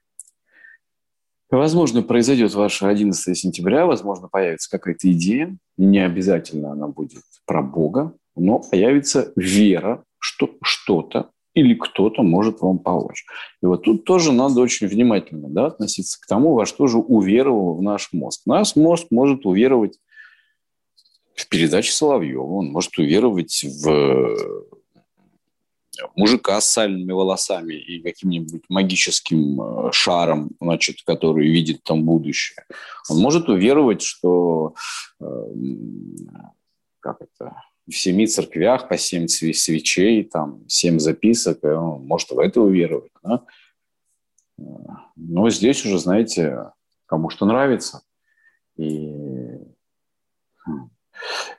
Возможно, 1.50 2.02
произойдет 2.02 2.54
ваше 2.54 2.84
11 2.84 3.36
сентября, 3.36 3.86
возможно, 3.86 4.28
появится 4.28 4.70
какая-то 4.70 5.10
идея, 5.12 5.56
не 5.78 5.98
обязательно 5.98 6.72
она 6.72 6.88
будет 6.88 7.22
про 7.46 7.62
Бога, 7.62 8.14
но 8.36 8.60
появится 8.60 9.32
вера, 9.34 10.04
что 10.18 10.56
что-то 10.62 11.30
или 11.54 11.74
кто-то 11.74 12.22
может 12.22 12.60
вам 12.60 12.78
помочь. 12.78 13.24
И 13.62 13.66
вот 13.66 13.84
тут 13.84 14.04
тоже 14.04 14.32
надо 14.32 14.60
очень 14.60 14.86
внимательно 14.86 15.48
да, 15.48 15.66
относиться 15.66 16.20
к 16.20 16.26
тому, 16.26 16.54
во 16.54 16.66
что 16.66 16.86
же 16.86 16.98
уверовал 16.98 17.74
в 17.74 17.82
наш 17.82 18.12
мозг. 18.12 18.42
Наш 18.46 18.76
мозг 18.76 19.06
может 19.10 19.44
уверовать 19.46 19.98
в 21.34 21.48
передаче 21.48 21.92
Соловьева, 21.92 22.42
он 22.42 22.66
может 22.66 22.98
уверовать 22.98 23.64
в 23.64 24.66
мужика 26.14 26.60
с 26.60 26.68
сальными 26.68 27.12
волосами 27.12 27.74
и 27.74 28.00
каким-нибудь 28.02 28.62
магическим 28.68 29.60
э, 29.60 29.92
шаром, 29.92 30.50
значит, 30.60 31.02
который 31.04 31.48
видит 31.48 31.82
там 31.82 32.04
будущее. 32.04 32.64
Он 33.08 33.18
может 33.18 33.48
уверовать, 33.48 34.02
что 34.02 34.74
э, 35.20 35.24
как 37.00 37.20
это, 37.20 37.62
в 37.88 37.96
семи 37.96 38.26
церквях 38.26 38.88
по 38.88 38.98
семь 38.98 39.26
свечей, 39.28 40.24
там, 40.24 40.64
семь 40.68 40.98
записок, 40.98 41.64
и 41.64 41.68
он 41.68 42.06
может 42.06 42.30
в 42.30 42.38
это 42.38 42.60
уверовать. 42.60 43.12
Да? 43.22 43.44
Но 45.16 45.50
здесь 45.50 45.84
уже, 45.84 45.98
знаете, 45.98 46.72
кому 47.06 47.30
что 47.30 47.46
нравится. 47.46 48.02
И 48.76 49.10
хм, 50.64 50.90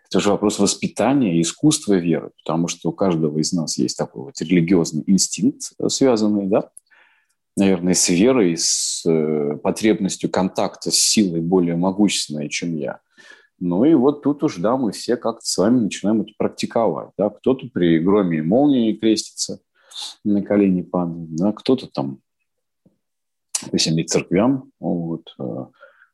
это 0.08 0.20
же 0.20 0.30
вопрос 0.30 0.60
воспитания, 0.60 1.42
искусства 1.42 1.96
веры, 1.96 2.32
потому 2.44 2.68
что 2.68 2.90
у 2.90 2.94
каждого 2.94 3.40
из 3.40 3.52
нас 3.54 3.78
есть 3.78 3.98
такой 3.98 4.24
вот 4.26 4.42
религиозный 4.42 5.04
инстинкт, 5.08 5.74
связанный, 5.88 6.48
да, 6.48 6.72
наверное, 7.56 7.94
с 7.94 8.10
верой, 8.10 8.56
с 8.58 9.04
э, 9.06 9.58
потребностью 9.58 10.30
контакта 10.30 10.92
с 10.92 10.96
силой 10.96 11.42
более 11.42 11.76
могущественной, 11.76 12.50
чем 12.50 12.76
я. 12.76 13.02
Ну 13.60 13.84
и 13.84 13.94
вот 13.94 14.24
тут 14.24 14.44
уж, 14.44 14.58
да, 14.58 14.78
мы 14.78 14.92
все 14.92 15.18
как-то 15.18 15.46
с 15.46 15.58
вами 15.58 15.82
начинаем 15.82 16.22
это 16.22 16.32
практиковать. 16.38 17.10
Да? 17.18 17.30
Кто-то 17.30 17.68
при 17.74 18.00
громе 18.00 18.40
и 18.40 18.42
молнии 18.42 18.94
крестится 18.94 19.60
на 20.24 20.42
колени 20.42 20.82
падает, 20.82 21.36
да? 21.36 21.52
кто-то 21.52 21.88
там 21.88 22.20
по 23.72 23.78
семи 23.78 24.04
церквям. 24.04 24.72
Вот. 24.80 25.36
Э, 25.40 25.66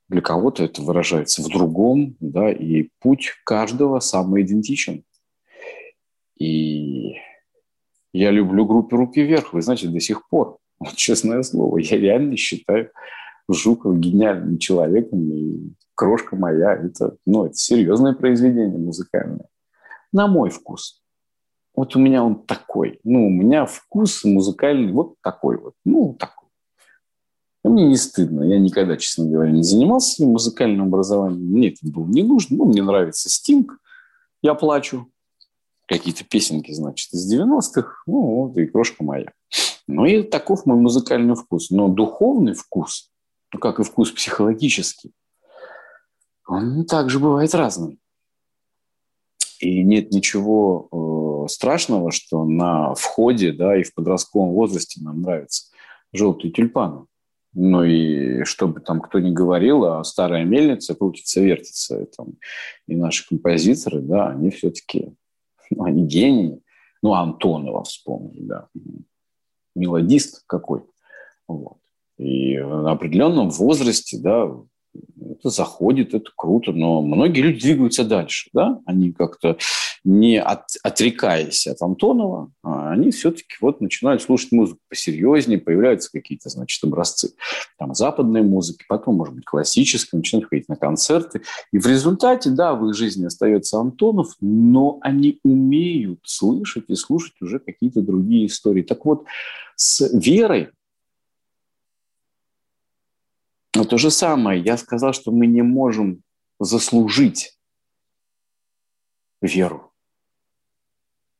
для 0.09 0.21
кого-то 0.21 0.63
это 0.63 0.81
выражается 0.81 1.41
в 1.41 1.49
другом, 1.49 2.15
да, 2.19 2.51
и 2.51 2.89
путь 2.99 3.31
каждого 3.43 3.99
самоидентичен. 3.99 5.03
И 6.37 7.15
я 8.13 8.31
люблю 8.31 8.65
группе 8.65 8.95
«Руки 8.95 9.21
вверх», 9.21 9.53
вы 9.53 9.61
знаете, 9.61 9.87
до 9.87 9.99
сих 9.99 10.27
пор. 10.29 10.57
Вот, 10.77 10.95
честное 10.95 11.41
слово, 11.41 11.77
я 11.77 11.97
реально 11.97 12.35
считаю 12.35 12.91
Жуков 13.49 13.97
гениальным 13.97 14.57
человеком, 14.57 15.31
и 15.31 15.69
крошка 15.95 16.35
моя, 16.35 16.73
это, 16.73 17.17
ну, 17.25 17.45
это 17.45 17.55
серьезное 17.55 18.13
произведение 18.13 18.77
музыкальное. 18.77 19.47
На 20.11 20.27
мой 20.27 20.49
вкус. 20.49 21.01
Вот 21.75 21.95
у 21.95 21.99
меня 21.99 22.23
он 22.23 22.45
такой. 22.45 22.99
Ну, 23.03 23.27
у 23.27 23.29
меня 23.29 23.65
вкус 23.65 24.23
музыкальный 24.23 24.93
вот 24.93 25.15
такой 25.21 25.57
вот. 25.57 25.73
Ну, 25.83 26.15
такой. 26.17 26.47
И 27.63 27.67
мне 27.67 27.87
не 27.87 27.97
стыдно. 27.97 28.43
Я 28.43 28.59
никогда, 28.59 28.95
честно 28.95 29.25
говоря, 29.25 29.51
не 29.51 29.63
занимался 29.63 30.25
музыкальным 30.25 30.85
образованием. 30.85 31.51
Мне 31.51 31.69
это 31.69 31.79
было 31.81 32.05
не 32.05 32.23
нужно. 32.23 32.57
Ну, 32.57 32.65
мне 32.65 32.81
нравится 32.81 33.29
Стинг. 33.29 33.77
Я 34.41 34.53
плачу. 34.53 35.09
Какие-то 35.87 36.23
песенки, 36.23 36.71
значит, 36.71 37.11
из 37.13 37.31
90-х. 37.33 38.03
Ну, 38.07 38.21
вот 38.21 38.57
и 38.57 38.67
крошка 38.67 39.03
моя. 39.03 39.31
Ну, 39.87 40.05
и 40.05 40.23
таков 40.23 40.65
мой 40.65 40.77
музыкальный 40.77 41.35
вкус. 41.35 41.71
Но 41.71 41.89
духовный 41.89 42.53
вкус, 42.53 43.11
ну, 43.51 43.59
как 43.59 43.79
и 43.79 43.83
вкус 43.83 44.11
психологический, 44.11 45.11
он 46.47 46.85
также 46.85 47.19
бывает 47.19 47.53
разным. 47.53 47.99
И 49.59 49.83
нет 49.83 50.11
ничего 50.11 51.45
э, 51.45 51.49
страшного, 51.49 52.11
что 52.11 52.43
на 52.43 52.93
входе, 52.93 53.51
да, 53.51 53.77
и 53.77 53.83
в 53.83 53.93
подростковом 53.93 54.49
возрасте 54.49 55.01
нам 55.01 55.21
нравятся 55.21 55.71
желтые 56.13 56.51
тюльпаны. 56.51 57.05
Ну 57.53 57.83
и 57.83 58.43
чтобы 58.43 58.81
там 58.81 58.99
кто 58.99 59.19
ни 59.19 59.31
говорил, 59.31 59.85
а 59.85 60.03
старая 60.03 60.43
мельница 60.43 60.93
крутится, 60.93 61.39
вертится. 61.39 62.01
И, 62.01 62.05
там, 62.05 62.33
и 62.87 62.95
наши 62.95 63.25
композиторы, 63.27 64.01
да, 64.01 64.27
они 64.27 64.49
все-таки, 64.49 65.13
ну, 65.69 65.85
они 65.85 66.05
гении. 66.05 66.61
Ну, 67.01 67.13
Антонова 67.13 67.83
вспомнить, 67.83 68.45
да. 68.45 68.67
Мелодист 69.73 70.43
какой. 70.47 70.83
Вот. 71.47 71.77
И 72.17 72.57
на 72.57 72.91
определенном 72.91 73.49
возрасте, 73.51 74.17
да, 74.19 74.51
это 75.19 75.49
заходит, 75.49 76.13
это 76.13 76.31
круто, 76.35 76.71
но 76.71 77.01
многие 77.01 77.41
люди 77.41 77.61
двигаются 77.61 78.03
дальше, 78.03 78.49
да, 78.53 78.79
они 78.85 79.11
как-то 79.11 79.57
не 80.03 80.39
от, 80.39 80.63
отрекаясь 80.83 81.67
от 81.67 81.81
Антонова, 81.81 82.51
а 82.63 82.91
они 82.91 83.11
все-таки 83.11 83.55
вот 83.59 83.81
начинают 83.81 84.21
слушать 84.21 84.51
музыку 84.51 84.79
посерьезнее, 84.89 85.59
появляются 85.59 86.11
какие-то, 86.11 86.49
значит, 86.49 86.83
образцы 86.83 87.33
там 87.77 87.93
западной 87.95 88.43
музыки, 88.43 88.85
потом, 88.87 89.15
может 89.15 89.33
быть, 89.33 89.45
классической, 89.45 90.17
начинают 90.17 90.49
ходить 90.49 90.69
на 90.69 90.75
концерты, 90.75 91.41
и 91.71 91.79
в 91.79 91.87
результате, 91.87 92.51
да, 92.51 92.75
в 92.75 92.87
их 92.89 92.95
жизни 92.95 93.25
остается 93.25 93.79
Антонов, 93.79 94.33
но 94.41 94.99
они 95.01 95.39
умеют 95.43 96.19
слышать 96.23 96.85
и 96.87 96.95
слушать 96.95 97.35
уже 97.41 97.59
какие-то 97.59 98.01
другие 98.01 98.45
истории. 98.45 98.83
Так 98.83 99.05
вот, 99.05 99.25
с 99.75 100.07
верой 100.13 100.69
но 103.86 103.89
то 103.89 103.99
же 103.99 104.09
самое, 104.09 104.59
я 104.63 104.77
сказал, 104.77 105.13
что 105.13 105.31
мы 105.31 105.45
не 105.45 105.61
можем 105.61 106.23
заслужить 106.59 107.55
веру. 109.41 109.93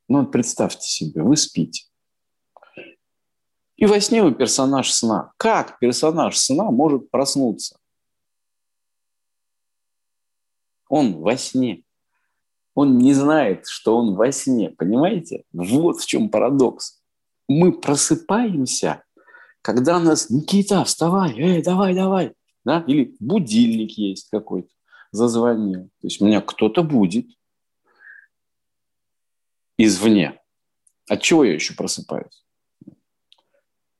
Ну 0.06 0.20
вот 0.20 0.30
представьте 0.30 0.86
себе, 0.86 1.22
вы 1.22 1.36
спите. 1.36 1.86
И 3.74 3.84
во 3.84 3.98
сне 3.98 4.22
вы 4.22 4.32
персонаж 4.32 4.92
сна. 4.92 5.32
Как 5.38 5.80
персонаж 5.80 6.38
сна 6.38 6.70
может 6.70 7.10
проснуться? 7.10 7.80
Он 10.88 11.14
во 11.20 11.36
сне. 11.36 11.82
Он 12.74 12.96
не 12.96 13.12
знает, 13.12 13.66
что 13.66 13.96
он 13.96 14.14
во 14.14 14.30
сне. 14.30 14.70
Понимаете? 14.70 15.42
Вот 15.52 16.00
в 16.00 16.06
чем 16.06 16.30
парадокс. 16.30 17.02
Мы 17.48 17.72
просыпаемся 17.72 19.02
когда 19.66 19.98
нас 19.98 20.30
«Никита, 20.30 20.84
вставай, 20.84 21.32
эй, 21.36 21.60
давай, 21.60 21.92
давай», 21.92 22.35
да? 22.66 22.84
или 22.88 23.14
будильник 23.20 23.92
есть 23.92 24.28
какой-то, 24.28 24.68
зазвонил. 25.12 25.84
То 26.00 26.06
есть 26.08 26.20
меня 26.20 26.40
кто-то 26.40 26.82
будет 26.82 27.26
извне. 29.78 30.40
От 31.08 31.22
чего 31.22 31.44
я 31.44 31.54
еще 31.54 31.74
просыпаюсь? 31.74 32.44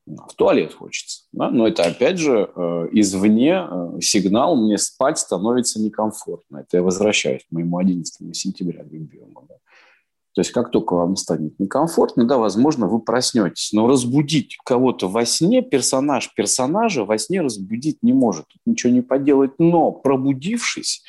В 0.05 0.35
туалет 0.35 0.75
хочется. 0.75 1.25
Да? 1.33 1.51
Но 1.51 1.69
это, 1.69 1.85
опять 1.85 2.19
же, 2.19 2.51
э, 2.55 2.89
извне 2.93 3.67
э, 3.69 4.01
сигнал, 4.01 4.57
мне 4.57 4.79
спать 4.79 5.19
становится 5.19 5.81
некомфортно. 5.81 6.59
Это 6.59 6.79
я 6.79 6.83
возвращаюсь 6.83 7.45
к 7.45 7.53
моему 7.53 7.79
11 7.79 8.37
сентября 8.37 8.83
любимому. 8.83 9.47
Да? 9.49 9.55
То 10.37 10.41
есть 10.41 10.51
как 10.51 10.71
только 10.71 10.93
вам 10.93 11.17
станет 11.17 11.59
некомфортно, 11.59 12.25
да, 12.25 12.37
возможно, 12.37 12.87
вы 12.87 13.01
проснетесь. 13.01 13.73
Но 13.73 13.87
разбудить 13.87 14.59
кого-то 14.67 15.09
во 15.09 15.25
сне, 15.25 15.63
персонаж 15.63 16.35
персонажа 16.35 17.07
во 17.07 17.17
сне 17.17 17.41
разбудить 17.41 18.03
не 18.03 18.13
может. 18.13 18.45
Тут 18.49 18.61
ничего 18.67 18.93
не 18.93 19.01
поделать. 19.01 19.53
Но 19.59 19.93
пробудившись, 19.93 21.03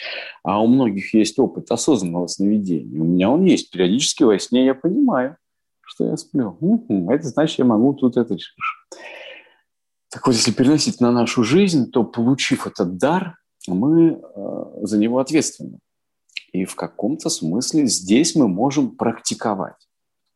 а 0.43 0.63
у 0.63 0.67
многих 0.67 1.13
есть 1.13 1.38
опыт 1.39 1.69
осознанного 1.69 2.28
сновидения, 2.28 3.01
у 3.01 3.03
меня 3.03 3.30
он 3.30 3.43
есть. 3.43 3.69
Периодически 3.69 4.23
во 4.23 4.39
сне 4.39 4.65
я 4.65 4.73
понимаю, 4.73 5.36
что 5.82 6.05
я 6.05 6.15
сплю. 6.15 6.55
Угу, 6.61 7.11
это 7.11 7.28
значит, 7.28 7.59
я 7.59 7.65
могу 7.65 7.95
тут 7.95 8.15
это 8.15 8.34
решить. 8.34 8.55
Так 10.09 10.25
вот, 10.25 10.38
если 10.38 10.51
переносить 10.51 11.01
на 11.01 11.11
нашу 11.11 11.43
жизнь, 11.43 11.91
то, 11.91 12.05
получив 12.05 12.65
этот 12.65 12.97
дар, 12.97 13.36
мы 13.67 14.21
э, 14.23 14.63
за 14.84 14.97
него 14.97 15.19
ответственны. 15.19 15.80
И 16.51 16.65
в 16.65 16.75
каком-то 16.75 17.29
смысле 17.29 17.87
здесь 17.87 18.35
мы 18.35 18.47
можем 18.47 18.95
практиковать. 18.95 19.87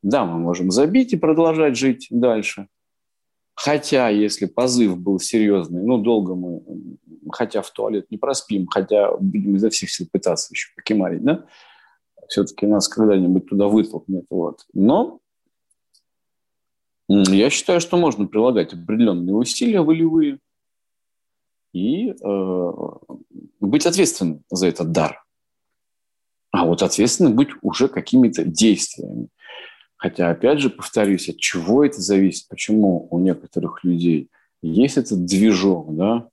Да, 0.02 0.26
мы 0.26 0.40
можем 0.40 0.72
забить 0.72 1.14
и 1.14 1.18
продолжать 1.18 1.78
жить 1.78 2.08
дальше. 2.10 2.68
Хотя, 3.54 4.10
если 4.10 4.46
позыв 4.46 4.98
был 4.98 5.20
серьезный, 5.20 5.84
ну, 5.84 6.00
долго 6.00 6.36
мы, 6.36 6.64
хотя 7.32 7.62
в 7.62 7.70
туалет 7.72 8.10
не 8.10 8.18
проспим, 8.18 8.66
хотя 8.68 9.16
будем 9.18 9.56
изо 9.56 9.70
всех 9.70 9.92
сил 9.92 10.08
пытаться 10.12 10.52
еще 10.52 10.70
покемарить, 10.76 11.24
да, 11.24 11.46
все-таки 12.28 12.66
нас 12.66 12.88
когда-нибудь 12.88 13.48
туда 13.48 13.68
вытолкнет. 13.68 14.26
Вот. 14.30 14.66
Но 14.74 15.20
я 17.08 17.50
считаю, 17.50 17.82
что 17.82 17.98
можно 17.98 18.26
прилагать 18.26 18.74
определенные 18.74 19.36
усилия 19.36 19.82
волевые 19.82 20.40
и 21.74 22.12
э, 22.12 22.72
быть 23.60 23.86
ответственным 23.86 24.44
за 24.50 24.68
этот 24.68 24.92
дар 24.92 25.24
а 26.52 26.66
вот 26.66 26.82
ответственны 26.82 27.30
быть 27.30 27.50
уже 27.62 27.88
какими-то 27.88 28.44
действиями. 28.44 29.30
Хотя, 29.96 30.30
опять 30.30 30.60
же, 30.60 30.70
повторюсь, 30.70 31.30
от 31.30 31.38
чего 31.38 31.86
это 31.86 32.02
зависит, 32.02 32.48
почему 32.50 33.08
у 33.12 33.20
некоторых 33.20 33.84
людей 33.84 34.30
есть 34.62 34.98
этот 34.98 35.26
движок, 35.26 35.96
да? 35.96 36.28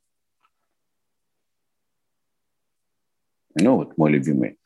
Ну, 3.55 3.77
вот 3.77 3.97
мой 3.99 4.13
любимый 4.13 4.59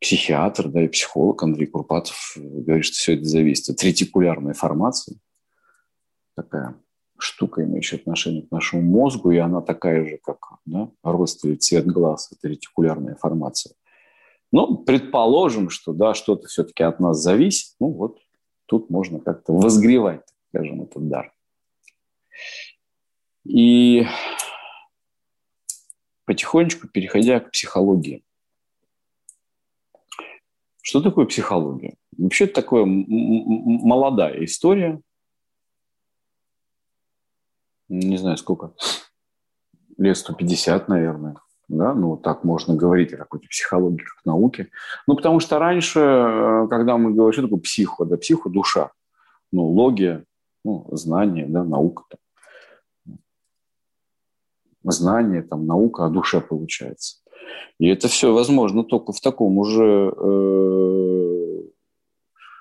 психиатр, 0.00 0.68
да, 0.68 0.84
и 0.84 0.88
психолог 0.88 1.42
Андрей 1.42 1.66
Курпатов 1.66 2.36
говорит, 2.36 2.84
что 2.84 2.94
все 2.94 3.14
это 3.14 3.24
зависит 3.24 3.70
от 3.70 3.82
ретикулярной 3.82 4.54
формации. 4.54 5.18
Такая 6.34 6.76
штука, 7.18 7.64
имеющая 7.64 7.96
отношение 7.96 8.46
к 8.46 8.50
нашему 8.50 8.82
мозгу, 8.82 9.30
и 9.30 9.38
она 9.38 9.62
такая 9.62 10.04
же, 10.04 10.18
как 10.22 10.38
да, 10.66 10.90
рост 11.02 11.44
или 11.44 11.54
цвет 11.56 11.86
глаз, 11.86 12.30
это 12.32 12.48
ретикулярная 12.48 13.14
формация. 13.16 13.74
Ну, 14.56 14.78
предположим, 14.78 15.68
что 15.68 15.92
да, 15.92 16.14
что-то 16.14 16.46
все-таки 16.46 16.82
от 16.82 16.98
нас 16.98 17.18
зависит. 17.18 17.74
Ну, 17.78 17.90
вот 17.90 18.20
тут 18.64 18.88
можно 18.88 19.20
как-то 19.20 19.52
возгревать, 19.52 20.26
скажем, 20.48 20.80
этот 20.80 21.06
дар. 21.10 21.34
И 23.44 24.06
потихонечку 26.24 26.88
переходя 26.88 27.40
к 27.40 27.50
психологии. 27.50 28.24
Что 30.80 31.02
такое 31.02 31.26
психология? 31.26 31.94
Вообще 32.16 32.44
это 32.44 32.54
такая 32.54 32.86
молодая 32.86 34.42
история. 34.42 35.02
Не 37.88 38.16
знаю, 38.16 38.38
сколько. 38.38 38.72
Лет 39.98 40.16
150, 40.16 40.88
наверное 40.88 41.36
да, 41.68 41.94
ну, 41.94 42.16
так 42.16 42.44
можно 42.44 42.74
говорить 42.74 43.12
о 43.12 43.16
какой-то 43.16 43.48
психологии 43.48 44.02
как 44.02 44.24
науке. 44.24 44.70
Ну, 45.06 45.16
потому 45.16 45.40
что 45.40 45.58
раньше, 45.58 46.00
э, 46.00 46.66
когда 46.70 46.96
мы 46.96 47.12
говорим, 47.12 47.32
что 47.32 47.42
такое 47.42 47.60
психо, 47.60 48.04
да, 48.04 48.16
психо– 48.16 48.48
душа, 48.50 48.92
ну, 49.52 49.66
логия, 49.66 50.24
ну, 50.64 50.86
знание, 50.92 51.46
да, 51.46 51.64
наука. 51.64 52.04
Там. 52.08 53.18
Знание, 54.84 55.42
там, 55.42 55.66
наука 55.66 56.06
о 56.06 56.10
душе 56.10 56.40
получается. 56.40 57.18
И 57.78 57.88
это 57.88 58.08
все 58.08 58.32
возможно 58.32 58.84
только 58.84 59.12
в 59.12 59.20
таком 59.20 59.58
уже 59.58 60.12
э, 60.16 61.62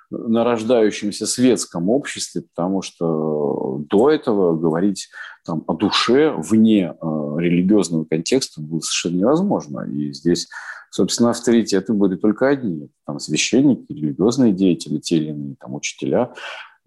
нарождающемся 0.10 1.26
светском 1.26 1.90
обществе, 1.90 2.42
потому 2.42 2.82
что 2.82 3.84
до 3.90 4.10
этого 4.10 4.58
говорить 4.58 5.10
там, 5.46 5.64
о 5.68 5.74
душе 5.74 6.34
вне 6.38 6.94
э, 6.94 7.36
религиозного 7.38 8.06
контекста 8.06 8.62
было 8.62 8.80
совершенно 8.80 9.20
невозможно. 9.20 9.82
И 9.82 10.12
здесь, 10.14 10.48
собственно, 10.90 11.32
авторитеты 11.32 11.94
были 11.94 12.16
только 12.16 12.48
одни. 12.48 12.90
Там 13.06 13.20
священники, 13.20 13.92
религиозные 13.92 14.54
деятели, 14.54 15.00
те 15.00 15.18
или 15.18 15.30
иные, 15.30 15.56
там, 15.60 15.76
учителя, 15.76 16.34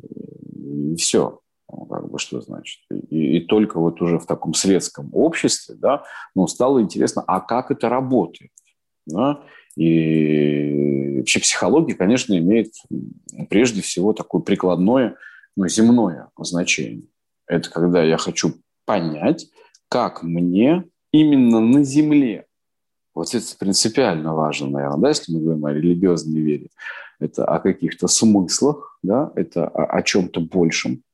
и 0.02 0.96
все. 0.96 1.40
Ну, 1.70 1.84
как 1.84 2.10
бы 2.10 2.18
что 2.18 2.40
значит. 2.40 2.80
И, 2.90 3.38
и 3.38 3.40
только 3.40 3.78
вот 3.78 4.00
уже 4.00 4.18
в 4.18 4.26
таком 4.26 4.54
светском 4.54 5.10
обществе, 5.12 5.74
да, 5.78 6.04
ну, 6.34 6.46
стало 6.46 6.80
интересно, 6.80 7.22
а 7.26 7.40
как 7.40 7.70
это 7.70 7.88
работает, 7.88 8.52
да, 9.06 9.42
и 9.78 11.18
вообще 11.18 11.38
психология, 11.38 11.94
конечно, 11.94 12.36
имеет 12.36 12.74
прежде 13.48 13.80
всего 13.80 14.12
такое 14.12 14.42
прикладное, 14.42 15.14
ну, 15.54 15.68
земное 15.68 16.30
значение. 16.36 17.04
Это 17.46 17.70
когда 17.70 18.02
я 18.02 18.18
хочу 18.18 18.54
понять, 18.84 19.46
как 19.88 20.24
мне 20.24 20.84
именно 21.12 21.60
на 21.60 21.84
Земле, 21.84 22.46
вот 23.14 23.32
это 23.32 23.46
принципиально 23.56 24.34
важно, 24.34 24.68
наверное, 24.68 24.98
да, 24.98 25.08
если 25.10 25.32
мы 25.32 25.42
говорим 25.42 25.64
о 25.64 25.72
религиозной 25.72 26.40
вере, 26.40 26.68
это 27.20 27.44
о 27.44 27.60
каких-то 27.60 28.08
смыслах, 28.08 28.98
да, 29.04 29.30
это 29.36 29.68
о, 29.68 29.84
о 29.84 30.02
чем-то 30.02 30.40
большем. 30.40 31.04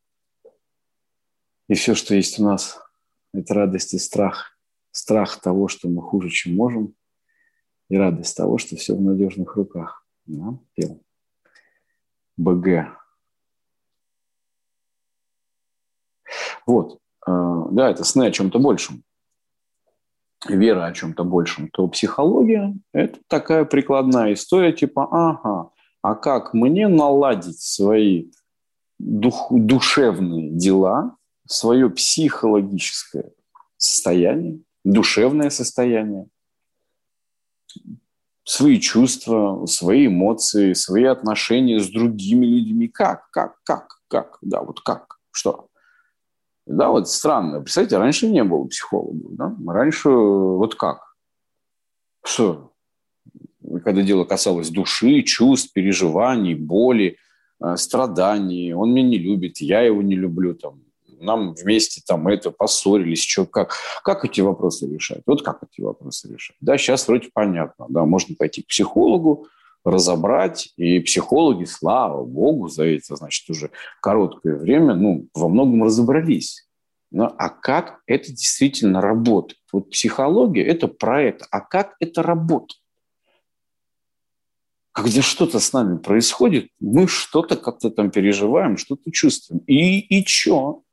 И 1.69 1.75
все, 1.75 1.95
что 1.95 2.15
есть 2.15 2.39
у 2.39 2.45
нас, 2.45 2.79
это 3.35 3.53
радость 3.53 3.93
и 3.93 3.99
страх. 3.99 4.57
Страх 4.91 5.39
того, 5.41 5.69
что 5.69 5.89
мы 5.89 6.01
хуже, 6.01 6.31
чем 6.31 6.55
можем, 6.55 6.95
и 7.95 7.97
радость 7.97 8.37
того, 8.37 8.59
что 8.59 8.75
все 8.75 8.97
в 8.97 9.01
надежных 9.01 9.55
руках. 9.55 10.05
Да, 10.27 10.59
пел. 10.75 11.01
БГ. 12.37 12.89
Вот. 16.67 16.99
Э, 17.25 17.63
да, 17.71 17.91
это 17.91 18.03
сны 18.03 18.25
о 18.25 18.33
чем-то 18.33 18.59
большем, 18.59 19.05
вера 20.49 20.87
о 20.87 20.93
чем-то 20.93 21.23
большем, 21.23 21.69
то 21.69 21.87
психология– 21.87 22.75
это 22.93 23.21
такая 23.29 23.65
прикладная 23.65 24.33
история, 24.33 24.73
типа, 24.73 25.07
ага, 25.13 25.71
а 26.03 26.15
как 26.17 26.53
мне 26.53 26.89
наладить 26.89 27.61
свои 27.61 28.33
дух, 28.99 29.47
душевные 29.53 30.51
дела, 30.51 31.17
свое 31.47 31.89
психологическое 31.91 33.31
состояние, 33.77 34.63
душевное 34.85 35.51
состояние, 35.51 36.27
свои 38.45 38.79
чувства, 38.79 39.65
свои 39.67 40.07
эмоции, 40.07 40.75
свои 40.75 41.05
отношения 41.05 41.81
с 41.81 41.89
другими 41.89 42.47
людьми. 42.47 42.89
Как, 42.89 43.31
как, 43.31 43.57
как, 43.65 44.01
как, 44.09 44.39
да, 44.43 44.63
вот 44.63 44.81
как, 44.81 45.19
что? 45.31 45.69
Да, 46.67 46.91
вот 46.91 47.09
странно. 47.09 47.61
Представляете, 47.61 47.99
раньше 47.99 48.29
не 48.29 48.43
было 48.45 48.65
психологов, 48.67 49.35
да? 49.35 49.55
Раньше 49.67 50.09
вот 50.09 50.75
как? 50.77 51.15
Что? 52.25 52.73
Когда 53.85 54.03
дело 54.03 54.25
касалось 54.25 54.71
души, 54.71 55.23
чувств, 55.23 55.73
переживаний, 55.73 56.55
боли, 56.55 57.17
э, 57.63 57.77
страданий, 57.77 58.73
он 58.73 58.93
меня 58.93 59.09
не 59.09 59.19
любит, 59.19 59.59
я 59.59 59.81
его 59.83 60.03
не 60.03 60.15
люблю, 60.15 60.55
там, 60.55 60.84
нам 61.25 61.55
вместе 61.55 62.03
там 62.07 62.29
это 62.29 62.51
поссорились, 62.51 63.23
что, 63.23 63.47
как, 63.47 63.75
как 64.03 64.25
эти 64.25 64.41
вопросы 64.41 64.87
решать? 64.87 65.23
Вот 65.27 65.43
как 65.43 65.63
эти 65.63 65.81
вопросы 65.81 66.33
решать? 66.33 66.57
Да, 66.61 66.79
сейчас 66.79 67.09
вроде 67.09 67.31
понятно, 67.33 67.87
да, 67.89 68.05
можно 68.05 68.35
пойти 68.37 68.63
к 68.63 68.69
психологу, 68.69 69.49
разобрать, 69.85 70.73
и 70.77 70.99
психологи, 71.01 71.65
слава 71.65 72.25
богу, 72.25 72.69
за 72.69 72.87
это, 72.87 73.17
значит, 73.17 73.49
уже 73.51 73.71
короткое 74.01 74.57
время, 74.57 74.95
ну, 74.95 75.29
во 75.35 75.49
многом 75.49 75.85
разобрались. 75.85 76.67
Но, 77.11 77.33
а 77.39 77.49
как 77.49 78.01
это 78.07 78.29
действительно 78.31 79.01
работает? 79.01 79.61
Вот 79.73 79.91
психология– 79.91 80.65
это 80.67 80.89
проект, 80.89 81.47
а 81.51 81.61
как 81.61 81.95
это 82.01 82.23
работает? 82.23 82.81
Когда 84.93 85.23
что-то 85.23 85.59
с 85.59 85.73
нами 85.73 85.99
происходит, 85.99 86.69
мы 86.81 87.09
что-то 87.09 87.57
как-то 87.57 87.91
там 87.91 88.11
переживаем, 88.11 88.77
что-то 88.77 89.11
чувствуем. 89.11 89.61
И, 89.67 89.99
и 89.99 90.25
что? 90.25 90.84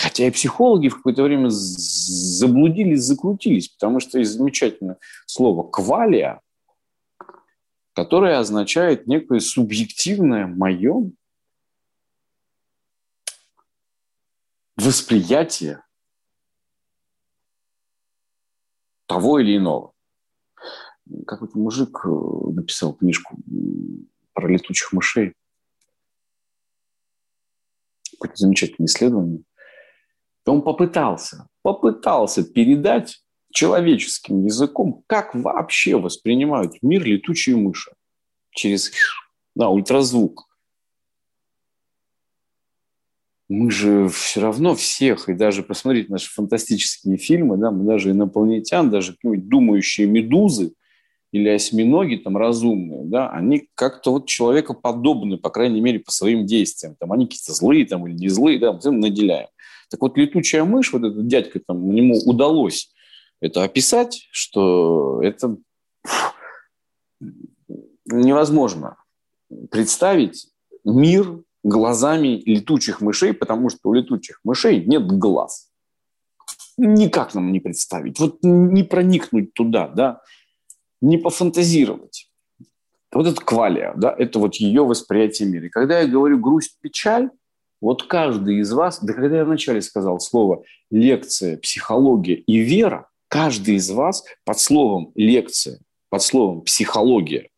Хотя 0.00 0.26
и 0.26 0.30
психологи 0.30 0.88
в 0.88 0.96
какое-то 0.96 1.22
время 1.24 1.48
заблудились, 1.50 3.02
закрутились, 3.02 3.68
потому 3.68 4.00
что 4.00 4.18
есть 4.18 4.32
замечательное 4.32 4.96
слово 5.26 5.68
«квалия», 5.68 6.40
которое 7.92 8.38
означает 8.38 9.06
некое 9.06 9.40
субъективное 9.40 10.46
мое 10.46 11.10
восприятие 14.76 15.84
того 19.04 19.38
или 19.38 19.58
иного. 19.58 19.92
Какой-то 21.26 21.58
мужик 21.58 22.06
э, 22.06 22.08
написал 22.08 22.94
книжку 22.94 23.36
про 24.32 24.48
летучих 24.48 24.94
мышей. 24.94 25.34
Какое-то 28.12 28.36
замечательное 28.36 28.86
исследование. 28.86 29.44
Он 30.46 30.62
попытался, 30.62 31.48
попытался 31.62 32.42
передать 32.44 33.22
человеческим 33.52 34.44
языком, 34.44 35.02
как 35.06 35.34
вообще 35.34 35.96
воспринимают 35.96 36.74
мир 36.82 37.04
летучие 37.04 37.56
мыши 37.56 37.92
через 38.52 38.90
да, 39.54 39.68
ультразвук. 39.68 40.48
Мы 43.48 43.70
же 43.72 44.08
все 44.08 44.40
равно 44.40 44.76
всех, 44.76 45.28
и 45.28 45.34
даже 45.34 45.64
посмотреть 45.64 46.08
наши 46.08 46.30
фантастические 46.30 47.16
фильмы, 47.16 47.56
да, 47.56 47.72
мы 47.72 47.84
даже 47.84 48.12
инопланетян, 48.12 48.90
даже 48.90 49.16
думающие 49.22 50.06
медузы 50.06 50.72
или 51.32 51.48
осьминоги 51.48 52.16
там 52.16 52.36
разумные, 52.36 53.04
да, 53.04 53.28
они 53.30 53.68
как-то 53.74 54.12
вот 54.12 54.26
человекоподобны, 54.28 55.36
по 55.36 55.50
крайней 55.50 55.80
мере, 55.80 55.98
по 55.98 56.12
своим 56.12 56.46
действиям. 56.46 56.94
Там 56.98 57.12
они 57.12 57.26
какие-то 57.26 57.52
злые 57.52 57.86
там, 57.86 58.06
или 58.06 58.14
не 58.14 58.28
злые, 58.28 58.60
да, 58.60 58.72
мы 58.72 58.90
наделяем. 58.92 59.48
Так 59.90 60.00
вот, 60.00 60.16
летучая 60.16 60.64
мышь, 60.64 60.92
вот 60.92 61.04
этот 61.04 61.26
дядька, 61.26 61.60
там, 61.60 61.90
ему 61.90 62.16
удалось 62.24 62.92
это 63.40 63.64
описать, 63.64 64.28
что 64.30 65.20
это 65.22 65.56
невозможно 68.06 68.96
представить 69.70 70.48
мир 70.84 71.42
глазами 71.62 72.42
летучих 72.46 73.00
мышей, 73.00 73.32
потому 73.32 73.68
что 73.68 73.88
у 73.90 73.92
летучих 73.92 74.40
мышей 74.44 74.84
нет 74.84 75.06
глаз. 75.06 75.70
Никак 76.76 77.34
нам 77.34 77.52
не 77.52 77.60
представить. 77.60 78.18
Вот 78.18 78.38
не 78.42 78.84
проникнуть 78.84 79.52
туда, 79.54 79.88
да, 79.88 80.22
не 81.00 81.18
пофантазировать. 81.18 82.30
Вот 83.12 83.26
это 83.26 83.44
квалия, 83.44 83.92
да, 83.96 84.14
это 84.16 84.38
вот 84.38 84.54
ее 84.56 84.84
восприятие 84.84 85.48
мира. 85.48 85.66
И 85.66 85.70
когда 85.70 86.00
я 86.00 86.06
говорю 86.06 86.38
грусть, 86.38 86.78
печаль, 86.80 87.30
вот 87.80 88.04
каждый 88.04 88.58
из 88.58 88.72
вас, 88.72 89.02
да 89.02 89.12
когда 89.12 89.38
я 89.38 89.44
вначале 89.44 89.80
сказал 89.80 90.20
слово 90.20 90.64
лекция, 90.90 91.56
психология 91.56 92.34
и 92.34 92.58
вера, 92.58 93.08
каждый 93.28 93.76
из 93.76 93.90
вас 93.90 94.24
под 94.44 94.58
словом 94.58 95.12
лекция, 95.14 95.80
под 96.10 96.22
словом 96.22 96.62
психология, 96.62 97.48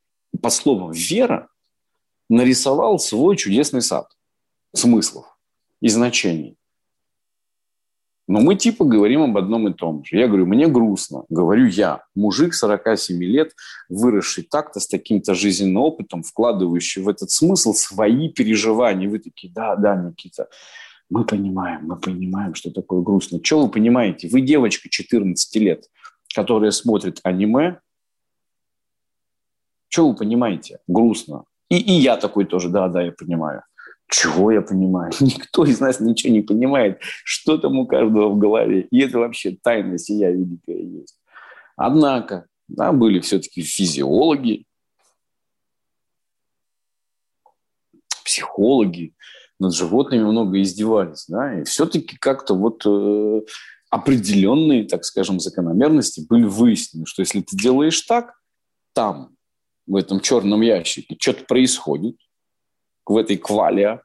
под 0.40 0.52
словом 0.52 0.92
вера 0.92 1.48
нарисовал 2.28 2.98
свой 2.98 3.36
чудесный 3.36 3.82
сад 3.82 4.08
смыслов 4.74 5.26
и 5.80 5.88
значений. 5.88 6.56
Но 8.28 8.40
мы 8.40 8.54
типа 8.54 8.84
говорим 8.84 9.22
об 9.22 9.36
одном 9.36 9.68
и 9.68 9.72
том 9.72 10.04
же. 10.04 10.16
Я 10.16 10.28
говорю, 10.28 10.46
мне 10.46 10.68
грустно. 10.68 11.24
Говорю 11.28 11.66
я, 11.66 12.04
мужик 12.14 12.54
47 12.54 13.22
лет, 13.22 13.52
выросший 13.88 14.44
так-то, 14.44 14.78
с 14.78 14.86
таким-то 14.86 15.34
жизненным 15.34 15.82
опытом, 15.82 16.22
вкладывающий 16.22 17.02
в 17.02 17.08
этот 17.08 17.30
смысл 17.30 17.74
свои 17.74 18.28
переживания. 18.28 19.08
Вы 19.08 19.18
такие, 19.18 19.52
да, 19.52 19.74
да, 19.74 19.96
Никита, 19.96 20.48
мы 21.10 21.24
понимаем, 21.24 21.86
мы 21.86 21.98
понимаем, 21.98 22.54
что 22.54 22.70
такое 22.70 23.02
грустно. 23.02 23.40
Что 23.42 23.62
вы 23.62 23.70
понимаете? 23.70 24.28
Вы 24.28 24.40
девочка 24.40 24.88
14 24.88 25.56
лет, 25.56 25.84
которая 26.34 26.70
смотрит 26.70 27.20
аниме. 27.24 27.80
Что 29.88 30.08
вы 30.08 30.16
понимаете? 30.16 30.78
Грустно. 30.86 31.44
И, 31.68 31.76
и 31.76 31.92
я 31.92 32.16
такой 32.16 32.44
тоже, 32.44 32.68
да, 32.68 32.88
да, 32.88 33.02
я 33.02 33.12
понимаю. 33.12 33.62
Чего 34.12 34.50
я 34.50 34.60
понимаю? 34.60 35.10
Никто 35.20 35.64
из 35.64 35.80
нас 35.80 35.98
ничего 35.98 36.34
не 36.34 36.42
понимает, 36.42 36.98
что 37.24 37.56
там 37.56 37.78
у 37.78 37.86
каждого 37.86 38.28
в 38.28 38.38
голове. 38.38 38.82
И 38.90 39.00
это 39.00 39.18
вообще 39.18 39.56
тайна 39.62 39.96
сия 39.96 40.30
великая 40.30 40.82
есть. 40.82 41.18
Однако, 41.76 42.46
да, 42.68 42.92
были 42.92 43.20
все-таки 43.20 43.62
физиологи, 43.62 44.66
психологи, 48.22 49.14
над 49.58 49.74
животными 49.74 50.24
много 50.24 50.60
издевались, 50.60 51.24
да, 51.28 51.60
и 51.60 51.64
все-таки 51.64 52.16
как-то 52.18 52.54
вот 52.54 52.82
э, 52.84 53.40
определенные, 53.88 54.84
так 54.84 55.04
скажем, 55.04 55.40
закономерности 55.40 56.26
были 56.28 56.44
выяснены, 56.44 57.06
что 57.06 57.22
если 57.22 57.40
ты 57.40 57.56
делаешь 57.56 58.00
так, 58.02 58.34
там, 58.92 59.36
в 59.86 59.96
этом 59.96 60.20
черном 60.20 60.60
ящике, 60.60 61.16
что-то 61.18 61.44
происходит, 61.44 62.16
в 63.06 63.16
этой 63.16 63.36
квале, 63.36 64.00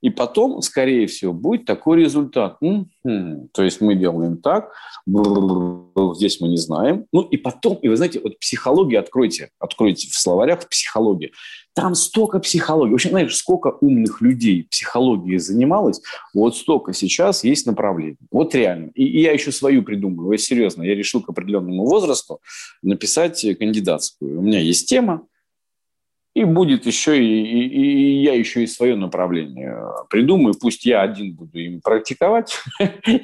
и 0.00 0.10
потом, 0.10 0.60
скорее 0.60 1.06
всего, 1.06 1.32
будет 1.32 1.64
такой 1.64 2.02
результат. 2.02 2.58
М-м-м. 2.60 3.48
То 3.54 3.62
есть 3.62 3.80
мы 3.80 3.94
делаем 3.94 4.36
так, 4.36 4.70
здесь 5.06 6.42
мы 6.42 6.48
не 6.48 6.58
знаем. 6.58 7.06
Ну 7.10 7.22
и 7.22 7.38
потом, 7.38 7.76
и 7.76 7.88
вы 7.88 7.96
знаете, 7.96 8.20
вот 8.20 8.38
психология 8.38 8.98
откройте, 8.98 9.48
откройте 9.58 10.10
в 10.10 10.14
словарях 10.14 10.68
психология. 10.68 11.30
Там 11.74 11.94
столько 11.94 12.38
психологии. 12.38 12.90
В 12.90 12.96
общем, 12.96 13.10
знаешь, 13.10 13.34
сколько 13.34 13.78
умных 13.80 14.20
людей 14.20 14.66
психологией 14.70 15.38
занималось, 15.38 16.02
вот 16.34 16.54
столько 16.54 16.92
сейчас 16.92 17.42
есть 17.42 17.66
направлений. 17.66 18.18
Вот 18.30 18.54
реально. 18.54 18.90
И, 18.94 19.04
и 19.04 19.22
я 19.22 19.32
еще 19.32 19.52
свою 19.52 19.82
придумываю. 19.82 20.36
Серьезно, 20.36 20.82
я 20.82 20.94
решил 20.94 21.22
к 21.22 21.30
определенному 21.30 21.86
возрасту 21.86 22.40
написать 22.82 23.40
кандидатскую. 23.58 24.38
У 24.38 24.42
меня 24.42 24.60
есть 24.60 24.86
тема, 24.86 25.26
и 26.34 26.42
будет 26.42 26.84
еще 26.84 27.16
и, 27.16 27.42
и, 27.42 27.68
и 27.68 28.22
я 28.22 28.34
еще 28.34 28.64
и 28.64 28.66
свое 28.66 28.96
направление 28.96 29.78
придумаю. 30.10 30.54
Пусть 30.60 30.84
я 30.84 31.02
один 31.02 31.32
буду 31.34 31.58
им 31.58 31.80
практиковать, 31.80 32.58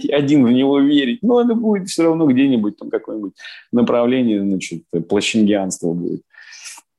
один 0.08 0.46
в 0.46 0.52
него 0.52 0.78
верить, 0.78 1.22
но 1.22 1.40
это 1.40 1.54
будет 1.54 1.88
все 1.88 2.04
равно 2.04 2.26
где-нибудь 2.26 2.76
там 2.78 2.88
какое-нибудь 2.88 3.34
направление, 3.72 4.40
значит, 4.40 4.84
плащингианство 5.08 5.92
будет. 5.92 6.22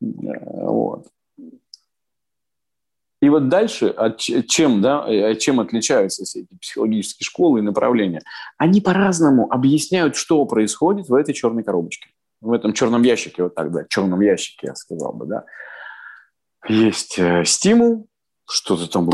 Вот. 0.02 1.08
И 3.22 3.30
вот 3.30 3.50
дальше, 3.50 3.88
от 3.88 4.18
чем, 4.20 4.82
да, 4.82 5.06
от 5.06 5.40
чем 5.40 5.60
отличаются 5.60 6.26
все 6.26 6.42
эти 6.42 6.58
психологические 6.60 7.24
школы 7.24 7.60
и 7.60 7.62
направления? 7.62 8.22
Они 8.58 8.82
по-разному 8.82 9.50
объясняют, 9.50 10.16
что 10.16 10.44
происходит 10.46 11.08
в 11.08 11.14
этой 11.14 11.34
черной 11.34 11.64
коробочке, 11.64 12.10
в 12.42 12.52
этом 12.52 12.74
черном 12.74 13.04
ящике, 13.04 13.44
вот 13.44 13.56
так, 13.56 13.72
да, 13.72 13.86
черном 13.88 14.20
ящике, 14.22 14.68
я 14.68 14.76
сказал 14.76 15.14
бы, 15.14 15.28
да 15.28 15.46
есть 16.68 17.18
э, 17.18 17.44
стимул, 17.46 18.08
что-то 18.52 18.88
там, 18.88 19.10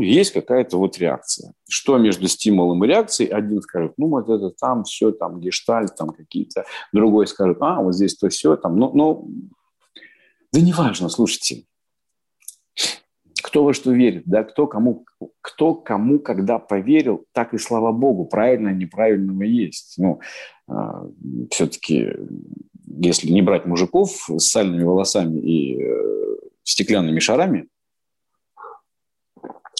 есть 0.00 0.32
какая-то 0.32 0.78
вот 0.78 0.98
реакция. 0.98 1.52
Что 1.68 1.98
между 1.98 2.28
стимулом 2.28 2.84
и 2.84 2.88
реакцией? 2.88 3.30
Один 3.30 3.60
скажет, 3.60 3.94
ну, 3.96 4.08
вот 4.08 4.28
это 4.28 4.50
там 4.50 4.84
все, 4.84 5.10
там 5.10 5.40
гештальт, 5.40 5.96
там 5.96 6.10
какие-то. 6.10 6.64
Другой 6.92 7.26
скажет, 7.26 7.58
а, 7.60 7.82
вот 7.82 7.94
здесь 7.94 8.16
то 8.16 8.28
все, 8.28 8.56
там. 8.56 8.78
Ну, 8.78 8.92
ну, 8.94 9.30
да 10.52 10.60
неважно, 10.60 11.08
слушайте. 11.08 11.64
кто 13.42 13.64
во 13.64 13.74
что 13.74 13.90
верит, 13.90 14.22
да, 14.26 14.44
кто 14.44 14.66
кому, 14.66 15.04
кто 15.40 15.74
кому 15.74 16.20
когда 16.20 16.58
поверил, 16.58 17.26
так 17.32 17.54
и 17.54 17.58
слава 17.58 17.90
богу, 17.90 18.26
правильно, 18.26 18.68
неправильного 18.68 19.42
есть. 19.42 19.94
Ну, 19.98 20.20
а, 20.68 21.06
все-таки, 21.50 22.12
если 22.86 23.30
не 23.30 23.42
брать 23.42 23.66
мужиков 23.66 24.28
с 24.28 24.48
сальными 24.48 24.84
волосами 24.84 25.40
и 25.40 25.82
э, 25.82 26.06
стеклянными 26.66 27.20
шарами, 27.20 27.68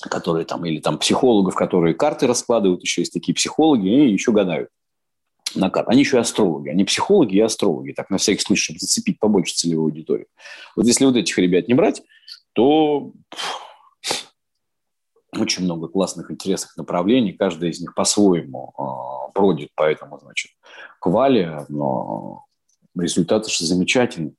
которые 0.02 0.46
там, 0.46 0.64
или 0.64 0.80
там 0.80 0.98
психологов, 0.98 1.54
которые 1.54 1.94
карты 1.94 2.26
раскладывают, 2.26 2.82
еще 2.82 3.02
есть 3.02 3.12
такие 3.12 3.34
психологи, 3.34 3.88
и 3.88 4.12
еще 4.12 4.32
гадают 4.32 4.70
на 5.54 5.68
карты. 5.68 5.90
Они 5.90 6.00
еще 6.00 6.18
и 6.18 6.20
астрологи. 6.20 6.68
Они 6.68 6.84
психологи 6.84 7.34
и 7.34 7.40
астрологи. 7.40 7.92
Так, 7.92 8.10
на 8.10 8.18
всякий 8.18 8.40
случай, 8.40 8.62
чтобы 8.62 8.78
зацепить 8.78 9.18
побольше 9.18 9.54
целевую 9.54 9.86
аудиторию. 9.86 10.26
Вот 10.76 10.86
если 10.86 11.04
вот 11.04 11.16
этих 11.16 11.36
ребят 11.38 11.66
не 11.66 11.74
брать, 11.74 12.02
то 12.52 13.12
очень 15.32 15.64
много 15.64 15.88
классных, 15.88 16.30
интересных 16.30 16.76
направлений. 16.76 17.32
Каждая 17.32 17.70
из 17.70 17.80
них 17.80 17.94
по-своему 17.94 18.72
э, 18.78 19.32
бродит 19.34 19.70
по 19.74 19.82
этому, 19.82 20.18
значит, 20.18 20.52
квале, 21.00 21.66
но 21.68 22.44
результаты 22.96 23.50
же 23.50 23.64
замечательные. 23.64 24.34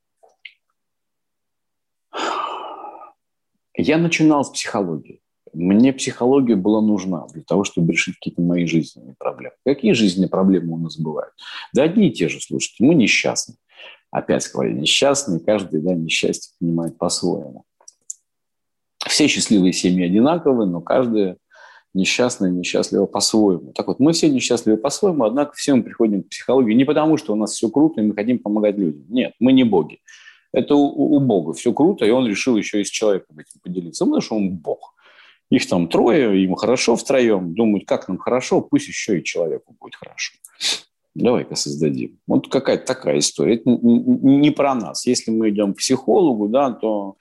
Я 3.78 3.96
начинал 3.96 4.44
с 4.44 4.50
психологии. 4.50 5.20
Мне 5.54 5.92
психология 5.92 6.56
была 6.56 6.82
нужна 6.82 7.26
для 7.32 7.42
того, 7.42 7.62
чтобы 7.62 7.92
решить 7.92 8.16
какие-то 8.16 8.42
мои 8.42 8.66
жизненные 8.66 9.14
проблемы. 9.16 9.54
Какие 9.64 9.92
жизненные 9.92 10.28
проблемы 10.28 10.74
у 10.74 10.78
нас 10.78 10.98
бывают? 10.98 11.32
Да 11.72 11.84
одни 11.84 12.08
и 12.08 12.12
те 12.12 12.28
же, 12.28 12.40
слушайте, 12.40 12.84
мы 12.84 12.94
несчастны. 12.94 13.54
Опять 14.10 14.50
говорю, 14.52 14.74
несчастные, 14.74 15.38
каждый 15.38 15.80
да, 15.80 15.94
несчастье 15.94 16.52
понимает 16.58 16.98
по-своему. 16.98 17.64
Все 19.06 19.28
счастливые 19.28 19.72
семьи 19.72 20.04
одинаковы, 20.04 20.66
но 20.66 20.80
каждая 20.80 21.36
несчастная 21.94 22.50
несчастлива 22.50 23.06
по-своему. 23.06 23.72
Так 23.72 23.86
вот, 23.86 24.00
мы 24.00 24.12
все 24.12 24.28
несчастливы 24.28 24.76
по-своему, 24.76 25.24
однако 25.24 25.52
все 25.54 25.74
мы 25.74 25.84
приходим 25.84 26.24
к 26.24 26.30
психологии 26.30 26.74
не 26.74 26.84
потому, 26.84 27.16
что 27.16 27.32
у 27.32 27.36
нас 27.36 27.52
все 27.52 27.68
круто, 27.68 28.00
и 28.00 28.04
мы 28.04 28.14
хотим 28.14 28.40
помогать 28.40 28.76
людям. 28.76 29.04
Нет, 29.08 29.34
мы 29.38 29.52
не 29.52 29.62
боги. 29.62 30.00
Это 30.52 30.74
у, 30.74 31.16
у 31.16 31.20
Бога 31.20 31.52
все 31.52 31.72
круто, 31.72 32.04
и 32.04 32.10
он 32.10 32.26
решил 32.26 32.56
еще 32.56 32.80
и 32.80 32.84
с 32.84 32.90
человеком 32.90 33.38
этим 33.38 33.60
поделиться, 33.62 34.04
потому 34.04 34.20
что 34.20 34.36
он 34.36 34.56
Бог. 34.56 34.94
Их 35.50 35.66
там 35.66 35.88
трое, 35.88 36.42
им 36.42 36.54
хорошо 36.54 36.96
втроем, 36.96 37.54
думают, 37.54 37.86
как 37.86 38.08
нам 38.08 38.18
хорошо, 38.18 38.60
пусть 38.60 38.88
еще 38.88 39.18
и 39.18 39.24
человеку 39.24 39.74
будет 39.80 39.94
хорошо. 39.94 40.34
Давай-ка 41.14 41.56
создадим. 41.56 42.18
Вот 42.26 42.48
какая-то 42.48 42.86
такая 42.86 43.18
история. 43.18 43.56
Это 43.56 43.68
не 43.70 44.50
про 44.50 44.74
нас. 44.74 45.06
Если 45.06 45.30
мы 45.30 45.48
идем 45.48 45.74
к 45.74 45.78
психологу, 45.78 46.48
да, 46.48 46.70
то 46.70 47.16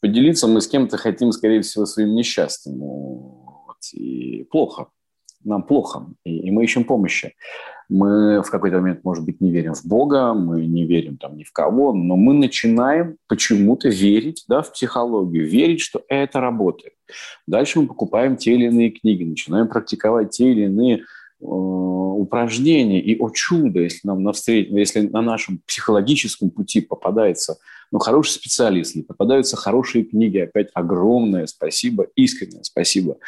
поделиться 0.00 0.46
мы 0.46 0.60
с 0.60 0.68
кем-то 0.68 0.98
хотим, 0.98 1.32
скорее 1.32 1.62
всего, 1.62 1.86
своим 1.86 2.14
несчастьем. 2.14 2.78
Вот. 2.78 3.78
И 3.92 4.44
плохо. 4.44 4.88
Нам 5.42 5.64
плохо. 5.64 6.06
И, 6.24 6.46
и 6.46 6.50
мы 6.50 6.64
ищем 6.64 6.84
помощи. 6.84 7.34
Мы 7.88 8.42
в 8.42 8.50
какой-то 8.50 8.76
момент, 8.76 9.04
может 9.04 9.24
быть, 9.24 9.40
не 9.40 9.50
верим 9.50 9.74
в 9.74 9.84
Бога, 9.84 10.34
мы 10.34 10.64
не 10.66 10.86
верим 10.86 11.16
там 11.16 11.36
ни 11.36 11.44
в 11.44 11.52
кого, 11.52 11.92
но 11.92 12.16
мы 12.16 12.34
начинаем 12.34 13.16
почему-то 13.28 13.88
верить 13.88 14.44
да, 14.48 14.62
в 14.62 14.72
психологию, 14.72 15.48
верить, 15.48 15.80
что 15.80 16.02
это 16.08 16.40
работает. 16.40 16.94
Дальше 17.46 17.80
мы 17.80 17.86
покупаем 17.86 18.36
те 18.36 18.54
или 18.54 18.66
иные 18.66 18.90
книги, 18.90 19.24
начинаем 19.24 19.68
практиковать 19.68 20.30
те 20.30 20.50
или 20.50 20.62
иные 20.64 20.96
э, 20.96 21.44
упражнения. 21.44 23.00
И, 23.00 23.18
о 23.18 23.30
чудо, 23.30 23.80
если 23.80 24.06
нам 24.08 24.22
навстречу, 24.22 24.74
если 24.76 25.00
на 25.00 25.20
нашем 25.20 25.60
психологическом 25.66 26.50
пути 26.50 26.80
попадается 26.80 27.58
ну, 27.92 27.98
хороший 27.98 28.32
специалист, 28.32 28.96
или 28.96 29.02
попадаются 29.02 29.56
хорошие 29.56 30.04
книги, 30.04 30.38
опять 30.38 30.68
огромное 30.74 31.46
спасибо, 31.46 32.06
искреннее 32.16 32.64
спасибо 32.64 33.18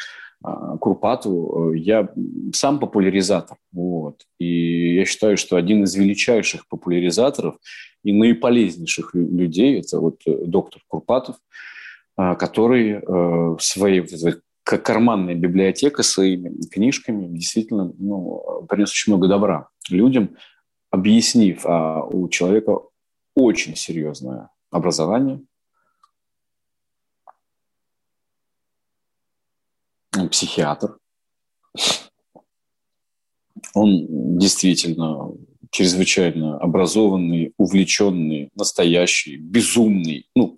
а, 0.43 0.77
Курпатову. 0.77 1.73
Я 1.73 2.09
сам 2.53 2.79
популяризатор. 2.79 3.57
Вот. 3.71 4.21
И 4.39 4.95
я 4.95 5.05
считаю, 5.05 5.37
что 5.37 5.55
один 5.55 5.83
из 5.83 5.95
величайших 5.95 6.67
популяризаторов 6.67 7.55
и 8.03 8.13
наиполезнейших 8.13 9.13
людей– 9.15 9.79
это 9.81 9.99
вот 9.99 10.21
э, 10.25 10.45
доктор 10.45 10.81
Курпатов, 10.87 11.37
а, 12.15 12.35
который 12.35 13.01
э, 13.01 13.57
своей 13.59 14.05
как 14.63 14.83
карманная 14.83 15.35
библиотека 15.35 16.03
своими 16.03 16.53
книжками 16.69 17.25
действительно 17.27 17.93
ну, 17.97 18.65
принес 18.67 18.91
очень 18.91 19.13
много 19.13 19.29
добра 19.29 19.69
людям, 19.89 20.35
объяснив, 20.91 21.65
а 21.65 22.03
у 22.03 22.27
человека 22.27 22.79
очень 23.33 23.77
серьезное 23.77 24.49
образование, 24.69 25.41
психиатр. 30.27 30.97
Он 33.73 34.37
действительно 34.37 35.31
чрезвычайно 35.71 36.57
образованный, 36.57 37.53
увлеченный, 37.57 38.49
настоящий, 38.55 39.37
безумный, 39.37 40.27
ну, 40.35 40.57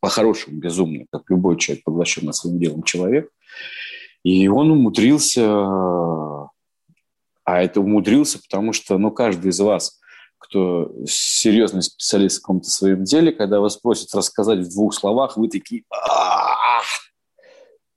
по-хорошему 0.00 0.58
безумный, 0.58 1.06
как 1.10 1.22
любой 1.30 1.58
человек, 1.58 1.84
поглощенный 1.84 2.34
своим 2.34 2.58
делом 2.58 2.82
человек. 2.82 3.30
И 4.22 4.48
он 4.48 4.70
умудрился, 4.70 5.44
а 5.46 6.48
это 7.46 7.80
умудрился, 7.80 8.38
потому 8.38 8.72
что, 8.72 8.98
ну, 8.98 9.10
каждый 9.10 9.50
из 9.50 9.60
вас– 9.60 10.00
кто 10.44 10.92
серьезный 11.06 11.82
специалист 11.82 12.38
в 12.38 12.42
каком-то 12.42 12.68
своем 12.68 13.04
деле, 13.04 13.32
когда 13.32 13.60
вас 13.60 13.78
просят 13.78 14.14
рассказать 14.14 14.58
в 14.58 14.70
двух 14.70 14.92
словах, 14.92 15.38
вы 15.38 15.48
такие, 15.48 15.84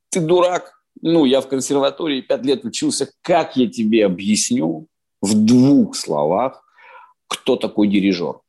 ты 0.09 0.21
дурак. 0.21 0.76
Ну, 1.01 1.25
я 1.25 1.41
в 1.41 1.47
консерватории 1.47 2.21
пять 2.21 2.43
лет 2.43 2.65
учился. 2.65 3.11
Как 3.21 3.57
я 3.57 3.67
тебе 3.67 4.05
объясню 4.05 4.87
в 5.21 5.33
двух 5.45 5.95
словах, 5.95 6.63
кто 7.27 7.55
такой 7.55 7.87
дирижер? 7.87 8.39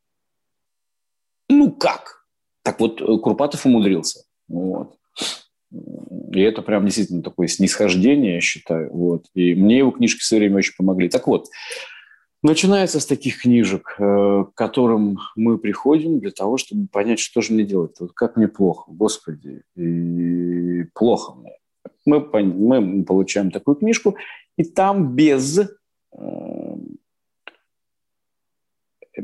Ну, 1.49 1.71
как? 1.71 2.25
Так 2.63 2.79
вот, 2.79 3.01
Курпатов 3.21 3.65
умудрился. 3.65 4.23
Вот. 4.47 4.95
И 5.71 6.39
это 6.39 6.61
прям 6.61 6.85
действительно 6.85 7.21
такое 7.21 7.47
снисхождение, 7.47 8.35
я 8.35 8.41
считаю. 8.41 8.91
Вот. 8.93 9.25
И 9.33 9.55
мне 9.55 9.79
его 9.79 9.91
книжки 9.91 10.19
все 10.19 10.37
время 10.37 10.57
очень 10.57 10.75
помогли. 10.77 11.09
Так 11.09 11.27
вот, 11.27 11.47
Начинается 12.41 13.01
с 13.01 13.05
таких 13.05 13.41
книжек, 13.41 13.95
э, 13.99 14.45
к 14.45 14.53
которым 14.53 15.19
мы 15.35 15.57
приходим 15.57 16.19
для 16.19 16.31
того, 16.31 16.57
чтобы 16.57 16.87
понять, 16.87 17.19
что 17.19 17.41
же 17.41 17.51
мне 17.51 17.65
делать. 17.65 17.99
Вот 17.99 18.13
как 18.13 18.37
мне 18.37 18.47
плохо, 18.47 18.85
Господи, 18.87 19.63
и 19.75 20.85
плохо 20.93 21.33
мне. 21.33 21.57
Мы, 22.05 22.19
мы 22.19 23.03
получаем 23.03 23.51
такую 23.51 23.75
книжку, 23.75 24.15
и 24.57 24.63
там 24.63 25.15
без 25.15 25.59
э, 25.59 26.75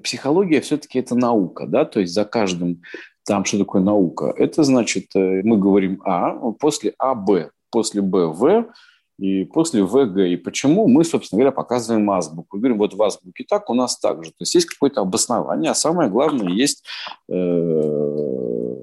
психология 0.04 0.62
все-таки 0.62 1.00
это 1.00 1.16
наука, 1.16 1.68
да, 1.68 1.86
то 1.86 2.00
есть 2.00 2.14
за 2.14 2.26
каждым 2.26 2.82
там 3.26 3.44
что 3.44 3.58
такое 3.58 3.82
наука? 3.82 4.34
Это 4.38 4.64
значит, 4.64 5.16
э, 5.16 5.42
мы 5.44 5.58
говорим 5.58 6.02
А, 6.06 6.34
после 6.60 6.94
А, 7.00 7.16
Б, 7.16 7.50
после 7.72 8.02
Б, 8.02 8.28
В, 8.28 8.70
и 9.18 9.46
после 9.46 9.84
ВГ. 9.84 10.18
И 10.18 10.36
почему 10.36 10.88
мы, 10.88 11.04
собственно 11.04 11.40
говоря, 11.40 11.52
показываем 11.52 12.10
азбуку. 12.12 12.58
Говорим, 12.58 12.78
вот 12.78 12.94
в 12.94 13.02
азбуке 13.02 13.46
так, 13.48 13.70
у 13.70 13.74
нас 13.74 13.98
так 13.98 14.24
же. 14.24 14.32
То 14.32 14.42
есть 14.42 14.56
есть 14.56 14.68
какое-то 14.68 15.02
обоснование, 15.02 15.72
а 15.72 15.76
самое 15.76 16.10
главное, 16.10 16.50
есть 16.50 16.84
э, 17.30 18.75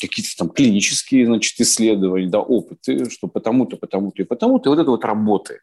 какие-то 0.00 0.30
там 0.36 0.50
клинические 0.50 1.26
значит, 1.26 1.60
исследования, 1.60 2.28
да, 2.28 2.40
опыты, 2.40 3.08
что 3.10 3.28
потому-то, 3.28 3.76
потому-то 3.76 4.22
и 4.22 4.24
потому-то, 4.24 4.68
и 4.68 4.74
вот 4.74 4.80
это 4.80 4.90
вот 4.90 5.04
работает. 5.04 5.62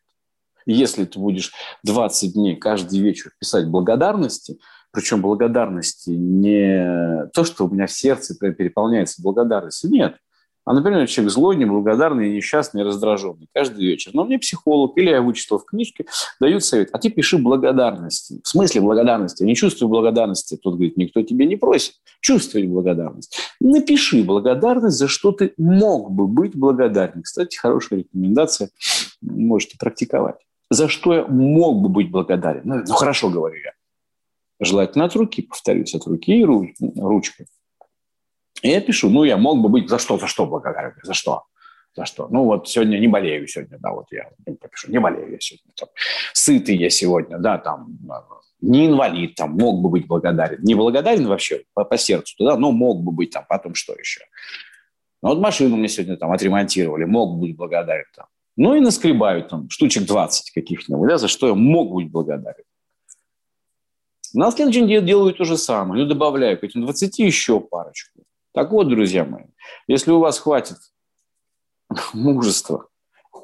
Если 0.66 1.06
ты 1.06 1.18
будешь 1.20 1.54
20 1.84 2.34
дней 2.34 2.56
каждый 2.56 3.00
вечер 3.00 3.32
писать 3.40 3.68
благодарности, 3.68 4.60
причем 4.92 5.22
благодарности 5.22 6.10
не 6.10 7.28
то, 7.34 7.44
что 7.44 7.66
у 7.66 7.70
меня 7.70 7.88
в 7.88 7.92
сердце 7.92 8.36
переполняется 8.38 9.22
благодарностью, 9.22 9.92
нет– 9.92 10.18
а, 10.68 10.74
например, 10.74 11.08
человек 11.08 11.32
злой, 11.32 11.56
неблагодарный, 11.56 12.36
несчастный, 12.36 12.84
раздраженный 12.84 13.48
каждый 13.54 13.86
вечер. 13.86 14.12
Но 14.14 14.26
мне 14.26 14.38
психолог 14.38 14.98
или 14.98 15.12
я 15.12 15.22
вычитал 15.22 15.60
в 15.60 15.66
книжке, 15.66 16.06
дают 16.42 16.62
совет, 16.62 16.90
а 16.92 17.00
ты 17.00 17.10
пиши 17.10 17.38
благодарности. 17.38 18.42
В 18.44 18.48
смысле 18.50 18.82
благодарности? 18.82 19.44
Не 19.44 19.56
чувствую 19.56 19.88
благодарности. 19.88 20.58
Тот 20.62 20.74
говорит, 20.74 20.98
никто 20.98 21.22
тебе 21.22 21.46
не 21.46 21.56
просит 21.56 21.94
чувствовать 22.20 22.68
благодарность. 22.68 23.40
Напиши 23.62 24.26
благодарность, 24.26 24.98
за 24.98 25.08
что 25.08 25.32
ты 25.32 25.54
мог 25.58 26.12
бы 26.12 26.28
быть 26.28 26.54
благодарен. 26.54 27.22
Кстати, 27.22 27.56
хорошая 27.56 28.00
рекомендация, 28.00 28.70
можете 29.22 29.78
практиковать. 29.78 30.36
За 30.70 30.90
что 30.90 31.14
я 31.14 31.26
мог 31.28 31.82
бы 31.82 31.88
быть 31.88 32.12
благодарен? 32.12 32.64
Ну 32.66 32.94
хорошо, 32.94 33.30
говорю 33.30 33.56
я. 33.56 33.72
Желательно 34.60 35.06
от 35.06 35.16
руки, 35.16 35.44
повторюсь, 35.44 35.96
от 35.96 36.06
руки 36.08 36.38
и 36.38 36.44
ручкой. 36.44 37.46
И 38.62 38.70
я 38.70 38.82
пишу, 38.82 39.10
ну, 39.10 39.24
я 39.24 39.38
мог 39.38 39.60
бы 39.60 39.70
быть 39.70 39.90
за 39.90 40.00
что, 40.00 40.18
за 40.18 40.28
что 40.28 40.46
благодарен, 40.46 40.94
за 41.04 41.14
что, 41.14 41.44
за 41.96 42.06
что. 42.06 42.28
Ну, 42.30 42.46
вот 42.46 42.68
сегодня 42.68 42.98
не 42.98 43.08
болею 43.08 43.48
сегодня, 43.48 43.78
да, 43.80 43.92
вот 43.92 44.06
я 44.12 44.30
попишу, 44.60 44.92
не 44.92 45.00
болею 45.00 45.32
я 45.32 45.38
сегодня. 45.40 45.72
Там, 45.76 45.90
сытый 46.34 46.78
я 46.78 46.90
сегодня, 46.90 47.38
да, 47.38 47.58
там, 47.58 47.98
не 48.62 48.88
инвалид, 48.88 49.36
там, 49.36 49.52
мог 49.52 49.82
бы 49.82 49.90
быть 49.90 50.08
благодарен. 50.08 50.60
Не 50.64 50.76
благодарен 50.76 51.28
вообще 51.28 51.64
по, 51.74 51.84
по 51.84 51.98
сердцу, 51.98 52.36
да, 52.40 52.58
но 52.58 52.72
мог 52.72 53.04
бы 53.04 53.12
быть 53.12 53.32
там, 53.32 53.46
потом 53.48 53.76
что 53.76 53.94
еще. 53.94 54.22
Ну, 55.22 55.30
вот 55.30 55.40
машину 55.40 55.76
мне 55.76 55.88
сегодня 55.88 56.18
там 56.18 56.32
отремонтировали, 56.32 57.06
мог 57.06 57.40
быть 57.40 57.56
благодарен 57.56 58.06
там. 58.16 58.26
Ну 58.56 58.74
и 58.74 58.80
наскребают 58.80 59.50
там 59.50 59.70
штучек 59.70 60.04
20 60.04 60.52
каких-нибудь, 60.52 61.10
да, 61.10 61.18
за 61.18 61.28
что 61.28 61.48
я 61.48 61.54
мог 61.54 61.94
быть 61.94 62.12
благодарен. 62.12 62.64
На 64.34 64.52
следующий 64.52 64.86
день 64.86 65.06
делаю 65.06 65.34
то 65.34 65.46
же 65.46 65.58
самое, 65.58 66.04
ну, 66.04 66.10
добавляю 66.10 66.60
к 66.60 66.64
этим 66.64 66.82
20 66.82 67.20
еще 67.20 67.60
парочку. 67.60 68.24
Так 68.54 68.72
вот, 68.72 68.88
друзья 68.88 69.26
мои, 69.26 69.46
если 69.88 70.12
у 70.12 70.20
вас 70.20 70.40
хватит 70.40 70.78
мужества 72.14 72.88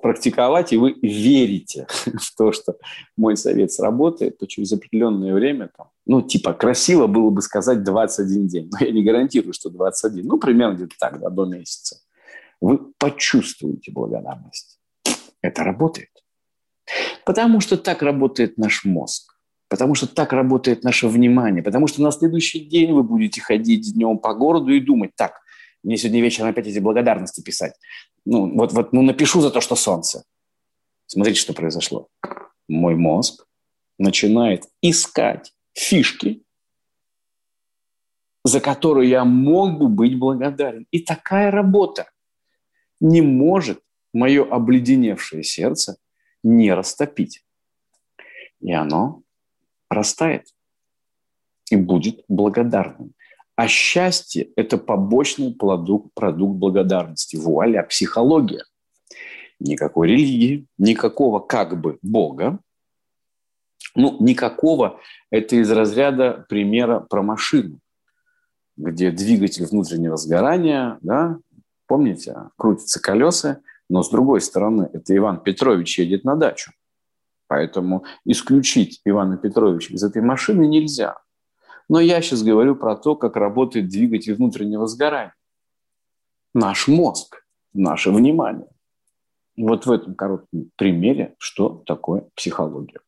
практиковать, 0.01 0.73
и 0.73 0.77
вы 0.77 0.95
верите 1.01 1.87
в 2.05 2.35
то, 2.35 2.51
что 2.51 2.77
мой 3.15 3.37
совет 3.37 3.71
сработает, 3.71 4.37
то 4.37 4.45
через 4.45 4.71
определенное 4.73 5.33
время, 5.33 5.69
там, 5.75 5.89
ну, 6.05 6.21
типа, 6.21 6.53
красиво 6.53 7.07
было 7.07 7.29
бы 7.29 7.41
сказать 7.41 7.83
21 7.83 8.47
день, 8.47 8.69
но 8.71 8.85
я 8.85 8.91
не 8.91 9.03
гарантирую, 9.03 9.53
что 9.53 9.69
21, 9.69 10.27
ну, 10.27 10.37
примерно 10.39 10.75
где-то 10.75 10.95
так, 10.99 11.19
да, 11.19 11.29
до 11.29 11.45
месяца, 11.45 11.97
вы 12.59 12.79
почувствуете 12.97 13.91
благодарность. 13.91 14.79
Это 15.41 15.63
работает. 15.63 16.09
Потому 17.25 17.61
что 17.61 17.77
так 17.77 18.01
работает 18.01 18.57
наш 18.57 18.83
мозг. 18.85 19.32
Потому 19.73 19.95
что 19.95 20.05
так 20.05 20.33
работает 20.33 20.83
наше 20.83 21.07
внимание. 21.07 21.63
Потому 21.63 21.87
что 21.87 22.03
на 22.03 22.11
следующий 22.11 22.59
день 22.59 22.93
вы 22.93 23.01
будете 23.01 23.41
ходить 23.41 23.91
днем 23.95 24.19
по 24.19 24.35
городу 24.35 24.71
и 24.71 24.79
думать, 24.79 25.15
так, 25.15 25.41
мне 25.81 25.97
сегодня 25.97 26.21
вечером 26.21 26.49
опять 26.49 26.67
эти 26.67 26.77
благодарности 26.77 27.41
писать. 27.41 27.73
Ну, 28.23 28.55
вот, 28.55 28.71
вот 28.71 28.93
ну, 28.93 29.01
напишу 29.01 29.41
за 29.41 29.49
то, 29.49 29.61
что 29.61 29.75
солнце. 29.75 30.25
Смотрите, 31.07 31.39
что 31.39 31.53
произошло. 31.53 32.07
Мой 32.67 32.93
мозг 32.93 33.47
начинает 33.97 34.65
искать 34.83 35.51
фишки, 35.73 36.43
за 38.43 38.59
которые 38.61 39.09
я 39.09 39.25
мог 39.25 39.79
бы 39.79 39.87
быть 39.87 40.19
благодарен. 40.19 40.85
И 40.91 40.99
такая 40.99 41.49
работа 41.49 42.11
не 42.99 43.23
может 43.23 43.81
мое 44.13 44.47
обледеневшее 44.47 45.43
сердце 45.43 45.97
не 46.43 46.71
растопить. 46.71 47.43
И 48.59 48.71
оно 48.71 49.22
растает 49.93 50.47
и 51.69 51.75
будет 51.75 52.23
благодарным. 52.27 53.13
А 53.55 53.67
счастье– 53.67 54.49
это 54.55 54.77
побочный 54.77 55.53
продукт, 55.53 56.13
продукт 56.15 56.57
благодарности. 56.57 57.35
Вуаля, 57.35 57.83
психология. 57.83 58.63
Никакой 59.59 60.09
религии, 60.09 60.65
никакого 60.77 61.39
как 61.39 61.79
бы 61.79 61.99
Бога. 62.01 62.59
Ну, 63.95 64.17
никакого– 64.19 64.99
это 65.29 65.55
из 65.55 65.71
разряда 65.71 66.45
примера 66.49 66.99
про 66.99 67.21
машину, 67.21 67.79
где 68.75 69.11
двигатель 69.11 69.65
внутреннего 69.65 70.17
сгорания, 70.17 70.97
да, 71.01 71.37
помните, 71.85 72.35
крутятся 72.57 72.99
колеса, 72.99 73.61
но 73.87 74.01
с 74.01 74.09
другой 74.09 74.41
стороны, 74.41 74.89
это 74.91 75.15
Иван 75.15 75.41
Петрович 75.41 75.99
едет 75.99 76.23
на 76.23 76.35
дачу. 76.35 76.71
Поэтому 77.47 78.05
исключить 78.25 79.01
Ивана 79.05 79.37
Петровича 79.37 79.93
из 79.93 80.03
этой 80.03 80.21
машины 80.21 80.65
нельзя. 80.65 81.17
Но 81.89 81.99
я 81.99 82.21
сейчас 82.21 82.43
говорю 82.43 82.75
про 82.75 82.95
то, 82.95 83.15
как 83.15 83.35
работает 83.35 83.89
двигатель 83.89 84.35
внутреннего 84.35 84.87
сгорания. 84.87 85.35
Наш 86.53 86.87
мозг, 86.87 87.45
наше 87.73 88.11
внимание. 88.11 88.69
Вот 89.57 89.85
в 89.85 89.91
этом 89.91 90.15
коротком 90.15 90.71
примере, 90.75 91.35
что 91.37 91.83
такое 91.85 92.27
психология. 92.35 92.99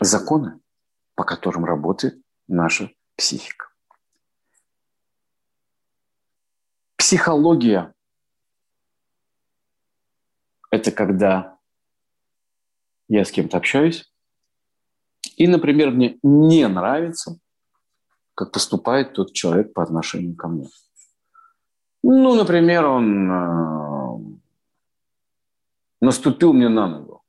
Законы, 0.00 0.60
по 1.16 1.24
которым 1.24 1.64
работает 1.64 2.22
наша 2.46 2.90
психика. 3.16 3.68
Психология– 6.96 7.92
это 10.88 10.96
когда 10.96 11.58
я 13.08 13.24
с 13.24 13.30
кем-то 13.30 13.56
общаюсь, 13.56 14.12
и, 15.36 15.46
например, 15.46 15.90
мне 15.90 16.18
не 16.22 16.66
нравится, 16.66 17.38
как 18.34 18.52
поступает 18.52 19.14
тот 19.14 19.32
человек 19.32 19.72
по 19.72 19.82
отношению 19.82 20.36
ко 20.36 20.48
мне. 20.48 20.68
Ну, 22.02 22.34
например, 22.34 22.86
он 22.86 23.30
э, 23.30 24.38
наступил 26.00 26.52
мне 26.52 26.68
на 26.68 26.86
ногу. 26.86 27.24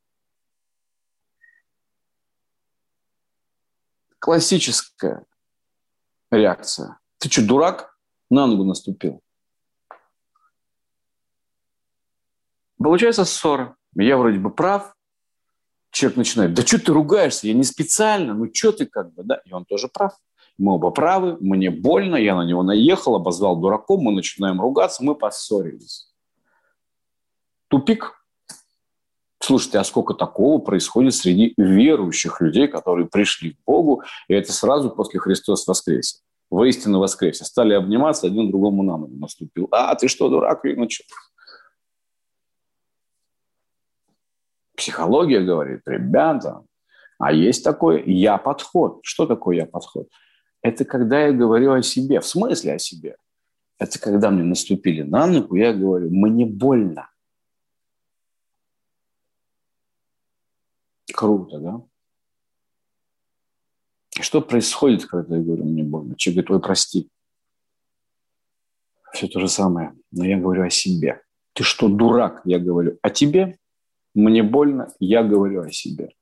Классическая 4.18 5.24
реакция. 6.30 6.98
Ты 7.18 7.28
что, 7.30 7.46
дурак? 7.46 7.96
На 8.30 8.46
ногу 8.46 8.64
наступил. 8.64 9.22
Получается 12.82 13.24
ссора. 13.24 13.76
Я 13.94 14.16
вроде 14.16 14.38
бы 14.38 14.50
прав, 14.50 14.94
человек 15.90 16.16
начинает, 16.16 16.54
да 16.54 16.62
что 16.62 16.78
ты 16.78 16.92
ругаешься, 16.92 17.46
я 17.46 17.54
не 17.54 17.64
специально, 17.64 18.32
ну 18.34 18.48
что 18.52 18.72
ты 18.72 18.86
как 18.86 19.12
бы, 19.12 19.22
да, 19.24 19.40
и 19.44 19.52
он 19.52 19.64
тоже 19.64 19.88
прав. 19.88 20.12
Мы 20.56 20.74
оба 20.74 20.90
правы, 20.90 21.36
мне 21.40 21.70
больно, 21.70 22.16
я 22.16 22.36
на 22.36 22.44
него 22.44 22.62
наехал, 22.62 23.16
обозвал 23.16 23.56
дураком, 23.56 24.00
мы 24.00 24.12
начинаем 24.12 24.60
ругаться, 24.60 25.02
мы 25.04 25.14
поссорились. 25.14 26.12
Тупик. 27.68 28.14
Слушайте, 29.42 29.78
а 29.78 29.84
сколько 29.84 30.14
такого 30.14 30.58
происходит 30.58 31.14
среди 31.14 31.54
верующих 31.56 32.40
людей, 32.40 32.68
которые 32.68 33.06
пришли 33.06 33.52
к 33.52 33.58
Богу, 33.66 34.02
и 34.28 34.34
это 34.34 34.52
сразу 34.52 34.90
после 34.90 35.18
Христос 35.18 35.66
воскресе. 35.66 36.18
Воистину 36.50 36.98
воскресе. 36.98 37.44
Стали 37.44 37.74
обниматься, 37.74 38.26
один 38.26 38.50
другому 38.50 38.82
на 38.82 38.98
ногу 38.98 39.16
наступил. 39.16 39.68
А, 39.70 39.94
ты 39.94 40.08
что, 40.08 40.28
дурак? 40.28 40.64
И 40.64 40.74
начал. 40.74 41.04
Психология 44.80 45.40
говорит, 45.40 45.82
ребята, 45.84 46.64
а 47.18 47.34
есть 47.34 47.62
такой 47.62 48.02
я-подход. 48.10 49.00
Что 49.02 49.26
такое 49.26 49.56
я-подход? 49.56 50.08
Это 50.62 50.86
когда 50.86 51.26
я 51.26 51.32
говорю 51.32 51.74
о 51.74 51.82
себе. 51.82 52.20
В 52.20 52.26
смысле 52.26 52.72
о 52.72 52.78
себе? 52.78 53.16
Это 53.78 54.00
когда 54.00 54.30
мне 54.30 54.42
наступили 54.42 55.02
на 55.02 55.26
ногу, 55.26 55.54
я 55.54 55.74
говорю, 55.74 56.08
мне 56.10 56.46
больно. 56.46 57.10
Круто, 61.12 61.58
да? 61.58 61.82
Что 64.18 64.40
происходит, 64.40 65.04
когда 65.04 65.36
я 65.36 65.42
говорю, 65.42 65.64
мне 65.64 65.82
больно? 65.82 66.16
Человек 66.16 66.46
говорит, 66.46 66.62
ой, 66.62 66.66
прости. 66.66 67.10
Все 69.12 69.28
то 69.28 69.40
же 69.40 69.48
самое. 69.48 69.92
Но 70.10 70.24
я 70.24 70.38
говорю 70.38 70.64
о 70.64 70.70
себе. 70.70 71.20
Ты 71.52 71.64
что, 71.64 71.90
дурак? 71.90 72.40
Я 72.46 72.58
говорю 72.58 72.98
о 73.02 73.10
тебе 73.10 73.59
мне 74.20 74.42
больно, 74.42 74.92
я 75.00 75.22
говорю 75.22 75.62
о 75.62 75.70
себе. 75.70 76.14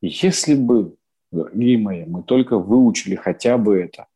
Если 0.00 0.54
бы, 0.54 0.96
дорогие 1.30 1.78
мои, 1.78 2.04
мы 2.04 2.22
только 2.22 2.58
выучили 2.58 3.14
хотя 3.14 3.58
бы 3.58 3.78
это, 3.78 4.06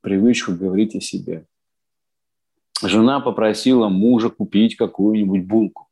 привычку 0.00 0.52
говорить 0.52 0.94
о 0.94 1.00
себе. 1.00 1.46
Жена 2.82 3.20
попросила 3.20 3.88
мужа 3.88 4.30
купить 4.30 4.76
какую-нибудь 4.76 5.44
булку. 5.44 5.88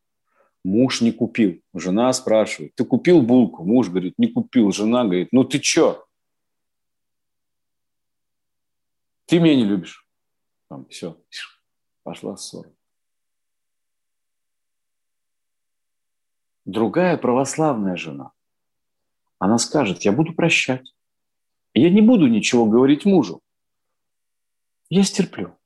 Муж 0.65 1.01
не 1.01 1.13
купил. 1.13 1.61
Жена 1.75 2.13
спрашивает, 2.13 2.75
ты 2.75 2.85
купил 2.85 3.21
булку? 3.21 3.65
Муж 3.65 3.89
говорит, 3.89 4.15
не 4.19 4.29
купил. 4.29 4.73
Жена 4.73 5.05
говорит, 5.05 5.29
ну 5.33 5.45
ты 5.45 5.59
чё? 5.59 6.05
Ты 9.27 9.39
меня 9.39 9.57
не 9.57 9.65
любишь. 9.65 10.07
Там, 10.69 10.87
все, 10.89 11.17
пошла 12.03 12.37
ссора. 12.37 12.71
Другая 16.65 17.16
православная 17.16 17.97
жена. 17.97 18.32
Она 19.39 19.59
скажет, 19.59 20.03
я 20.03 20.12
буду 20.12 20.32
прощать. 20.32 20.95
Я 21.74 21.91
не 21.91 22.01
буду 22.01 22.27
ничего 22.27 22.66
говорить 22.66 23.05
мужу. 23.05 23.41
Я 24.89 25.03
стерплю. 25.03 25.57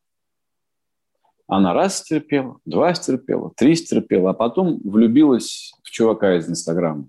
Она 1.47 1.73
раз 1.73 1.99
стерпела, 1.99 2.61
два 2.65 2.95
стерпела, 2.95 3.53
три 3.57 3.75
стерпела, 3.75 4.31
а 4.31 4.35
потом 4.35 4.81
влюбилась 4.85 5.73
в 5.83 5.91
чувака 5.91 6.37
из 6.37 6.49
Инстаграма. 6.49 7.09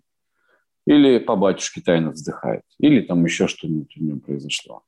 Или 0.86 1.20
по 1.20 1.36
батюшке 1.36 1.82
тайно 1.82 2.12
вздыхает. 2.12 2.64
Или 2.80 3.02
там 3.02 3.24
еще 3.26 3.48
что-нибудь 3.48 3.96
у 3.98 4.04
нее 4.04 4.16
произошло. 4.16 4.84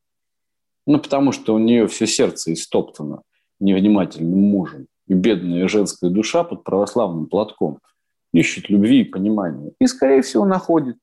Ну, 0.88 0.99
потому 0.99 1.32
что 1.32 1.53
у 1.53 1.60
нее 1.60 1.88
все 1.88 2.07
сердце 2.07 2.53
истоптано 2.53 3.23
невнимательным 3.60 4.40
мужем. 4.40 4.88
И 5.07 5.14
бедная 5.14 5.68
женская 5.68 6.10
душа 6.10 6.44
под 6.44 6.64
православным 6.64 7.28
платком– 7.28 7.80
ищет 8.34 8.70
любви 8.70 9.02
и 9.02 9.06
понимания. 9.06 9.72
И, 9.80 9.88
скорее 9.88 10.22
всего, 10.22 10.45
находит 10.45 10.98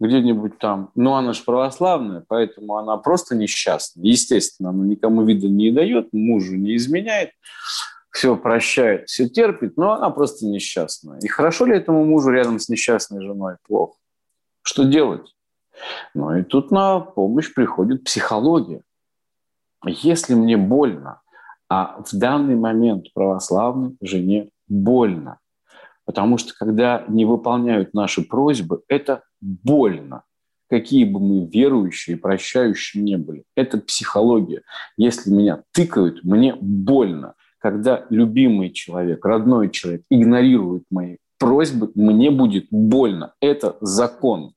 где-нибудь 0.00 0.58
там. 0.58 0.90
Но 0.94 1.16
она 1.16 1.32
же 1.32 1.42
православная, 1.44 2.24
поэтому 2.26 2.76
она 2.76 2.96
просто 2.96 3.36
несчастна. 3.36 4.02
Естественно, 4.02 4.70
она 4.70 4.84
никому 4.84 5.24
вида 5.24 5.48
не 5.48 5.70
дает, 5.70 6.12
мужу 6.12 6.56
не 6.56 6.76
изменяет, 6.76 7.30
все 8.10 8.36
прощает, 8.36 9.08
все 9.08 9.28
терпит, 9.28 9.76
но 9.76 9.92
она 9.92 10.10
просто 10.10 10.46
несчастная. 10.46 11.18
И 11.20 11.28
хорошо 11.28 11.66
ли 11.66 11.76
этому 11.76 12.04
мужу 12.04 12.30
рядом 12.30 12.58
с 12.58 12.68
несчастной 12.68 13.22
женой? 13.22 13.56
Плохо. 13.66 13.94
Что 14.62 14.84
делать? 14.84 15.34
Ну 16.14 16.36
и 16.36 16.42
тут 16.42 16.70
на 16.70 17.00
помощь 17.00 17.52
приходит 17.52 18.04
психология. 18.04 18.82
Если 19.84 20.34
мне 20.34 20.56
больно, 20.56 21.22
а 21.68 22.02
в 22.02 22.16
данный 22.16 22.54
момент 22.54 23.06
православной 23.14 23.96
жене 24.00 24.50
больно, 24.68 25.38
потому 26.12 26.36
что 26.36 26.52
когда 26.54 27.06
не 27.08 27.24
выполняют 27.24 27.94
наши 27.94 28.20
просьбы, 28.20 28.82
это 28.86 29.22
больно 29.40 30.24
какие 30.68 31.04
бы 31.04 31.20
мы 31.20 31.46
верующие, 31.46 32.16
прощающие 32.16 33.02
не 33.02 33.18
были. 33.18 33.44
Это 33.54 33.76
психология. 33.76 34.62
Если 34.96 35.30
меня 35.30 35.64
тыкают, 35.72 36.24
мне 36.24 36.54
больно. 36.54 37.34
Когда 37.58 38.06
любимый 38.10 38.70
человек, 38.70 39.24
родной 39.24 39.70
человек 39.70 40.02
игнорирует 40.08 40.84
мои 40.90 41.16
просьбы, 41.38 41.92
мне 41.94 42.30
будет 42.30 42.68
больно. 42.70 43.34
Это 43.40 43.76
закон. 43.82 44.54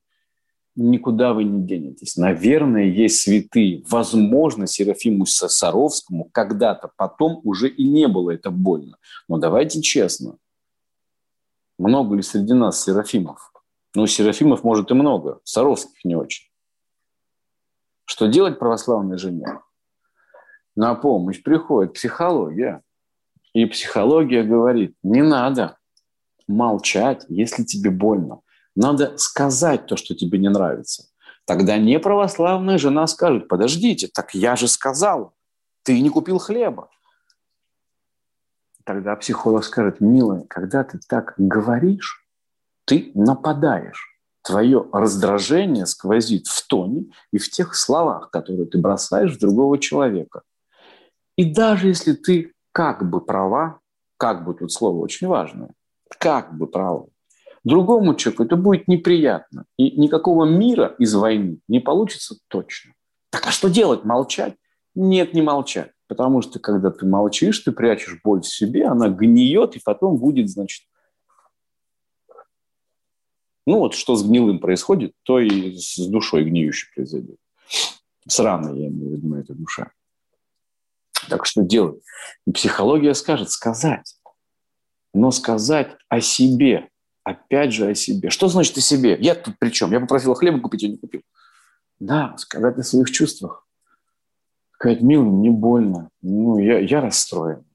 Никуда 0.77 1.33
вы 1.33 1.43
не 1.43 1.61
денетесь. 1.65 2.15
Наверное, 2.15 2.85
есть 2.85 3.21
святые. 3.21 3.83
Возможно, 3.89 4.67
Серафиму 4.67 5.25
Саровскому 5.25 6.29
когда-то 6.31 6.91
потом 6.95 7.41
уже 7.43 7.67
и 7.67 7.85
не 7.85 8.07
было 8.07 8.31
это 8.31 8.51
больно. 8.51 8.95
Но 9.27 9.37
давайте 9.37 9.81
честно. 9.81 10.37
Много 11.77 12.15
ли 12.15 12.21
среди 12.21 12.53
нас 12.53 12.83
Серафимов? 12.83 13.51
Ну, 13.95 14.07
Серафимов 14.07 14.63
может 14.63 14.91
и 14.91 14.93
много, 14.93 15.39
Саровских 15.43 16.03
не 16.03 16.15
очень. 16.15 16.47
Что 18.05 18.27
делать 18.27 18.59
православной 18.59 19.17
жене? 19.17 19.59
На 20.75 20.95
помощь 20.95 21.41
приходит 21.41 21.93
психология. 21.93 22.81
И 23.53 23.65
психология 23.65 24.43
говорит, 24.43 24.95
не 25.01 25.21
надо 25.21 25.77
молчать, 26.47 27.25
если 27.29 27.63
тебе 27.63 27.89
больно. 27.89 28.41
Надо 28.75 29.17
сказать 29.17 29.85
то, 29.85 29.95
что 29.95 30.13
тебе 30.13 30.37
не 30.37 30.49
нравится. 30.49 31.05
Тогда 31.45 31.77
не 31.77 31.99
православная 31.99 32.77
жена 32.77 33.07
скажет, 33.07 33.47
подождите, 33.47 34.09
так 34.13 34.33
я 34.33 34.55
же 34.55 34.67
сказал, 34.67 35.33
ты 35.83 36.01
не 36.01 36.09
купил 36.09 36.39
хлеба. 36.39 36.89
Тогда 38.85 39.15
психолог 39.15 39.63
скажет, 39.63 39.99
милая, 39.99 40.45
когда 40.47 40.83
ты 40.83 40.99
так 41.09 41.33
говоришь, 41.37 42.23
ты 42.85 43.11
нападаешь. 43.15 44.11
Твое 44.43 44.87
раздражение 44.93 45.87
сквозит 45.87 46.45
в 46.45 46.67
тоне 46.67 47.05
и 47.31 47.39
в 47.39 47.49
тех 47.49 47.73
словах, 47.73 48.29
которые 48.29 48.67
ты 48.67 48.77
бросаешь 48.77 49.35
в 49.35 49.39
другого 49.39 49.79
человека. 49.79 50.43
И 51.35 51.51
даже 51.51 51.87
если 51.87 52.13
ты 52.13 52.53
как 52.71 53.09
бы 53.09 53.21
права, 53.21 53.79
как 54.17 54.45
бы 54.45 54.53
тут 54.53 54.71
слово 54.71 54.99
очень 54.99 55.27
важное, 55.27 55.71
как 56.19 56.55
бы 56.55 56.67
права, 56.67 57.07
другому 57.63 58.13
человеку 58.13 58.43
это 58.43 58.55
будет 58.55 58.87
неприятно. 58.87 59.65
И 59.77 59.99
никакого 59.99 60.45
мира 60.45 60.93
из 60.99 61.15
войны 61.15 61.57
не 61.67 61.79
получится 61.79 62.35
точно. 62.47 62.93
Так 63.31 63.47
а 63.47 63.51
что 63.51 63.67
делать? 63.67 64.05
Молчать? 64.05 64.55
Нет, 64.93 65.33
не 65.33 65.41
молчать. 65.41 65.91
Потому 66.07 66.41
что 66.41 66.59
когда 66.59 66.91
ты 66.91 67.05
молчишь, 67.05 67.59
ты 67.59 67.71
прячешь 67.71 68.19
боль 68.23 68.41
в 68.41 68.47
себе, 68.47 68.85
она 68.85 69.09
гниет, 69.09 69.75
и 69.75 69.81
потом 69.83 70.17
будет, 70.17 70.49
значит, 70.49 70.85
ну 73.65 73.79
вот 73.79 73.95
что 73.95 74.15
с 74.15 74.23
гнилым 74.23 74.59
происходит, 74.59 75.13
то 75.23 75.39
и 75.39 75.75
с 75.75 75.97
душой 76.07 76.43
гниющей 76.43 76.87
произойдет. 76.93 77.37
С 78.27 78.39
я 78.39 78.57
имею 78.57 78.91
в 78.91 79.13
виду, 79.17 79.27
на 79.27 79.39
этой 79.39 79.55
душе. 79.55 79.89
Так 81.29 81.45
что 81.45 81.63
делать? 81.63 82.03
Психология 82.51 83.13
скажет 83.13 83.49
сказать. 83.49 84.15
Но 85.13 85.31
сказать 85.31 85.95
о 86.09 86.21
себе. 86.21 86.89
Опять 87.23 87.73
же 87.73 87.87
о 87.87 87.95
себе. 87.95 88.29
Что 88.29 88.47
значит 88.47 88.77
о 88.77 88.81
себе? 88.81 89.17
Я 89.19 89.33
тут 89.33 89.57
при 89.57 89.69
чем? 89.69 89.91
Я 89.91 89.99
попросил 89.99 90.35
хлеба 90.35 90.59
купить, 90.59 90.83
я 90.83 90.89
не 90.89 90.97
купил. 90.97 91.21
Да, 91.99 92.35
сказать 92.37 92.77
о 92.77 92.83
своих 92.83 93.09
чувствах. 93.11 93.64
Сказать, 94.85 95.01
милый, 95.01 95.31
мне 95.31 95.49
больно. 95.49 96.09
Ну, 96.21 96.59
я, 96.59 96.79
я 96.79 97.01
расстроен. 97.01 97.65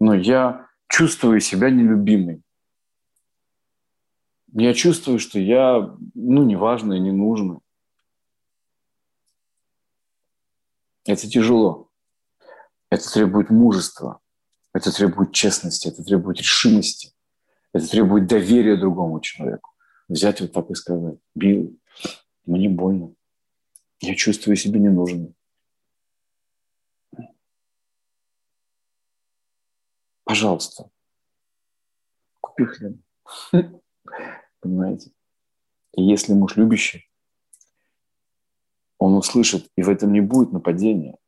Но 0.00 0.14
я 0.14 0.66
чувствую 0.88 1.40
себя 1.40 1.70
нелюбимой 1.70 2.42
я 4.52 4.74
чувствую, 4.74 5.18
что 5.18 5.38
я, 5.38 5.96
ну, 6.14 6.44
неважно 6.44 6.94
и 6.94 7.00
не 7.00 7.12
нужно. 7.12 7.60
Это 11.04 11.28
тяжело. 11.28 11.90
Это 12.90 13.10
требует 13.10 13.50
мужества. 13.50 14.20
Это 14.74 14.92
требует 14.92 15.32
честности. 15.32 15.88
Это 15.88 16.04
требует 16.04 16.38
решимости. 16.38 17.12
Это 17.72 17.88
требует 17.88 18.26
доверия 18.26 18.76
другому 18.76 19.20
человеку. 19.20 19.70
Взять 20.08 20.42
вот 20.42 20.52
так 20.52 20.70
и 20.70 20.74
сказать. 20.74 21.18
Билл, 21.34 21.74
мне 22.44 22.68
больно. 22.68 23.14
Я 24.00 24.14
чувствую 24.14 24.56
себя 24.56 24.78
ненужным. 24.78 25.34
Пожалуйста, 30.32 30.88
купи 32.40 32.64
хлеб. 32.64 32.96
Понимаете? 34.60 35.10
И 35.94 36.02
если 36.02 36.32
муж 36.32 36.56
любящий, 36.56 37.06
он 38.96 39.12
услышит, 39.14 39.68
и 39.76 39.82
в 39.82 39.90
этом 39.90 40.10
не 40.10 40.22
будет 40.22 40.50
нападения. 40.50 41.18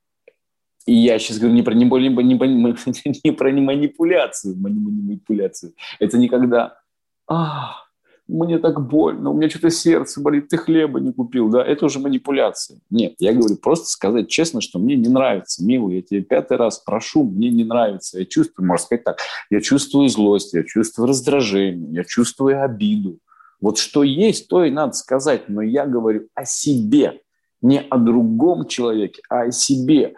И 0.87 0.95
я 0.95 1.19
сейчас 1.19 1.37
говорю 1.37 1.55
не 1.55 1.63
про, 1.63 1.75
не, 1.75 1.85
не, 1.85 1.89
не, 1.91 3.21
не 3.25 3.33
про 3.33 3.53
не 3.53 3.61
манипуляцию, 3.61 4.57
манипуляцию. 4.57 5.75
Это 5.99 6.17
никогда, 6.17 6.81
а, 7.27 7.84
мне 8.27 8.59
так 8.59 8.87
больно, 8.87 9.31
у 9.31 9.35
меня 9.35 9.51
что-то 9.51 9.71
сердце 9.71 10.21
болит, 10.21 10.49
ты 10.49 10.57
хлеба 10.57 10.99
не 11.01 11.13
купил, 11.13 11.51
да, 11.51 11.63
это 11.65 11.87
уже 11.87 11.99
манипуляция. 11.99 12.81
Нет, 12.91 13.15
я 13.19 13.33
говорю 13.35 13.57
просто 13.57 13.87
сказать 13.87 14.29
честно, 14.29 14.61
что 14.61 14.79
мне 14.79 14.97
не 14.97 15.09
нравится, 15.09 15.65
милый, 15.65 15.97
я 15.97 16.03
тебе 16.03 16.23
пятый 16.23 16.57
раз 16.57 16.79
прошу, 16.79 17.25
мне 17.25 17.51
не 17.51 17.65
нравится, 17.65 18.19
я 18.19 18.25
чувствую, 18.25 18.67
можно 18.67 18.87
сказать 18.87 19.05
так, 19.05 19.19
я 19.51 19.61
чувствую 19.61 20.09
злость, 20.09 20.55
я 20.55 20.65
чувствую 20.65 21.09
раздражение, 21.09 21.93
я 21.93 22.05
чувствую 22.05 22.63
обиду, 22.65 23.19
вот 23.65 23.79
что 23.79 24.03
есть, 24.03 24.49
то 24.49 24.63
и 24.63 24.71
надо 24.71 24.93
сказать. 24.93 25.49
Но 25.49 25.63
я 25.63 25.87
говорю 25.87 26.29
о 26.35 26.45
себе, 26.45 27.23
не 27.63 27.81
о 27.81 27.97
другом 27.97 28.67
человеке, 28.67 29.23
а 29.31 29.45
о 29.45 29.53
себе. 29.53 30.17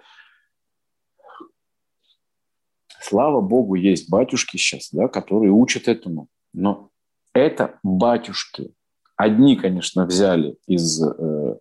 Слава 3.01 3.41
Богу, 3.41 3.77
есть 3.77 4.11
батюшки 4.11 4.57
сейчас, 4.57 4.89
да, 4.91 5.07
которые 5.07 5.53
учат 5.53 5.87
этому. 5.87 6.27
Но 6.53 6.91
это 7.37 7.79
батюшки. 7.83 8.73
Одни, 9.17 9.57
конечно, 9.57 10.07
взяли 10.07 10.57
из... 10.67 11.03
Э, 11.03 11.57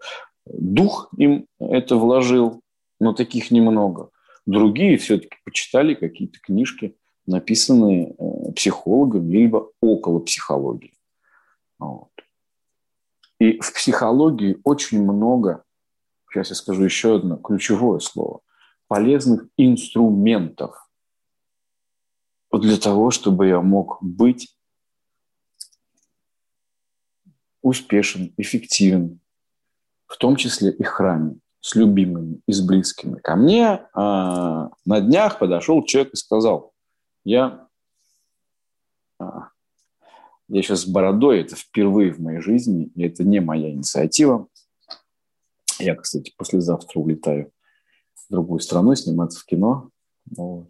дух 0.46 1.10
им 1.18 1.48
это 1.60 1.96
вложил, 1.96 2.62
но 3.00 3.14
таких 3.14 3.52
немного. 3.52 4.10
Другие 4.46 4.98
все-таки 4.98 5.38
почитали 5.44 5.96
какие-то 5.96 6.40
книжки, 6.40 6.98
написанные 7.26 8.16
э, 8.18 8.52
психологами, 8.54 9.32
либо 9.32 9.72
около 9.82 10.20
психологии. 10.20 10.94
Вот. 11.80 12.12
И 13.40 13.60
в 13.60 13.74
психологии 13.74 14.60
очень 14.64 15.04
много, 15.04 15.64
сейчас 16.32 16.50
я 16.50 16.56
скажу 16.56 16.84
еще 16.84 17.16
одно 17.16 17.38
ключевое 17.38 18.00
слово, 18.00 18.42
полезных 18.88 19.48
инструментов 19.58 20.88
для 22.52 22.78
того, 22.78 23.12
чтобы 23.12 23.48
я 23.48 23.62
мог 23.62 23.98
быть 24.02 24.56
успешен, 27.66 28.32
эффективен, 28.38 29.20
в 30.06 30.18
том 30.18 30.36
числе 30.36 30.72
и 30.72 30.84
храме, 30.84 31.38
с 31.62 31.76
любимыми 31.76 32.42
и 32.48 32.54
с 32.54 32.62
близкими. 32.62 33.20
Ко 33.20 33.36
мне 33.36 33.64
э, 33.64 33.80
на 33.96 35.02
днях 35.02 35.40
подошел 35.40 35.84
человек 35.84 36.14
и 36.14 36.18
сказал, 36.18 36.74
я 37.24 37.68
э, 39.20 39.26
я 40.48 40.62
сейчас 40.62 40.82
с 40.82 40.88
бородой, 40.88 41.42
это 41.42 41.56
впервые 41.56 42.14
в 42.14 42.20
моей 42.20 42.40
жизни, 42.40 42.92
и 42.96 43.04
это 43.04 43.24
не 43.24 43.40
моя 43.40 43.72
инициатива. 43.72 44.48
Я, 45.80 45.96
кстати, 45.96 46.34
послезавтра 46.38 47.00
улетаю 47.00 47.52
в 48.14 48.32
другую 48.32 48.60
страну 48.60 48.94
сниматься 48.94 49.40
в 49.40 49.46
кино. 49.46 49.90
Вот. 50.38 50.70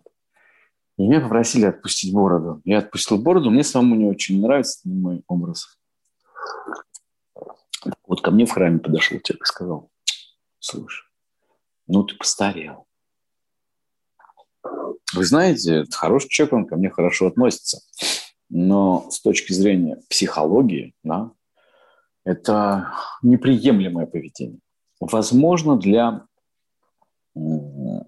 И 0.97 1.03
меня 1.03 1.19
попросили 1.19 1.65
отпустить 1.65 2.13
бороду. 2.13 2.61
Я 2.63 2.77
отпустил 2.77 3.17
бороду, 3.17 3.51
мне 3.51 3.63
самому 3.65 3.95
не 3.95 4.05
очень 4.05 4.41
нравится 4.41 4.79
мой 4.85 5.23
образ. 5.27 5.77
Вот 8.07 8.21
ко 8.21 8.31
мне 8.31 8.45
в 8.45 8.51
храме 8.51 8.79
подошел 8.79 9.19
человек 9.19 9.43
и 9.43 9.47
сказал, 9.47 9.89
слушай, 10.59 11.05
ну 11.87 12.03
ты 12.03 12.15
постарел. 12.15 12.87
Вы 15.13 15.23
знаете, 15.23 15.85
хороший 15.91 16.29
человек, 16.29 16.53
он 16.53 16.65
ко 16.65 16.75
мне 16.75 16.89
хорошо 16.89 17.27
относится. 17.27 17.81
Но 18.49 19.09
с 19.09 19.21
точки 19.21 19.53
зрения 19.53 20.01
психологии, 20.09 20.93
да, 21.03 21.31
это 22.23 22.93
неприемлемое 23.21 24.07
поведение. 24.07 24.59
Возможно, 24.99 25.77
для, 25.77 26.25
для 27.35 28.03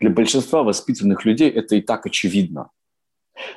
большинства 0.00 0.62
воспитанных 0.62 1.24
людей 1.24 1.50
это 1.50 1.76
и 1.76 1.82
так 1.82 2.06
очевидно. 2.06 2.70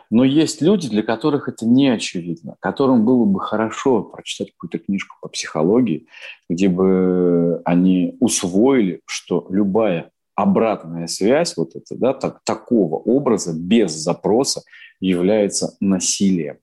Но 0.10 0.23
есть 0.23 0.61
люди, 0.61 0.89
для 0.89 1.03
которых 1.03 1.47
это 1.47 1.65
не 1.65 1.89
очевидно, 1.89 2.56
которым 2.60 3.06
было 3.06 3.26
бы 3.26 3.39
хорошо 3.39 4.03
прочитать 4.03 4.51
какую-то 4.51 4.80
книжку 4.80 5.18
по 5.22 5.30
психологии, 5.30 6.07
где 6.49 6.69
бы 6.69 7.61
они 7.65 8.18
усвоили, 8.19 9.01
что 9.06 9.47
любая 9.49 10.11
обратная 10.35 11.07
связь 11.07 11.57
вот 11.57 11.76
это, 11.76 11.95
да, 11.95 12.14
так, 12.14 12.41
такого 12.45 12.95
образа 12.95 13.53
без 13.53 13.91
запроса 13.91 14.61
является 14.99 15.76
насилием. 15.80 16.60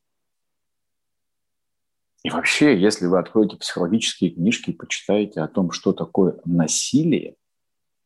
И 2.22 2.30
вообще, 2.30 2.76
если 2.76 3.06
вы 3.06 3.18
откроете 3.18 3.56
психологические 3.56 4.30
книжки 4.30 4.70
и 4.70 4.74
почитаете 4.74 5.42
о 5.42 5.48
том, 5.48 5.70
что 5.70 5.92
такое 5.92 6.40
насилие, 6.44 7.36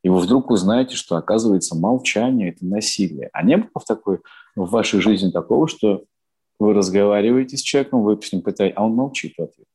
и 0.03 0.09
вы 0.09 0.19
вдруг 0.19 0.51
узнаете, 0.51 0.97
что, 0.97 1.16
оказывается, 1.16 1.77
молчание– 1.77 2.51
это 2.51 2.66
насилие. 2.66 3.31
А 3.32 3.43
не 3.43 3.57
было 3.59 3.81
в, 3.81 3.85
такой, 3.85 4.20
в 4.56 4.70
вашей 4.70 5.01
жизни 5.01 5.31
такого, 5.31 5.68
что 5.68 6.05
вы 6.59 6.74
разговариваете 6.74 7.56
с 7.56 7.62
человеком, 7.62 8.02
вы 8.02 8.20
с 8.20 8.32
ним 8.32 8.43
пытаетесь, 8.43 8.77
а 8.77 8.85
он 8.85 8.94
молчит 8.94 9.35
в 9.36 9.43
ответ. 9.43 9.66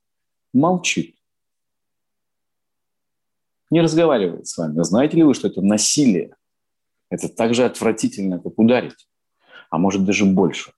Молчит. 0.53 1.15
Не 3.71 3.81
разговаривает 3.81 4.47
с 4.47 4.57
вами. 4.57 4.81
Знаете 4.83 5.17
ли 5.17 5.23
вы, 5.23 5.33
что 5.33 5.47
это 5.47 5.61
насилие? 5.61 6.35
Это 7.09 7.27
так 7.29 7.53
же 7.53 7.65
отвратительно, 7.65 8.39
как 8.39 8.57
ударить. 8.57 9.07
А 9.69 9.77
может, 9.77 10.05
даже 10.05 10.25
больше. 10.25 10.73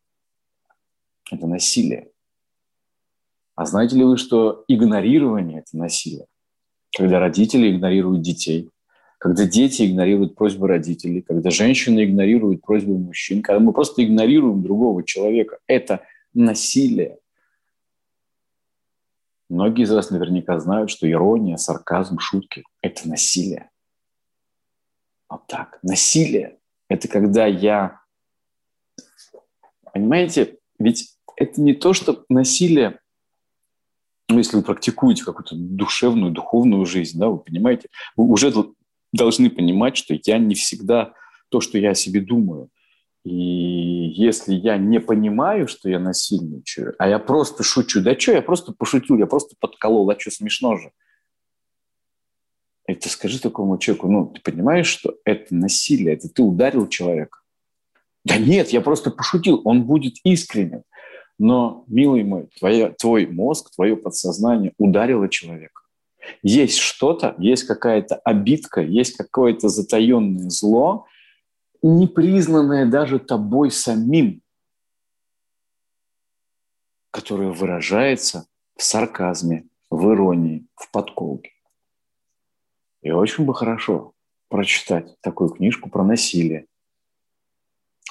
Это 1.30 1.45
насилие. 1.45 2.11
А 3.56 3.65
знаете 3.65 3.95
ли 3.98 4.03
вы, 4.03 4.18
что 4.18 4.64
игнорирование– 4.68 5.60
это 5.68 5.78
насилие? 5.78 6.28
Когда 6.95 7.19
родители 7.19 7.72
игнорируют 7.72 8.22
детей– 8.22 8.69
когда 9.18 9.45
дети 9.45 9.85
игнорируют 9.85 10.35
просьбы 10.35 10.68
родителей, 10.68 11.22
когда 11.22 11.49
женщины 11.49 12.03
игнорируют 12.03 12.61
просьбы 12.61 12.98
мужчин, 12.98 13.41
когда 13.41 13.60
мы 13.60 13.73
просто 13.73 14.03
игнорируем 14.03 14.61
другого 14.61 15.03
человека. 15.03 15.57
Это 15.65 16.03
насилие. 16.34 17.18
Многие 19.49 19.84
из 19.84 19.91
вас 19.91 20.11
наверняка 20.11 20.60
знают, 20.60 20.91
что 20.91 21.10
ирония, 21.10 21.57
сарказм, 21.57 22.19
шутки– 22.19 22.64
это 22.81 23.07
насилие. 23.07 23.69
Вот 25.30 25.48
так. 25.48 25.80
Насилие– 25.81 26.60
это 26.89 27.07
когда 27.07 27.45
я… 27.45 28.02
Понимаете, 29.94 30.57
ведь 30.77 31.18
это 31.38 31.61
не 31.61 31.73
то, 31.73 31.94
что 31.94 32.26
насилие 32.30 32.99
ну, 34.30 34.39
если 34.39 34.57
вы 34.57 34.64
практикуете 34.64 35.23
какую-то 35.23 35.56
душевную, 35.56 36.34
духовную 36.34 36.85
жизнь, 36.85 37.18
да, 37.18 37.30
вы 37.30 37.38
понимаете, 37.38 37.88
вы 38.18 38.26
уже 38.26 38.52
должны 39.18 39.49
понимать, 39.49 39.98
что 39.98 40.18
я 40.23 40.38
не 40.38 40.56
всегда 40.56 41.14
то, 41.49 41.60
что 41.60 41.77
я 41.77 41.91
о 41.91 41.95
себе 41.95 42.22
думаю. 42.22 42.69
И 43.26 43.34
если 44.15 44.53
я 44.53 44.77
не 44.77 45.02
понимаю, 45.02 45.68
что 45.68 45.89
я 45.89 45.99
насильничаю, 45.99 46.95
а 46.98 47.10
я 47.10 47.19
просто 47.19 47.64
шучу, 47.64 48.02
да 48.02 48.18
что, 48.18 48.31
я 48.31 48.41
просто 48.41 48.72
пошутил, 48.72 49.18
я 49.18 49.26
просто 49.26 49.56
подколол, 49.60 50.10
а 50.10 50.18
что, 50.18 50.31
смешно 50.31 50.77
же. 50.77 50.91
Это 52.85 53.10
скажи 53.10 53.41
такому 53.41 53.77
человеку, 53.80 54.10
ну, 54.10 54.27
ты 54.27 54.39
понимаешь, 54.39 54.88
что 54.88 55.18
это 55.26 55.53
насилие, 55.53 56.14
это 56.14 56.30
ты 56.30 56.41
ударил 56.41 56.88
человека. 56.88 57.39
Да 58.23 58.38
нет, 58.38 58.69
я 58.69 58.80
просто 58.80 59.11
пошутил, 59.11 59.61
он 59.65 59.84
будет 59.84 60.15
искренен. 60.23 60.84
Но, 61.38 61.84
милый 61.88 62.23
мой, 62.23 62.48
твоя, 62.57 62.91
твой 62.91 63.27
мозг, 63.27 63.72
твое 63.76 63.98
подсознание 63.98 64.73
ударило 64.77 65.27
человека 65.27 65.87
есть 66.44 66.78
что-то, 66.78 67.36
есть 67.38 67.64
какая-то 67.64 68.16
обидка, 68.18 68.82
есть 68.82 69.16
какое-то 69.16 69.70
затаенное 69.70 70.49
зло, 70.49 71.06
не 71.82 72.08
признанное 72.08 72.86
даже 72.86 73.20
тобой 73.20 73.72
самим, 73.72 74.41
которое 77.12 77.52
выражается 77.52 78.48
в 78.76 78.84
сарказме, 78.84 79.68
в 79.90 80.14
иронии, 80.14 80.68
в 80.76 80.91
подколке. 80.91 81.52
И 83.02 83.12
очень 83.12 83.45
бы 83.45 83.56
хорошо 83.56 84.14
прочитать 84.49 85.20
такую 85.22 85.49
книжку 85.49 85.90
про 85.90 86.04
насилие, 86.04 86.68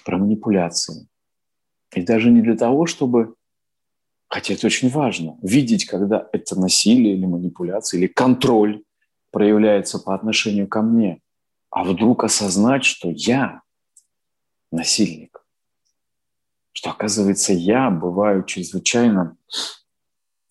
про 0.04 0.18
манипуляции. 0.18 1.08
И 1.94 2.02
даже 2.02 2.30
не 2.30 2.40
для 2.40 2.56
того, 2.56 2.86
чтобы 2.86 3.35
Хотя 4.28 4.54
это 4.54 4.66
очень 4.66 4.88
важно. 4.88 5.38
Видеть, 5.42 5.84
когда 5.86 6.28
это 6.32 6.58
насилие 6.58 7.14
или 7.14 7.26
манипуляция, 7.26 7.98
или 7.98 8.06
контроль 8.06 8.82
проявляется 9.30 9.98
по 9.98 10.14
отношению 10.14 10.66
ко 10.66 10.82
мне. 10.82 11.20
А 11.70 11.84
вдруг 11.84 12.24
осознать, 12.24 12.84
что 12.84 13.10
я 13.10 13.62
насильник. 14.72 15.44
Что, 16.72 16.90
оказывается, 16.90 17.52
я 17.52 17.90
бываю 17.90 18.44
чрезвычайно 18.44 19.36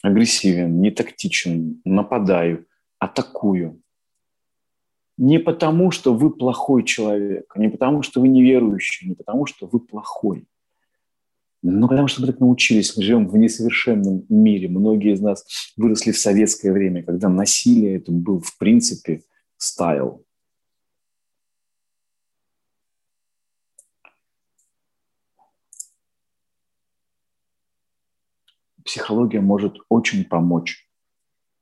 агрессивен, 0.01 0.81
нетактичен, 0.81 1.81
нападаю, 1.83 2.65
атакую. 2.99 3.81
Не 5.17 5.39
потому, 5.39 5.91
что 5.91 6.13
вы 6.13 6.29
плохой 6.29 6.83
человек, 6.83 7.51
не 7.55 7.69
потому, 7.69 8.03
что 8.03 8.21
вы 8.21 8.27
неверующий, 8.27 9.07
не 9.07 9.15
потому, 9.15 9.45
что 9.45 9.65
вы 9.67 9.79
плохой, 9.79 10.45
ну, 11.67 11.87
потому 11.87 12.07
что 12.07 12.21
мы 12.21 12.27
так 12.27 12.39
научились, 12.39 12.95
мы 12.95 13.01
живем 13.01 13.27
в 13.27 13.35
несовершенном 13.35 14.23
мире. 14.29 14.69
Многие 14.69 15.13
из 15.13 15.19
нас 15.19 15.73
выросли 15.75 16.11
в 16.11 16.17
советское 16.19 16.71
время, 16.71 17.01
когда 17.03 17.27
насилие 17.27 17.95
это 17.95 18.11
был, 18.11 18.39
в 18.39 18.55
принципе, 18.59 19.23
стайл. 19.57 20.23
Психология 28.83 29.41
может 29.41 29.77
очень 29.89 30.23
помочь 30.23 30.87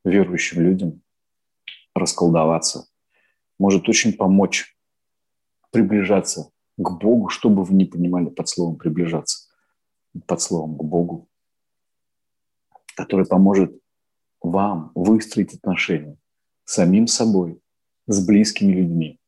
верующим 0.04 0.64
людям 0.64 1.02
расколдоваться, 1.96 2.90
может 3.58 3.88
очень 3.88 4.12
помочь 4.12 4.78
приближаться 5.72 6.52
к 6.76 6.90
Богу, 7.00 7.30
чтобы 7.30 7.64
вы 7.64 7.74
не 7.74 7.86
понимали 7.86 8.26
под 8.26 8.50
словом 8.50 8.76
«приближаться» 8.76 9.43
под 10.26 10.42
словом 10.42 10.78
к 10.78 10.84
Богу, 10.84 11.28
который 12.96 13.26
поможет 13.26 13.78
вам 14.42 14.92
выстроить 14.96 15.54
отношения 15.54 16.18
с 16.66 16.74
самим 16.74 17.08
собой, 17.08 17.60
с 18.08 18.26
близкими 18.26 18.74
людьми, 18.74 19.20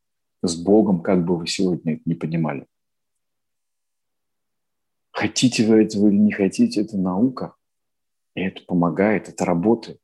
с 0.42 0.54
Богом, 0.56 1.00
как 1.00 1.24
бы 1.24 1.36
вы 1.36 1.46
сегодня 1.46 1.94
это 1.94 2.02
не 2.04 2.14
понимали. 2.14 2.66
Хотите 5.10 5.66
вы 5.66 5.82
этого 5.82 6.08
или 6.08 6.16
не 6.16 6.32
хотите, 6.32 6.82
это 6.82 6.98
наука. 6.98 7.54
И 8.34 8.42
это 8.42 8.62
помогает, 8.66 9.30
это 9.30 9.46
работает. 9.46 9.98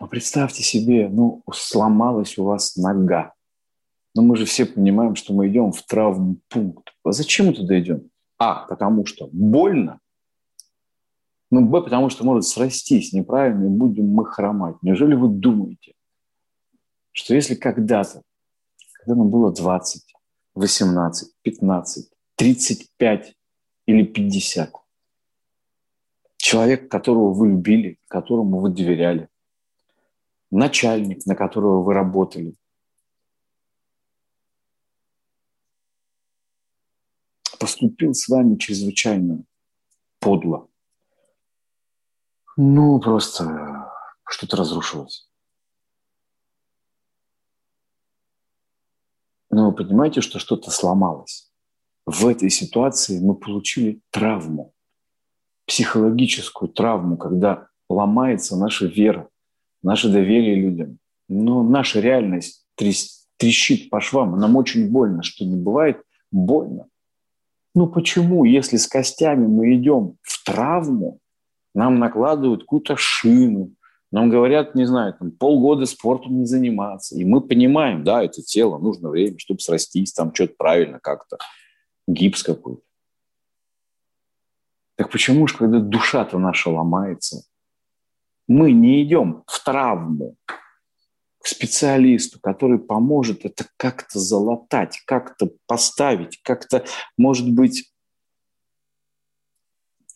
Но 0.00 0.08
представьте 0.08 0.62
себе, 0.62 1.08
ну, 1.08 1.42
сломалась 1.52 2.38
у 2.38 2.44
вас 2.44 2.76
нога. 2.76 3.34
Но 4.14 4.22
мы 4.22 4.36
же 4.36 4.46
все 4.46 4.64
понимаем, 4.64 5.14
что 5.14 5.34
мы 5.34 5.48
идем 5.48 5.72
в 5.72 5.82
травмпункт. 5.82 6.94
А 7.04 7.12
зачем 7.12 7.46
мы 7.46 7.52
туда 7.52 7.78
идем? 7.78 8.10
А, 8.38 8.66
потому 8.66 9.06
что 9.06 9.28
больно. 9.32 10.00
Ну, 11.50 11.64
Б, 11.64 11.82
потому 11.82 12.10
что 12.10 12.24
может 12.24 12.44
срастись 12.44 13.12
неправильно, 13.12 13.66
и 13.66 13.68
будем 13.68 14.08
мы 14.08 14.26
хромать. 14.26 14.76
Неужели 14.82 15.14
вы 15.14 15.28
думаете, 15.28 15.94
что 17.12 17.34
если 17.34 17.54
когда-то, 17.54 18.22
когда 18.92 19.14
нам 19.14 19.30
было 19.30 19.52
20, 19.52 20.12
18, 20.54 21.32
15, 21.42 22.10
35 22.34 23.36
или 23.86 24.04
50, 24.04 24.72
человек, 26.36 26.90
которого 26.90 27.32
вы 27.32 27.48
любили, 27.48 27.98
которому 28.08 28.60
вы 28.60 28.70
доверяли, 28.70 29.28
начальник, 30.50 31.24
на 31.26 31.34
которого 31.34 31.82
вы 31.82 31.94
работали, 31.94 32.54
поступил 37.66 38.14
с 38.14 38.28
вами 38.28 38.54
чрезвычайно 38.58 39.42
подло. 40.20 40.68
Ну, 42.56 43.00
просто 43.00 43.90
что-то 44.24 44.56
разрушилось. 44.56 45.28
Но 49.50 49.70
вы 49.70 49.74
понимаете, 49.74 50.20
что 50.20 50.38
что-то 50.38 50.70
сломалось. 50.70 51.50
В 52.06 52.28
этой 52.28 52.50
ситуации 52.50 53.18
мы 53.18 53.34
получили 53.34 54.00
травму, 54.10 54.72
психологическую 55.66 56.68
травму, 56.68 57.16
когда 57.16 57.66
ломается 57.88 58.56
наша 58.56 58.86
вера, 58.86 59.28
наше 59.82 60.08
доверие 60.08 60.54
людям. 60.54 61.00
Но 61.28 61.64
наша 61.64 61.98
реальность 61.98 62.64
трещит 62.76 63.90
по 63.90 64.00
швам, 64.00 64.38
нам 64.38 64.54
очень 64.54 64.88
больно, 64.88 65.24
что 65.24 65.44
не 65.44 65.56
бывает 65.56 66.00
больно. 66.30 66.86
Ну 67.76 67.86
почему, 67.86 68.44
если 68.44 68.78
с 68.78 68.86
костями 68.86 69.46
мы 69.46 69.74
идем 69.74 70.16
в 70.22 70.42
травму, 70.44 71.20
нам 71.74 71.98
накладывают 71.98 72.62
какую-то 72.62 72.96
шину, 72.96 73.74
нам 74.10 74.30
говорят, 74.30 74.74
не 74.74 74.86
знаю, 74.86 75.12
там, 75.12 75.30
полгода 75.30 75.84
спортом 75.84 76.38
не 76.38 76.46
заниматься. 76.46 77.14
И 77.16 77.24
мы 77.26 77.42
понимаем, 77.42 78.02
да, 78.02 78.22
это 78.24 78.40
тело, 78.40 78.78
нужно 78.78 79.10
время, 79.10 79.38
чтобы 79.38 79.60
срастись, 79.60 80.14
там 80.14 80.34
что-то 80.34 80.54
правильно 80.56 81.00
как-то, 81.00 81.36
гипс 82.08 82.42
какой-то. 82.42 82.80
Так 84.94 85.10
почему 85.10 85.46
же, 85.46 85.58
когда 85.58 85.78
душа-то 85.78 86.38
наша 86.38 86.70
ломается, 86.70 87.44
мы 88.48 88.72
не 88.72 89.02
идем 89.02 89.44
в 89.46 89.62
травму 89.62 90.36
к 91.46 91.48
специалисту, 91.48 92.40
который 92.40 92.80
поможет 92.80 93.44
это 93.44 93.66
как-то 93.76 94.18
залатать, 94.18 95.00
как-то 95.06 95.48
поставить, 95.68 96.42
как-то, 96.42 96.84
может 97.16 97.48
быть, 97.48 97.92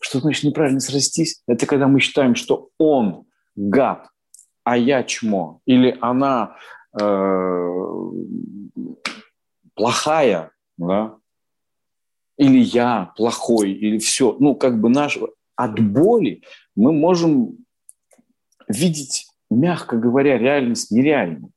что 0.00 0.18
значит 0.18 0.42
неправильно 0.42 0.80
срастись? 0.80 1.40
Это 1.46 1.66
когда 1.66 1.86
мы 1.86 2.00
считаем, 2.00 2.34
что 2.34 2.70
он 2.78 3.28
гад, 3.54 4.08
а 4.64 4.76
я 4.76 5.04
чмо, 5.04 5.60
или 5.66 5.96
она 6.00 6.56
э, 7.00 7.06
плохая, 9.74 10.50
да, 10.78 11.14
или 12.38 12.58
я 12.58 13.12
плохой, 13.16 13.70
или 13.70 13.98
все. 13.98 14.36
Ну, 14.40 14.56
как 14.56 14.80
бы 14.80 14.88
наш... 14.88 15.16
От 15.54 15.78
боли 15.78 16.42
мы 16.74 16.92
можем 16.92 17.58
видеть, 18.66 19.29
мягко 19.56 19.96
говоря, 19.96 20.38
реальность 20.38 20.90
нереальной. 20.90 21.50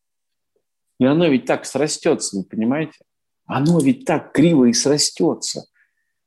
И 1.00 1.06
оно 1.06 1.28
ведь 1.28 1.46
так 1.46 1.66
срастется, 1.66 2.38
вы 2.38 2.44
понимаете? 2.44 3.00
Оно 3.46 3.80
ведь 3.80 4.06
так 4.06 4.32
криво 4.32 4.66
и 4.66 4.74
срастется. 4.74 5.66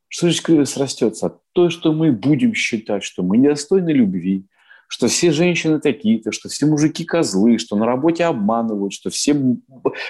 Что 0.08 0.30
же 0.30 0.42
криво 0.42 0.64
срастется? 0.64 1.40
То, 1.52 1.70
что 1.70 1.92
мы 1.92 2.12
будем 2.12 2.54
считать, 2.54 3.02
что 3.02 3.22
мы 3.22 3.38
недостойны 3.38 3.90
любви, 3.90 4.46
что 4.88 5.08
все 5.08 5.32
женщины 5.32 5.80
такие-то, 5.80 6.30
что 6.30 6.48
все 6.48 6.66
мужики 6.66 7.04
козлы, 7.04 7.58
что 7.58 7.76
на 7.76 7.86
работе 7.86 8.24
обманывают, 8.24 8.92
что 8.92 9.10
все, 9.10 9.36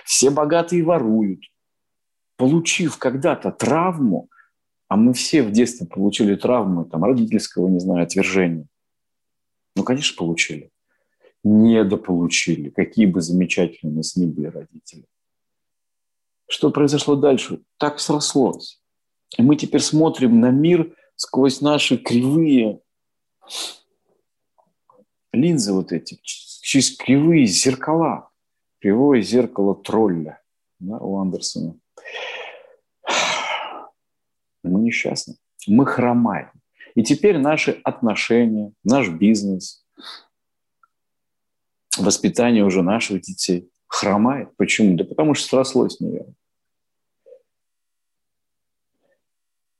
все 0.05 0.31
богатые 0.31 0.85
воруют. 0.85 1.41
Получив 2.37 2.99
когда-то 2.99 3.51
травму, 3.51 4.29
а 4.89 4.97
мы 4.97 5.15
все 5.15 5.43
в 5.43 5.51
детстве 5.51 5.87
получили 5.87 6.35
травмы 6.37 6.85
там, 6.85 7.05
родительского, 7.05 7.69
не 7.69 7.81
знаю, 7.81 8.03
отвержения. 8.03 8.67
Ну, 9.75 9.83
конечно, 9.83 10.17
получили. 10.17 10.71
Недополучили. 11.49 12.71
Какие 12.71 13.07
бы 13.07 13.21
замечательные 13.21 13.93
у 13.93 13.97
нас 13.99 14.17
ни 14.17 14.27
были 14.27 14.49
родители. 14.49 15.05
Что 16.49 16.71
произошло 16.71 17.15
дальше? 17.15 17.63
Так 17.77 18.01
срослось. 18.01 18.83
И 19.39 19.43
мы 19.43 19.55
теперь 19.55 19.81
смотрим 19.81 20.41
на 20.41 20.51
мир 20.51 20.97
сквозь 21.15 21.61
наши 21.61 21.99
кривые 21.99 22.81
линзы 25.33 25.73
вот 25.73 25.93
эти, 25.93 26.19
через 26.23 26.97
кривые 26.97 27.47
зеркала. 27.47 28.31
Кривое 28.81 29.23
зеркало 29.23 29.77
тролля 29.77 30.43
да, 30.81 30.99
у 30.99 31.19
Андерсона. 31.19 31.79
Мы 34.65 34.81
несчастны. 34.81 35.37
Мы 35.69 35.87
хромаем. 35.87 36.51
И 36.97 37.05
теперь 37.05 37.39
наши 37.39 37.81
отношения, 37.85 38.73
наш 38.83 39.09
бизнес, 39.11 39.86
воспитание 41.99 42.65
уже 42.65 42.83
наших 42.83 43.23
детей 43.23 43.71
хромает. 43.87 44.57
Почему? 44.57 44.97
Да 44.97 45.05
потому 45.05 45.35
что 45.35 45.49
срослось 45.49 46.01
неверно. 46.01 46.35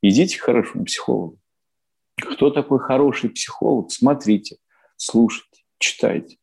Идите 0.03 0.39
к 0.39 0.43
хорошему 0.43 0.85
психологу. 0.85 1.39
Кто 2.17 2.51
такой 2.51 2.79
хороший 2.79 3.31
психолог? 3.31 3.91
Смотрите, 3.91 4.59
слушайте, 4.97 5.65
читайте. 5.79 6.39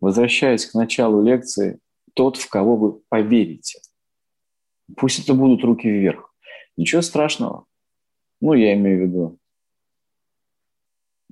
Возвращаясь 0.00 0.64
к 0.64 0.74
началу 0.74 1.22
лекции, 1.22 1.78
тот, 2.14 2.36
в 2.36 2.48
кого 2.48 2.76
вы 2.76 2.92
поверите. 3.08 3.80
Пусть 4.96 5.18
это 5.18 5.34
будут 5.34 5.64
руки 5.64 5.88
вверх. 5.88 6.34
Ничего 6.76 7.02
страшного. 7.02 7.66
Ну, 8.40 8.54
я 8.54 8.74
имею 8.74 8.98
в 8.98 9.02
виду, 9.08 9.38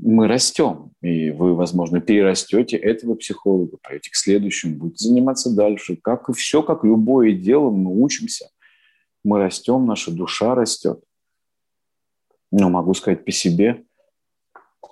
мы 0.00 0.28
растем, 0.28 0.92
и 1.02 1.30
вы, 1.30 1.54
возможно, 1.54 2.00
перерастете 2.00 2.76
этого 2.76 3.14
психолога, 3.14 3.78
пойдете 3.82 4.10
к 4.10 4.16
следующему, 4.16 4.76
будете 4.76 5.08
заниматься 5.08 5.54
дальше. 5.54 5.96
Как 5.96 6.28
и 6.28 6.32
все, 6.32 6.62
как 6.62 6.84
любое 6.84 7.32
дело, 7.32 7.70
мы 7.70 8.00
учимся. 8.00 8.50
Мы 9.24 9.38
растем, 9.38 9.86
наша 9.86 10.10
душа 10.10 10.54
растет. 10.54 11.02
Но 12.50 12.70
могу 12.70 12.94
сказать 12.94 13.24
по 13.24 13.32
себе, 13.32 13.84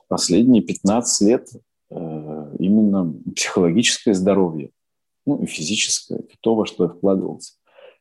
последние 0.08 0.62
15 0.62 1.28
лет 1.28 1.48
э, 1.90 2.56
именно 2.58 3.14
психологическое 3.34 4.14
здоровье, 4.14 4.70
ну 5.24 5.42
и 5.42 5.46
физическое, 5.46 6.18
это 6.18 6.34
то, 6.40 6.54
во 6.54 6.66
что 6.66 6.84
я 6.84 6.90
вкладывался. 6.90 7.54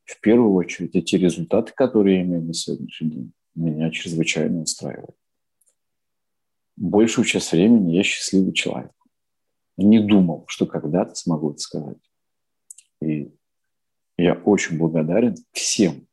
В 0.03 0.19
первую 0.22 0.53
очередь 0.53 0.95
эти 0.95 1.15
результаты, 1.15 1.73
которые 1.76 2.18
я 2.18 2.23
имею 2.23 2.44
на 2.44 2.53
сегодняшний 2.53 3.10
день 3.10 3.34
меня 3.56 3.90
чрезвычайно 3.90 4.61
устраивает. 4.61 5.15
Большую 6.77 7.26
часть 7.26 7.52
времени 7.52 7.95
я 7.95 8.03
счастливый 8.03 8.53
человек. 8.53 8.91
Не 9.77 9.99
думал, 9.99 10.45
что 10.47 10.65
когда-то 10.65 11.15
смогу 11.15 11.52
это 11.52 11.60
сказать. 11.60 11.97
И 13.02 13.34
я 14.18 14.34
очень 14.34 14.77
благодарен 14.77 15.35
всем 15.52 16.07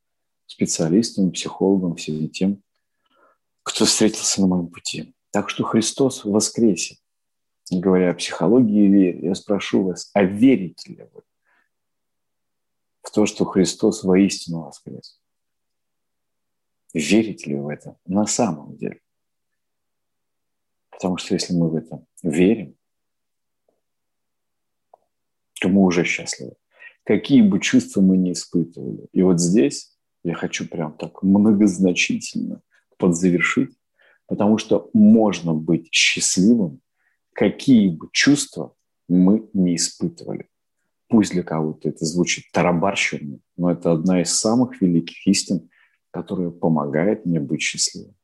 специалистам, 0.47 1.33
психологам, 1.33 1.97
всем 1.97 2.29
тем, 2.29 2.63
кто 3.63 3.85
встретился 3.85 4.41
на 4.41 4.49
моем 4.49 4.69
пути. 4.69 5.15
Так 5.31 5.49
что 5.49 5.65
Христос 5.65 6.25
воскресе. 6.25 6.99
Говоря 7.71 8.11
о 8.11 8.15
психологии 8.15 8.85
и 8.85 8.89
вере, 8.89 9.21
я 9.27 9.35
спрошу 9.35 9.85
вас, 9.85 10.11
а 10.15 10.25
верите 10.25 10.93
ли 10.93 11.09
вы 11.13 11.23
в 13.03 13.11
то, 13.11 13.27
что 13.27 13.45
Христос 13.45 14.05
воистину 14.05 14.63
воскрес? 14.63 15.21
Верите 16.93 17.51
ли 17.51 17.57
вы 17.57 17.65
в 17.65 17.69
это 17.69 17.97
на 18.05 18.27
самом 18.27 18.77
деле? 18.77 19.02
Потому 21.03 21.17
что 21.17 21.35
если 21.35 21.53
мы 21.53 21.69
в 21.69 21.75
это 21.75 22.07
верим, 22.23 22.77
то 25.61 25.69
мы 25.69 25.83
уже 25.83 26.05
счастливы. 26.05 26.53
Какие 27.03 27.43
бы 27.43 27.59
чувства 27.59 28.01
мы 28.01 28.17
ни 28.17 28.31
испытывали. 28.31 29.09
И 29.13 29.21
вот 29.23 29.41
здесь 29.41 29.99
я 30.23 30.35
хочу 30.35 30.69
прям 30.69 30.97
так 30.97 31.25
многозначительно 31.25 32.63
подзавершить, 32.99 33.77
потому 34.29 34.59
что 34.59 34.91
можно 34.93 35.55
быть 35.55 35.89
счастливым, 35.91 36.81
какие 37.33 37.89
бы 37.89 38.09
чувства 38.13 38.77
мы 39.09 39.51
не 39.55 39.75
испытывали. 39.75 40.49
Пусть 41.09 41.33
для 41.33 41.43
кого-то 41.43 41.89
это 41.89 42.05
звучит 42.05 42.45
тарабарщиной, 42.53 43.41
но 43.57 43.73
это 43.73 43.91
одна 43.91 44.23
из 44.23 44.31
самых 44.31 44.81
великих 44.81 45.27
истин, 45.27 45.69
которая 46.13 46.51
помогает 46.51 47.27
мне 47.27 47.41
быть 47.41 47.61
счастливым. 47.61 48.15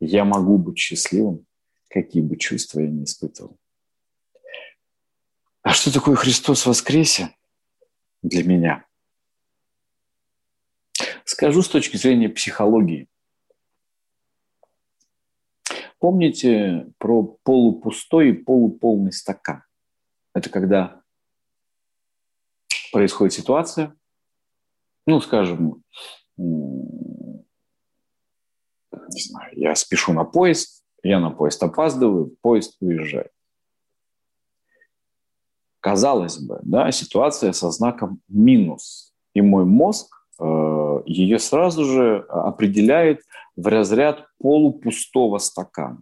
Я 0.00 0.26
могу 0.26 0.58
быть 0.58 0.76
счастливым, 0.76 1.46
какие 1.88 2.22
бы 2.22 2.36
чувства 2.36 2.80
я 2.80 2.90
не 2.90 3.04
испытывал. 3.04 3.58
А 5.62 5.72
что 5.72 5.92
такое 5.92 6.14
Христос 6.14 6.64
воскресе 6.66 7.34
для 8.22 8.44
меня? 8.44 8.86
Скажу 11.24 11.62
с 11.62 11.68
точки 11.68 11.96
зрения 11.96 12.28
психологии. 12.28 13.08
Помните 15.98 16.92
про 16.98 17.24
полупустой 17.42 18.30
и 18.30 18.32
полуполный 18.32 19.12
стакан? 19.12 19.64
Это 20.34 20.50
когда 20.50 21.02
происходит 22.92 23.34
ситуация, 23.34 23.96
ну, 25.06 25.20
скажем, 25.20 25.82
не 26.36 27.44
знаю, 29.20 29.52
я 29.56 29.74
спешу 29.74 30.12
на 30.12 30.24
поезд, 30.24 30.85
я 31.06 31.20
на 31.20 31.30
поезд 31.30 31.62
опаздываю, 31.62 32.34
поезд 32.40 32.76
уезжает. 32.80 33.30
Казалось 35.80 36.38
бы, 36.38 36.58
да, 36.62 36.90
ситуация 36.90 37.52
со 37.52 37.70
знаком 37.70 38.20
минус. 38.28 39.14
И 39.34 39.40
мой 39.40 39.64
мозг 39.64 40.08
э, 40.40 41.02
ее 41.06 41.38
сразу 41.38 41.84
же 41.84 42.26
определяет 42.28 43.20
в 43.54 43.66
разряд 43.68 44.26
полупустого 44.38 45.38
стакана. 45.38 46.00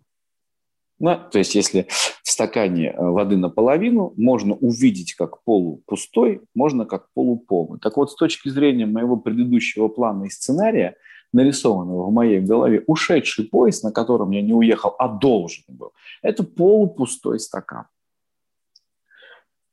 Ну, 1.01 1.19
то 1.31 1.39
есть, 1.39 1.55
если 1.55 1.87
в 2.23 2.31
стакане 2.31 2.93
э, 2.93 2.97
воды 2.99 3.37
наполовину, 3.37 4.15
можно 4.17 4.55
увидеть 4.55 5.15
как 5.15 5.43
полупустой, 5.43 6.41
можно 6.55 6.87
как 6.87 7.09
полуполный. 7.13 7.79
Так 7.79 7.97
вот, 7.99 8.11
с 8.11 8.15
точки 8.15 8.49
зрения 8.49 8.87
моего 8.87 9.17
предыдущего 9.17 9.89
плана 9.89 10.25
и 10.25 10.31
сценария– 10.31 10.97
нарисованного 11.35 12.06
в 12.06 12.12
моей 12.12 12.40
голове, 12.40 12.82
ушедший 12.86 13.44
поезд, 13.44 13.85
на 13.85 13.93
котором 13.93 14.31
я 14.31 14.40
не 14.40 14.55
уехал, 14.55 14.94
а 14.98 15.09
должен 15.09 15.65
был, 15.69 15.93
это 16.23 16.44
полупустой 16.44 17.39
стакан. 17.39 17.85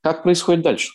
Как 0.01 0.23
происходит 0.23 0.63
дальше? 0.63 0.93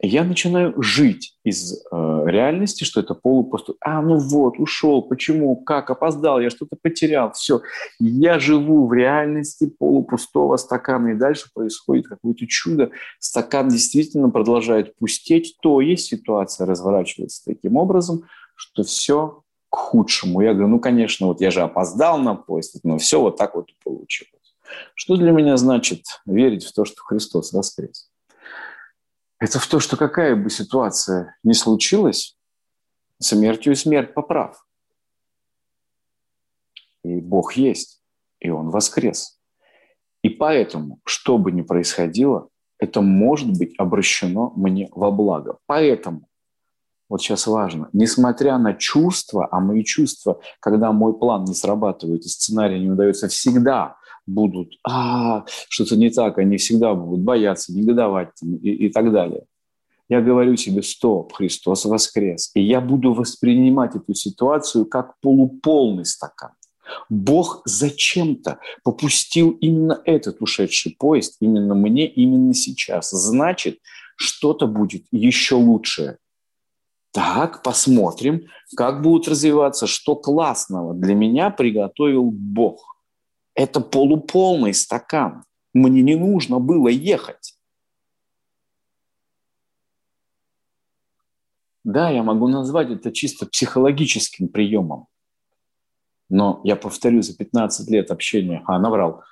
Я 0.00 0.24
начинаю 0.24 0.80
жить 0.82 1.38
из 1.44 1.72
э, 1.72 2.22
реальности, 2.26 2.84
что 2.84 3.00
это 3.00 3.14
полупустой. 3.14 3.76
А, 3.80 4.02
ну 4.02 4.18
вот, 4.18 4.58
ушел, 4.58 5.02
почему, 5.02 5.56
как, 5.56 5.88
опоздал, 5.88 6.40
я 6.40 6.50
что-то 6.50 6.76
потерял, 6.80 7.32
все. 7.32 7.62
Я 8.00 8.38
живу 8.38 8.86
в 8.86 8.92
реальности 8.92 9.66
полупустого 9.66 10.56
стакана, 10.56 11.08
и 11.08 11.14
дальше 11.14 11.48
происходит 11.54 12.08
какое-то 12.08 12.46
чудо. 12.46 12.90
Стакан 13.18 13.68
действительно 13.68 14.30
продолжает 14.30 14.96
пустеть, 14.96 15.56
то 15.62 15.80
есть 15.80 16.06
ситуация 16.06 16.66
разворачивается 16.66 17.44
таким 17.44 17.76
образом, 17.76 18.24
что 18.56 18.82
все 18.82 19.43
к 19.74 19.76
худшему. 19.76 20.40
Я 20.40 20.52
говорю, 20.52 20.68
ну, 20.68 20.78
конечно, 20.78 21.26
вот 21.26 21.40
я 21.40 21.50
же 21.50 21.60
опоздал 21.60 22.18
на 22.18 22.36
поезд, 22.36 22.78
но 22.84 22.96
все 22.98 23.20
вот 23.20 23.36
так 23.36 23.56
вот 23.56 23.70
получилось. 23.82 24.54
Что 24.94 25.16
для 25.16 25.32
меня 25.32 25.56
значит 25.56 26.04
верить 26.26 26.64
в 26.64 26.72
то, 26.72 26.84
что 26.84 27.02
Христос 27.02 27.52
воскрес? 27.52 28.08
Это 29.40 29.58
в 29.58 29.66
то, 29.66 29.80
что 29.80 29.96
какая 29.96 30.36
бы 30.36 30.48
ситуация 30.48 31.36
ни 31.42 31.54
случилась, 31.54 32.36
смертью 33.20 33.72
и 33.72 33.76
смерть 33.76 34.14
поправ. 34.14 34.64
И 37.02 37.20
Бог 37.20 37.54
есть, 37.54 38.00
и 38.38 38.50
Он 38.50 38.70
воскрес. 38.70 39.40
И 40.22 40.28
поэтому, 40.28 41.00
что 41.04 41.36
бы 41.36 41.50
ни 41.50 41.62
происходило, 41.62 42.48
это 42.78 43.00
может 43.00 43.58
быть 43.58 43.74
обращено 43.76 44.52
мне 44.54 44.88
во 44.92 45.10
благо. 45.10 45.58
Поэтому, 45.66 46.28
вот 47.14 47.22
сейчас 47.22 47.46
важно, 47.46 47.88
несмотря 47.92 48.58
на 48.58 48.74
чувства, 48.74 49.46
а 49.52 49.60
мои 49.60 49.84
чувства, 49.84 50.40
когда 50.58 50.90
мой 50.90 51.16
план 51.16 51.44
не 51.44 51.54
срабатывает 51.54 52.24
и 52.24 52.28
сценарий 52.28 52.80
не 52.80 52.90
удается, 52.90 53.28
всегда 53.28 53.94
будут, 54.26 54.72
а, 54.82 55.44
что-то 55.68 55.96
не 55.96 56.10
так, 56.10 56.38
они 56.38 56.56
всегда 56.56 56.92
будут 56.92 57.20
бояться, 57.20 57.72
негодовать 57.72 58.30
и, 58.42 58.86
и 58.86 58.88
так 58.88 59.12
далее. 59.12 59.44
Я 60.08 60.22
говорю 60.22 60.56
себе, 60.56 60.82
стоп, 60.82 61.34
Христос 61.34 61.84
воскрес. 61.84 62.50
И 62.54 62.60
я 62.60 62.80
буду 62.80 63.14
воспринимать 63.14 63.94
эту 63.94 64.12
ситуацию 64.12 64.84
как 64.84 65.14
полуполный 65.20 66.06
стакан. 66.06 66.50
Бог 67.08 67.62
зачем-то 67.64 68.58
попустил 68.82 69.50
именно 69.60 70.02
этот 70.04 70.42
ушедший 70.42 70.96
поезд, 70.98 71.36
именно 71.38 71.76
мне, 71.76 72.08
именно 72.08 72.54
сейчас. 72.54 73.10
Значит, 73.10 73.78
что-то 74.16 74.66
будет 74.66 75.04
еще 75.12 75.54
лучшее. 75.54 76.18
Так, 77.14 77.62
посмотрим, 77.62 78.48
как 78.76 79.00
будут 79.00 79.28
развиваться, 79.28 79.86
что 79.86 80.16
классного 80.16 80.94
для 80.94 81.14
меня 81.14 81.50
приготовил 81.50 82.32
Бог. 82.32 82.96
Это 83.54 83.78
полуполный 83.80 84.74
стакан. 84.74 85.44
Мне 85.72 86.02
не 86.02 86.16
нужно 86.16 86.58
было 86.58 86.88
ехать. 86.88 87.56
Да, 91.84 92.10
я 92.10 92.24
могу 92.24 92.48
назвать 92.48 92.90
это 92.90 93.12
чисто 93.12 93.46
психологическим 93.46 94.48
приемом. 94.48 95.06
Но 96.28 96.62
я 96.64 96.74
повторю, 96.74 97.22
за 97.22 97.36
15 97.36 97.88
лет 97.90 98.10
общения, 98.10 98.64
а, 98.66 98.80
наврал, 98.80 99.22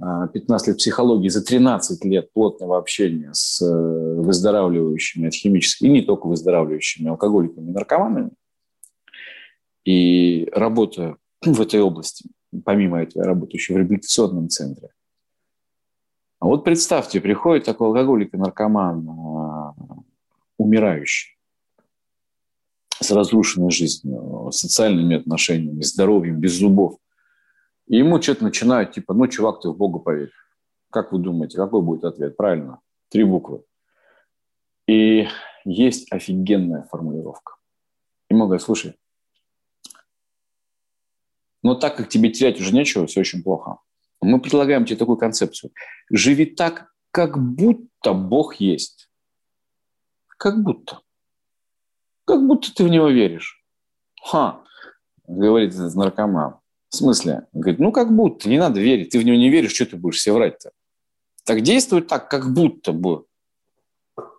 15 0.00 0.68
а, 0.68 0.70
лет 0.70 0.78
психологии, 0.78 1.28
за 1.28 1.44
13 1.44 2.04
лет 2.06 2.32
плотного 2.32 2.78
общения 2.78 3.30
с 3.34 3.60
э, 3.60 4.14
выздоравливающими 4.22 5.28
от 5.28 5.34
химических, 5.34 5.88
и 5.88 5.90
не 5.90 6.00
только 6.00 6.26
выздоравливающими 6.26 7.10
алкоголиками 7.10 7.68
и 7.68 7.72
наркоманами, 7.72 8.30
и 9.84 10.48
работая 10.52 11.16
в 11.44 11.60
этой 11.60 11.80
области, 11.80 12.30
помимо 12.64 13.02
этого 13.02 13.22
я 13.22 13.28
работаю 13.28 13.56
еще 13.56 13.74
в 13.74 13.76
реабилитационном 13.76 14.48
центре. 14.48 14.88
А 16.38 16.46
вот 16.46 16.64
представьте, 16.64 17.20
приходит 17.20 17.66
такой 17.66 17.88
алкоголик 17.88 18.32
и 18.32 18.38
наркоман, 18.38 19.06
а, 19.06 19.74
умирающий, 20.56 21.36
с 23.00 23.10
разрушенной 23.10 23.70
жизнью, 23.70 24.50
социальными 24.50 25.16
отношениями, 25.16 25.82
здоровьем, 25.82 26.40
без 26.40 26.52
зубов. 26.52 26.96
И 27.90 27.96
ему 27.96 28.22
что-то 28.22 28.44
начинают, 28.44 28.92
типа, 28.92 29.14
ну, 29.14 29.26
чувак, 29.26 29.60
ты 29.60 29.68
в 29.68 29.76
Бога 29.76 29.98
поверь. 29.98 30.30
Как 30.90 31.10
вы 31.10 31.18
думаете, 31.18 31.56
какой 31.56 31.82
будет 31.82 32.04
ответ? 32.04 32.36
Правильно, 32.36 32.78
три 33.08 33.24
буквы. 33.24 33.64
И 34.86 35.26
есть 35.64 36.12
офигенная 36.12 36.84
формулировка. 36.84 37.56
Ему 38.28 38.44
говорят, 38.44 38.62
слушай, 38.62 38.94
но 41.64 41.74
так 41.74 41.96
как 41.96 42.08
тебе 42.08 42.30
терять 42.30 42.60
уже 42.60 42.72
нечего, 42.72 43.08
все 43.08 43.22
очень 43.22 43.42
плохо. 43.42 43.78
Мы 44.20 44.40
предлагаем 44.40 44.84
тебе 44.84 44.96
такую 44.96 45.18
концепцию. 45.18 45.72
Живи 46.12 46.46
так, 46.46 46.92
как 47.10 47.36
будто 47.38 48.12
Бог 48.12 48.54
есть. 48.60 49.10
Как 50.38 50.62
будто. 50.62 51.00
Как 52.24 52.46
будто 52.46 52.72
ты 52.72 52.84
в 52.84 52.88
него 52.88 53.08
веришь. 53.08 53.64
Ха, 54.22 54.62
говорит 55.26 55.74
этот 55.74 55.92
наркоман. 55.96 56.59
В 56.90 56.96
смысле? 56.96 57.46
говорит, 57.52 57.80
ну 57.80 57.92
как 57.92 58.14
будто, 58.14 58.48
не 58.48 58.58
надо 58.58 58.80
верить. 58.80 59.10
Ты 59.10 59.18
в 59.18 59.24
него 59.24 59.36
не 59.36 59.48
веришь, 59.48 59.74
что 59.74 59.86
ты 59.86 59.96
будешь 59.96 60.20
себе 60.20 60.34
врать-то? 60.34 60.72
Так 61.44 61.62
действует 61.62 62.08
так, 62.08 62.28
как 62.28 62.52
будто 62.52 62.92
бы 62.92 63.24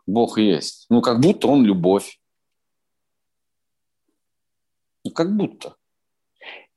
Бог 0.05 0.37
есть. 0.37 0.85
Ну 0.89 1.01
как 1.01 1.19
будто 1.19 1.47
он 1.47 1.63
любовь. 1.63 2.19
Ну 5.03 5.11
как 5.11 5.35
будто. 5.35 5.75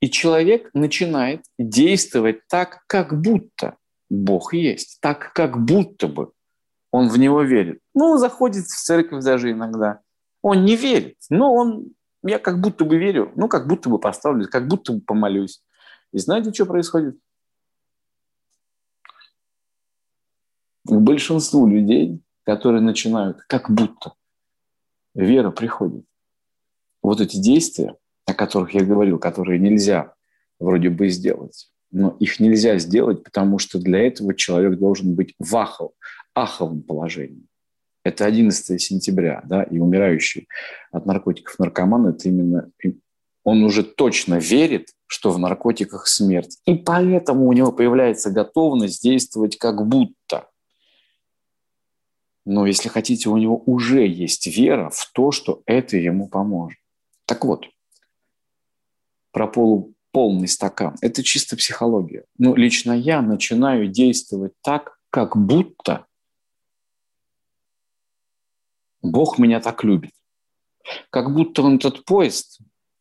И 0.01 0.10
человек 0.10 0.70
начинает 0.74 1.44
действовать 1.59 2.46
так, 2.48 2.84
как 2.86 3.20
будто 3.20 3.76
Бог 4.10 4.55
есть, 4.55 4.98
так, 5.01 5.32
как 5.32 5.64
будто 5.64 6.09
бы 6.09 6.32
он 6.90 7.09
в 7.09 7.18
него 7.18 7.42
верит. 7.42 7.80
Ну, 7.94 8.18
заходит 8.18 8.66
в 8.66 8.76
церковь 8.76 9.24
даже 9.24 9.51
иногда, 9.51 10.01
он 10.42 10.64
не 10.64 10.76
верит, 10.76 11.16
но 11.30 11.55
он, 11.55 11.94
я 12.26 12.38
как 12.38 12.60
будто 12.60 12.84
бы 12.84 12.96
верю, 12.96 13.32
ну, 13.36 13.48
как 13.48 13.66
будто 13.66 13.88
бы 13.88 13.98
поставлю, 13.98 14.48
как 14.48 14.66
будто 14.68 14.92
бы 14.92 15.01
помолюсь. 15.01 15.62
И 16.12 16.18
знаете, 16.18 16.52
что 16.52 16.66
происходит? 16.66 17.18
Большинству 20.84 21.66
людей, 21.66 22.22
которые 22.44 22.80
начинают 22.80 23.40
как 23.48 23.70
будто, 23.70 24.12
вера 25.14 25.51
приходит. 25.51 26.05
Вот 27.02 27.20
эти 27.20 27.36
действия, 27.36 27.96
о 28.26 28.34
которых 28.34 28.74
я 28.74 28.84
говорил, 28.84 29.18
которые 29.18 29.59
нельзя 29.59 30.14
вроде 30.59 30.90
бы 30.90 31.09
сделать, 31.09 31.70
но 31.90 32.16
их 32.20 32.40
нельзя 32.40 32.78
сделать, 32.78 33.22
потому 33.22 33.59
что 33.59 33.78
для 33.78 34.06
этого 34.06 34.34
человек 34.34 34.78
должен 34.78 35.14
быть 35.14 35.34
в 35.38 35.56
ахов, 35.56 35.92
аховом 36.34 36.82
положении. 36.82 37.46
Это 38.05 38.26
11 38.26 38.81
сентября, 38.81 39.43
да, 39.44 39.62
и 39.64 39.78
умирающий 39.78 40.47
от 40.93 41.06
наркотиков 41.06 41.59
наркоман, 41.59 42.06
это 42.06 42.28
именно 42.28 42.70
он 43.44 43.62
уже 43.62 43.82
точно 43.82 44.36
верит, 44.36 44.89
что 45.06 45.31
в 45.31 45.39
наркотиках 45.39 46.06
смерть. 46.06 46.59
И 46.64 46.74
поэтому 46.74 47.47
у 47.47 47.52
него 47.52 47.72
появляется 47.72 48.31
готовность 48.31 49.02
действовать 49.02 49.59
как 49.59 49.86
будто. 49.86 50.48
Но 52.47 52.66
если 52.66 52.89
хотите, 52.89 53.28
у 53.28 53.36
него 53.36 53.62
уже 53.66 54.06
есть 54.06 54.47
вера 54.47 54.90
в 54.90 55.10
то, 55.12 55.31
что 55.31 55.62
это 55.66 55.97
ему 55.98 56.28
поможет. 56.28 56.78
Так 57.26 57.44
вот, 57.44 57.66
про 59.31 59.47
полуполный 59.47 60.48
стакан. 60.48 60.97
Это 61.01 61.22
чисто 61.22 61.56
психология. 61.56 62.24
Но 62.39 62.55
лично 62.55 62.93
я 62.93 63.20
начинаю 63.22 63.89
действовать 63.89 64.52
так, 64.62 64.98
как 65.10 65.36
будто 65.36 66.06
Бог 69.05 69.39
меня 69.39 69.60
так 69.60 69.85
любит. 69.85 70.12
Как 71.10 71.32
будто 71.32 71.62
он 71.62 71.76
этот 71.76 72.05
поезд 72.05 72.60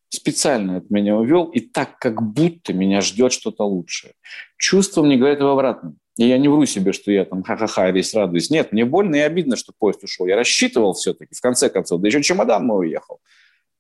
специально 0.10 0.78
от 0.78 0.90
меня 0.90 1.16
увел, 1.16 1.46
и 1.46 1.60
так, 1.60 1.98
как 1.98 2.22
будто 2.22 2.74
меня 2.74 3.02
ждет 3.02 3.34
что-то 3.34 3.64
лучшее. 3.64 4.14
Чувство 4.58 5.02
мне 5.02 5.18
говорит 5.18 5.40
в 5.40 5.48
обратном. 5.48 5.98
И 6.18 6.28
я 6.28 6.38
не 6.38 6.48
вру 6.48 6.66
себе, 6.68 6.94
что 6.94 7.12
я 7.12 7.26
там 7.26 7.42
ха-ха-ха 7.42 7.90
весь 7.90 8.14
радуюсь. 8.14 8.52
Нет, 8.52 8.72
мне 8.72 8.86
больно 8.86 9.16
и 9.16 9.20
обидно, 9.20 9.56
что 9.56 9.74
поезд 9.76 10.04
ушел. 10.04 10.28
Я 10.28 10.36
рассчитывал 10.36 10.94
все-таки, 10.94 11.34
в 11.34 11.42
конце 11.42 11.70
концов. 11.70 12.02
Да 12.02 12.08
еще 12.08 12.22
чемодан 12.22 12.68
мой 12.68 12.88
уехал. 12.88 13.20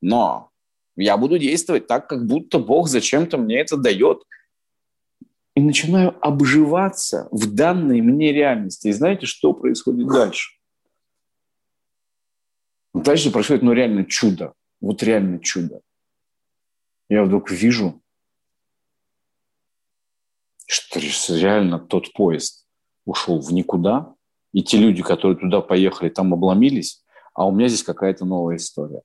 Но 0.01 0.49
я 0.95 1.17
буду 1.17 1.37
действовать 1.37 1.85
так, 1.85 2.07
как 2.07 2.25
будто 2.25 2.57
Бог 2.57 2.87
зачем-то 2.87 3.37
мне 3.37 3.59
это 3.59 3.77
дает. 3.77 4.23
И 5.55 5.61
начинаю 5.61 6.15
обживаться 6.25 7.27
в 7.31 7.53
данной 7.53 8.01
мне 8.01 8.33
реальности. 8.33 8.87
И 8.87 8.93
знаете, 8.93 9.27
что 9.27 9.53
происходит 9.53 10.07
дальше? 10.07 10.62
Дальше 12.93 13.31
происходит, 13.31 13.63
ну, 13.63 13.73
реально 13.73 14.05
чудо. 14.05 14.53
Вот 14.81 15.01
реально 15.01 15.39
чудо. 15.39 15.81
Я 17.09 17.23
вдруг 17.23 17.51
вижу, 17.51 18.01
что 20.67 20.99
реально 20.99 21.79
тот 21.79 22.13
поезд 22.13 22.67
ушел 23.05 23.41
в 23.41 23.51
никуда, 23.51 24.13
и 24.51 24.63
те 24.63 24.77
люди, 24.77 25.01
которые 25.01 25.37
туда 25.37 25.61
поехали, 25.61 26.09
там 26.09 26.33
обломились, 26.33 27.03
а 27.33 27.47
у 27.47 27.51
меня 27.51 27.67
здесь 27.67 27.83
какая-то 27.83 28.25
новая 28.25 28.57
история. 28.57 29.01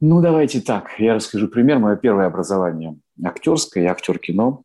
Ну, 0.00 0.22
давайте 0.22 0.60
так, 0.60 0.98
я 0.98 1.14
расскажу 1.14 1.48
пример. 1.48 1.78
Мое 1.78 1.96
первое 1.96 2.26
образование 2.26 2.96
актерское, 3.22 3.84
я 3.84 3.92
актер 3.92 4.18
кино. 4.18 4.62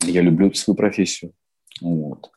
Я 0.00 0.20
люблю 0.20 0.52
свою 0.54 0.76
профессию. 0.76 1.32
Вот. 1.80 2.30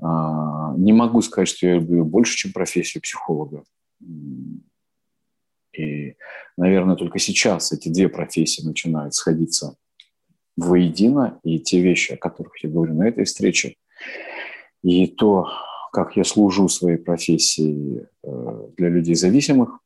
А, 0.00 0.74
не 0.76 0.92
могу 0.92 1.22
сказать, 1.22 1.48
что 1.48 1.66
я 1.66 1.74
люблю 1.74 2.04
больше, 2.04 2.36
чем 2.36 2.52
профессию 2.52 3.02
психолога. 3.02 3.64
И, 5.76 6.16
наверное, 6.56 6.96
только 6.96 7.18
сейчас 7.18 7.72
эти 7.72 7.88
две 7.88 8.08
профессии 8.08 8.64
начинают 8.64 9.14
сходиться 9.14 9.76
воедино, 10.56 11.40
и 11.42 11.58
те 11.58 11.80
вещи, 11.80 12.12
о 12.12 12.16
которых 12.16 12.62
я 12.62 12.70
говорю 12.70 12.94
на 12.94 13.08
этой 13.08 13.24
встрече, 13.24 13.76
и 14.82 15.06
то, 15.08 15.48
как 15.92 16.16
я 16.16 16.24
служу 16.24 16.68
своей 16.68 16.98
профессии 16.98 18.06
э, 18.22 18.68
для 18.76 18.88
людей 18.88 19.14
зависимых, 19.14 19.80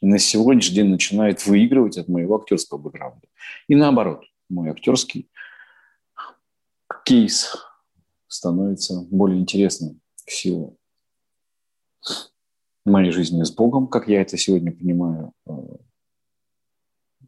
на 0.00 0.18
сегодняшний 0.18 0.76
день 0.76 0.88
начинает 0.90 1.46
выигрывать 1.46 1.98
от 1.98 2.08
моего 2.08 2.36
актерского 2.36 2.78
бэкграунда. 2.78 3.26
И 3.66 3.74
наоборот, 3.74 4.24
мой 4.48 4.70
актерский 4.70 5.28
кейс 7.06 7.56
становится 8.26 9.06
более 9.10 9.40
интересным 9.40 10.00
в 10.24 10.32
силу 10.32 10.76
моей 12.84 13.12
жизни 13.12 13.42
с 13.44 13.52
Богом, 13.52 13.86
как 13.86 14.08
я 14.08 14.20
это 14.20 14.36
сегодня 14.36 14.72
понимаю, 14.72 15.32
э, 15.48 15.52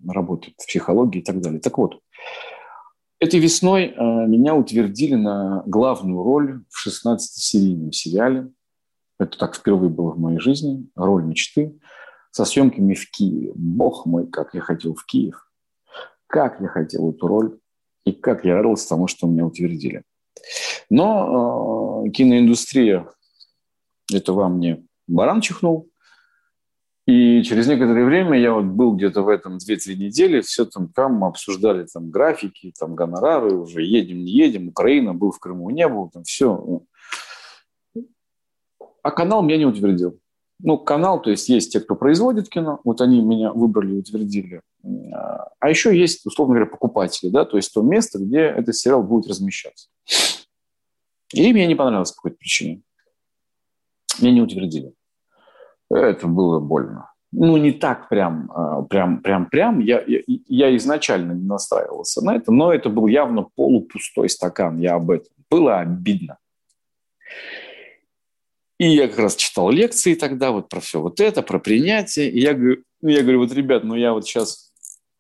работает 0.07 0.57
в 0.59 0.67
психологии 0.67 1.21
и 1.21 1.25
так 1.25 1.41
далее. 1.41 1.61
Так 1.61 1.79
вот, 1.79 2.01
этой 3.21 3.39
весной 3.39 3.87
э, 3.87 4.27
меня 4.27 4.55
утвердили 4.57 5.15
на 5.15 5.63
главную 5.67 6.23
роль 6.23 6.65
в 6.69 6.87
16-серийном 6.87 7.93
сериале. 7.93 8.51
Это 9.21 9.39
так 9.39 9.57
впервые 9.57 9.91
было 9.91 10.13
в 10.13 10.19
моей 10.19 10.39
жизни. 10.39 10.89
Роль 10.97 11.25
мечты 11.25 11.79
со 12.33 12.45
съемками 12.45 12.95
в 12.95 13.11
Киеве. 13.11 13.53
Бог 13.55 14.07
мой, 14.07 14.29
как 14.29 14.55
я 14.55 14.61
хотел 14.61 14.95
в 14.95 15.05
Киев. 15.07 15.49
Как 16.27 16.61
я 16.61 16.69
хотел 16.69 17.11
эту 17.11 17.27
роль. 17.27 17.59
И 18.09 18.13
как 18.13 18.45
я 18.45 18.55
радовался 18.55 18.89
тому, 18.89 19.07
что 19.07 19.27
меня 19.27 19.45
утвердили. 19.45 20.03
Но 20.89 22.05
э, 22.07 22.11
киноиндустрия 22.11 23.07
это 24.13 24.33
вам 24.33 24.61
не 24.61 24.87
баран 25.07 25.43
чихнул. 25.43 25.91
И 27.07 27.43
через 27.43 27.67
некоторое 27.67 28.05
время 28.05 28.39
я 28.39 28.53
вот 28.55 28.65
был 28.65 28.95
где-то 28.95 29.23
в 29.23 29.29
этом 29.29 29.57
2-3 29.57 29.95
недели, 29.95 30.41
все 30.41 30.65
там, 30.65 30.89
там 30.89 31.25
обсуждали 31.25 31.87
там 31.87 32.11
графики, 32.11 32.73
там 32.79 32.95
гонорары, 32.95 33.55
уже 33.55 33.83
едем, 33.83 34.25
не 34.25 34.33
едем, 34.33 34.69
Украина, 34.69 35.15
был 35.15 35.31
в 35.31 35.39
Крыму, 35.39 35.71
не 35.71 35.87
был, 35.89 36.11
там 36.11 36.25
все. 36.25 36.83
А 39.03 39.11
канал 39.11 39.43
меня 39.43 39.57
не 39.59 39.67
утвердил. 39.67 40.19
Ну, 40.61 40.79
канал, 40.79 41.23
то 41.23 41.31
есть 41.31 41.49
есть 41.49 41.73
те, 41.73 41.81
кто 41.81 41.95
производит 41.95 42.49
кино, 42.49 42.81
вот 42.85 43.01
они 43.01 43.23
меня 43.23 43.53
выбрали 43.53 43.95
и 43.95 43.99
утвердили. 43.99 44.63
А 45.61 45.69
еще 45.69 45.97
есть, 45.99 46.25
условно 46.27 46.55
говоря, 46.55 46.71
покупатели, 46.71 47.31
да, 47.31 47.45
то 47.45 47.57
есть 47.57 47.73
то 47.73 47.83
место, 47.83 48.19
где 48.19 48.41
этот 48.41 48.77
сериал 48.77 49.03
будет 49.03 49.29
размещаться. 49.29 49.89
И 51.33 51.53
мне 51.53 51.67
не 51.67 51.75
понравилось 51.75 52.13
по 52.13 52.23
какой-то 52.23 52.39
причине. 52.39 52.83
Меня 54.21 54.33
не 54.33 54.43
утвердили. 54.43 54.93
Это 55.91 56.27
было 56.27 56.61
больно. 56.61 57.13
Ну, 57.31 57.57
не 57.59 57.73
так 57.73 58.09
прям, 58.09 58.51
а, 58.53 58.83
прям, 58.83 59.21
прям, 59.21 59.51
прям. 59.51 59.81
Я, 59.81 60.03
я, 60.07 60.21
я 60.27 60.77
изначально 60.77 61.33
не 61.33 61.45
настраивался 61.45 62.25
на 62.25 62.37
это, 62.37 62.51
но 62.51 62.73
это 62.73 62.89
был 62.89 63.07
явно 63.07 63.49
полупустой 63.55 64.31
стакан. 64.31 64.79
Я 64.79 64.95
об 64.95 65.11
этом. 65.11 65.33
Было 65.51 65.81
обидно. 65.81 66.39
И 68.79 68.89
я 68.89 69.09
как 69.09 69.19
раз 69.19 69.37
читал 69.37 69.71
лекции 69.71 70.15
тогда 70.15 70.53
вот 70.53 70.69
про 70.69 70.81
все 70.81 71.01
вот 71.01 71.21
это, 71.21 71.43
про 71.43 71.59
принятие. 71.59 72.31
И 72.31 72.41
я 72.41 72.55
говорю, 72.55 72.83
ну, 73.03 73.09
я 73.09 73.23
говорю, 73.23 73.41
вот, 73.41 73.53
ребят, 73.53 73.85
ну 73.85 73.95
я 73.95 74.13
вот 74.13 74.25
сейчас, 74.25 74.68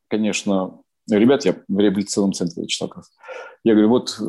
конечно, 0.08 0.80
ребят, 1.10 1.44
я 1.44 1.56
в 1.68 1.78
реабилитационном 1.78 2.32
центре 2.32 2.66
читал. 2.66 2.92
Я 3.64 3.74
говорю, 3.74 3.88
вот, 3.88 4.20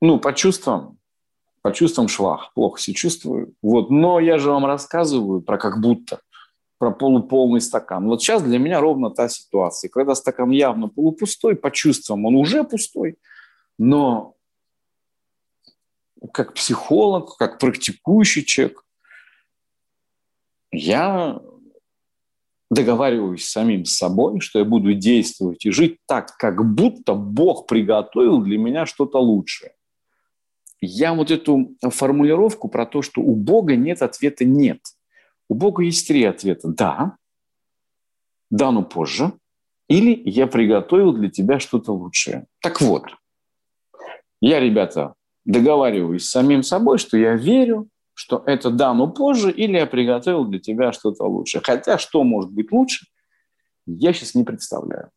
ну, 0.00 0.18
по 0.18 0.32
чувствам, 0.32 0.98
по 1.62 1.72
чувствам 1.72 2.08
швах, 2.08 2.52
плохо 2.54 2.80
себя 2.80 2.94
чувствую. 2.94 3.54
Вот. 3.62 3.90
Но 3.90 4.20
я 4.20 4.38
же 4.38 4.50
вам 4.50 4.66
рассказываю 4.66 5.40
про 5.40 5.58
как 5.58 5.80
будто, 5.80 6.20
про 6.78 6.90
полуполный 6.90 7.60
стакан. 7.60 8.06
Вот 8.06 8.22
сейчас 8.22 8.42
для 8.42 8.58
меня 8.58 8.80
ровно 8.80 9.10
та 9.10 9.28
ситуация, 9.28 9.88
когда 9.88 10.14
стакан 10.14 10.50
явно 10.50 10.88
полупустой, 10.88 11.56
по 11.56 11.70
чувствам 11.70 12.24
он 12.26 12.36
уже 12.36 12.64
пустой, 12.64 13.16
но 13.78 14.34
как 16.32 16.54
психолог, 16.54 17.36
как 17.36 17.58
практикующий 17.58 18.44
человек, 18.44 18.84
я 20.70 21.40
договариваюсь 22.70 23.44
с 23.44 23.52
самим 23.52 23.84
собой, 23.84 24.40
что 24.40 24.58
я 24.58 24.64
буду 24.64 24.94
действовать 24.94 25.64
и 25.64 25.70
жить 25.70 25.98
так, 26.06 26.36
как 26.36 26.64
будто 26.74 27.14
Бог 27.14 27.66
приготовил 27.66 28.38
для 28.38 28.58
меня 28.58 28.86
что-то 28.86 29.18
лучшее 29.18 29.72
я 30.80 31.14
вот 31.14 31.30
эту 31.30 31.74
формулировку 31.82 32.68
про 32.68 32.86
то, 32.86 33.02
что 33.02 33.20
у 33.20 33.34
Бога 33.34 33.76
нет 33.76 34.02
ответа 34.02 34.44
«нет». 34.44 34.80
У 35.48 35.54
Бога 35.54 35.82
есть 35.82 36.06
три 36.06 36.24
ответа. 36.24 36.68
Да, 36.68 37.16
да, 38.50 38.70
но 38.70 38.82
позже. 38.82 39.32
Или 39.88 40.20
я 40.28 40.46
приготовил 40.46 41.14
для 41.14 41.30
тебя 41.30 41.58
что-то 41.58 41.92
лучшее. 41.92 42.46
Так 42.60 42.82
вот, 42.82 43.04
я, 44.42 44.60
ребята, 44.60 45.14
договариваюсь 45.46 46.24
с 46.24 46.30
самим 46.30 46.62
собой, 46.62 46.98
что 46.98 47.16
я 47.16 47.34
верю, 47.34 47.88
что 48.18 48.42
это 48.46 48.70
да, 48.70 48.92
но 48.94 49.06
позже, 49.06 49.52
или 49.52 49.76
я 49.76 49.86
приготовил 49.86 50.44
для 50.44 50.58
тебя 50.58 50.90
что-то 50.90 51.22
лучшее. 51.22 51.62
Хотя 51.64 51.98
что 51.98 52.24
может 52.24 52.50
быть 52.50 52.72
лучше, 52.72 53.06
я 53.86 54.12
сейчас 54.12 54.34
не 54.34 54.42
представляю. 54.42 55.12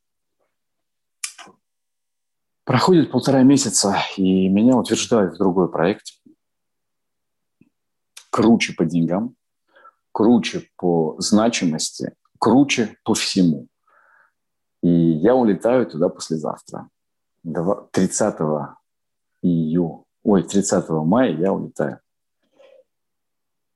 Проходит 2.64 3.10
полтора 3.10 3.42
месяца, 3.42 3.98
и 4.18 4.48
меня 4.50 4.76
утверждают 4.78 5.34
в 5.34 5.38
другой 5.40 5.72
проект. 5.72 6.22
Круче 8.30 8.76
по 8.76 8.86
деньгам, 8.86 9.36
круче 10.12 10.70
по 10.78 11.16
значимости, 11.18 12.14
круче 12.38 12.98
по 13.04 13.16
всему. 13.16 13.68
И 14.84 14.90
я 14.90 15.34
улетаю 15.34 15.88
туда 15.88 16.08
послезавтра. 16.08 16.88
30 17.44 18.36
июля, 19.42 20.04
ой, 20.22 20.44
30 20.44 20.90
мая 20.90 21.36
я 21.36 21.52
улетаю. 21.52 22.00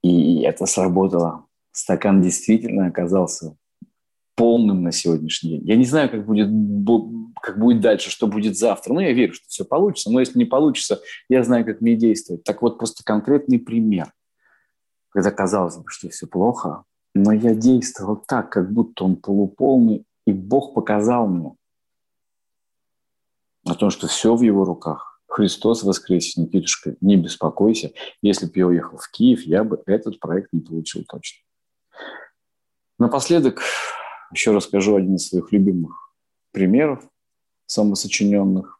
И 0.05 0.41
это 0.41 0.67
сработало. 0.67 1.47
Стакан 1.71 2.21
действительно 2.21 2.85
оказался 2.85 3.57
полным 4.35 4.83
на 4.83 4.91
сегодняшний 4.91 5.57
день. 5.57 5.67
Я 5.67 5.75
не 5.77 5.85
знаю, 5.85 6.11
как 6.11 6.27
будет, 6.27 6.47
как 7.41 7.57
будет 7.57 7.81
дальше, 7.81 8.11
что 8.11 8.27
будет 8.27 8.55
завтра. 8.55 8.93
Но 8.93 9.01
я 9.01 9.13
верю, 9.13 9.33
что 9.33 9.47
все 9.47 9.65
получится. 9.65 10.11
Но 10.11 10.19
если 10.19 10.37
не 10.37 10.45
получится, 10.45 11.01
я 11.27 11.43
знаю, 11.43 11.65
как 11.65 11.81
мне 11.81 11.95
действовать. 11.95 12.43
Так 12.43 12.61
вот, 12.61 12.77
просто 12.77 13.03
конкретный 13.03 13.57
пример. 13.57 14.13
Когда 15.09 15.31
казалось 15.31 15.77
бы, 15.77 15.85
что 15.87 16.09
все 16.09 16.27
плохо, 16.27 16.83
но 17.15 17.31
я 17.31 17.55
действовал 17.55 18.17
так, 18.17 18.51
как 18.51 18.71
будто 18.71 19.05
он 19.05 19.15
полуполный, 19.15 20.05
и 20.27 20.33
Бог 20.33 20.75
показал 20.75 21.27
мне 21.27 21.55
о 23.65 23.73
том, 23.73 23.89
что 23.89 24.05
все 24.05 24.35
в 24.35 24.43
его 24.43 24.65
руках. 24.65 25.14
Христос 25.35 25.83
воскресе, 25.83 26.39
Никитушка, 26.39 26.95
не 27.01 27.17
беспокойся. 27.17 27.91
Если 28.21 28.45
бы 28.45 28.53
я 28.55 28.67
уехал 28.67 28.97
в 28.97 29.11
Киев, 29.11 29.41
я 29.41 29.65
бы 29.65 29.83
этот 29.85 30.17
проект 30.21 30.53
не 30.53 30.61
получил 30.61 31.03
точно. 31.03 31.43
Напоследок 32.99 33.61
еще 34.31 34.53
расскажу 34.53 34.95
один 34.95 35.15
из 35.15 35.27
своих 35.27 35.51
любимых 35.51 36.13
примеров 36.51 37.03
самосочиненных, 37.65 38.79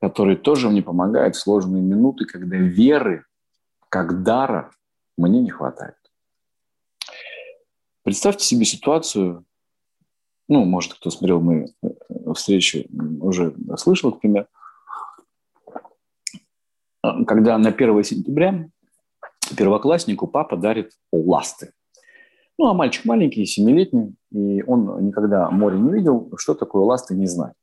который 0.00 0.36
тоже 0.36 0.70
мне 0.70 0.80
помогает 0.80 1.34
в 1.34 1.40
сложные 1.40 1.82
минуты, 1.82 2.24
когда 2.24 2.56
веры, 2.56 3.24
как 3.88 4.22
дара, 4.22 4.70
мне 5.16 5.40
не 5.40 5.50
хватает. 5.50 5.96
Представьте 8.04 8.44
себе 8.44 8.64
ситуацию, 8.64 9.44
ну, 10.48 10.64
может, 10.64 10.94
кто 10.94 11.10
смотрел 11.10 11.40
мы 11.40 11.72
э, 11.82 11.88
встречу, 12.34 12.84
уже 13.20 13.54
слышал, 13.76 14.10
например, 14.10 14.46
когда 17.02 17.58
на 17.58 17.70
1 17.70 18.04
сентября 18.04 18.68
первокласснику 19.56 20.26
папа 20.26 20.56
дарит 20.56 20.92
ласты– 21.12 21.72
ну, 22.58 22.68
а 22.68 22.74
мальчик 22.74 23.04
маленький, 23.04 23.46
семилетний, 23.46 24.14
и 24.30 24.62
он 24.62 25.06
никогда 25.06 25.50
море 25.50 25.78
не 25.78 25.92
видел, 25.92 26.32
что 26.36 26.54
такое 26.54 26.82
ласты 26.82 27.14
не 27.14 27.26
знает. 27.26 27.54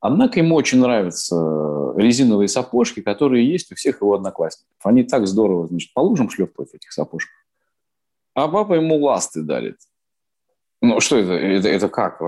Однако 0.00 0.40
ему 0.40 0.54
очень 0.54 0.80
нравятся 0.80 1.92
резиновые 1.96 2.48
сапожки, 2.48 3.00
которые 3.00 3.50
есть 3.50 3.72
у 3.72 3.74
всех 3.74 4.00
его 4.00 4.14
одноклассников. 4.14 4.74
Они 4.84 5.04
так 5.04 5.26
здорово, 5.26 5.66
значит, 5.66 5.92
по 5.92 6.00
лужам 6.00 6.30
шлепают 6.30 6.74
этих 6.74 6.92
сапожках. 6.92 7.34
А 8.34 8.48
папа 8.48 8.74
ему 8.74 8.96
ласты 8.98 9.42
дарит. 9.42 9.76
Ну, 10.82 11.00
что 11.00 11.16
это? 11.16 11.32
Это, 11.32 11.68
это 11.68 11.88
как? 11.88 12.20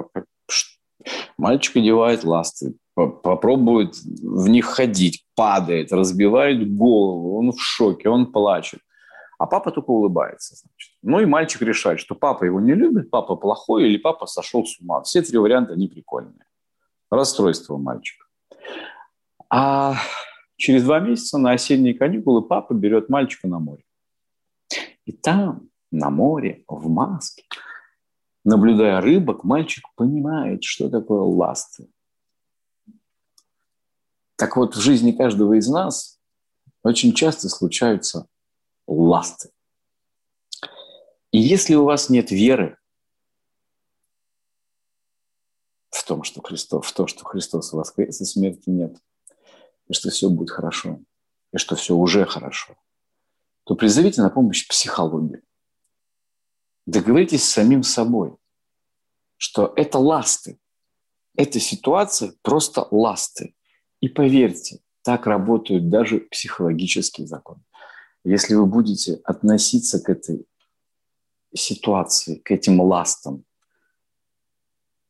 Мальчик 1.37 1.77
одевает 1.77 2.25
ласты, 2.25 2.75
попробует 2.95 3.95
в 3.97 4.49
них 4.49 4.67
ходить, 4.67 5.25
падает, 5.37 5.93
разбивает 5.93 6.75
голову, 6.75 7.39
он 7.39 7.53
в 7.53 7.61
шоке, 7.61 8.09
он 8.09 8.33
плачет. 8.33 8.81
А 9.39 9.47
папа 9.47 9.71
только 9.71 9.91
улыбается. 9.91 10.57
Значит. 10.57 10.97
Ну 11.03 11.21
и 11.21 11.27
мальчик 11.27 11.63
решает, 11.63 12.01
что 12.01 12.17
папа 12.17 12.45
его 12.45 12.61
не 12.61 12.75
любит, 12.75 13.09
папа 13.09 13.37
плохой 13.37 13.89
или 13.89 13.97
папа 13.97 14.27
сошел 14.27 14.67
с 14.67 14.81
ума. 14.81 15.03
Все 15.03 15.23
три 15.23 15.39
варианта, 15.39 15.75
они 15.75 15.87
прикольные. 15.87 16.45
Расстройство 17.09 17.77
мальчика. 17.77 18.27
А 19.49 19.95
через 20.57 20.83
два 20.83 20.99
месяца 20.99 21.39
на 21.39 21.53
осенние 21.53 21.95
каникулы 21.95 22.43
папа 22.43 22.75
берет 22.75 23.09
мальчика 23.09 23.47
на 23.47 23.61
море. 23.61 23.85
И 25.07 25.13
там, 25.13 25.69
на 25.93 26.11
море, 26.11 26.65
в 26.67 26.89
маске, 26.89 27.45
наблюдая 28.49 29.03
рыбок, 29.03 29.45
мальчик 29.45 29.85
понимает, 29.95 30.65
что 30.65 30.89
такое 30.89 31.21
ласты. 31.21 31.87
Так 34.37 34.57
вот, 34.57 34.75
в 34.75 34.81
жизни 34.81 35.13
каждого 35.13 35.59
из 35.59 35.69
нас 35.69 36.19
очень 36.83 37.13
часто 37.13 37.51
случаются 37.51 38.27
ласты. 38.87 39.51
И 41.31 41.39
если 41.39 41.75
у 41.75 41.85
вас 41.85 42.09
нет 42.09 42.31
веры 42.31 42.79
в 45.91 46.03
том, 46.05 46.23
что 46.23 46.41
Христос, 46.41 46.87
в 46.87 46.93
то, 46.95 47.07
что 47.07 47.27
Христос 47.27 47.75
воскрес, 47.75 48.23
и 48.23 48.25
смерти 48.25 48.71
нет, 48.71 48.97
и 49.89 49.93
что 49.93 50.09
все 50.09 50.31
будет 50.31 50.51
хорошо, 50.51 51.01
и 51.53 51.59
что 51.59 51.77
все 51.77 51.95
уже 51.95 52.25
хорошо, 52.25 52.79
то 53.65 53.75
призовите 53.75 54.23
на 54.23 54.31
помощь 54.31 54.67
психологию. 54.67 55.43
Договоритесь 56.87 57.45
с 57.45 57.51
самим 57.51 57.83
собой, 57.83 58.38
что 59.39 59.73
это 59.77 59.99
ласты. 59.99 60.59
Эта 61.37 61.59
ситуация 61.61 62.35
просто 62.43 62.87
ласты. 62.91 63.55
И 64.01 64.09
поверьте, 64.09 64.81
так 65.03 65.27
работают 65.27 65.89
даже 65.89 66.21
психологические 66.21 67.27
законы. 67.27 67.63
Если 68.25 68.55
вы 68.55 68.67
будете 68.67 69.15
относиться 69.25 70.01
к 70.01 70.11
этой 70.11 70.47
ситуации, 71.55 72.37
к 72.37 72.51
этим 72.51 72.81
ластам 72.81 73.45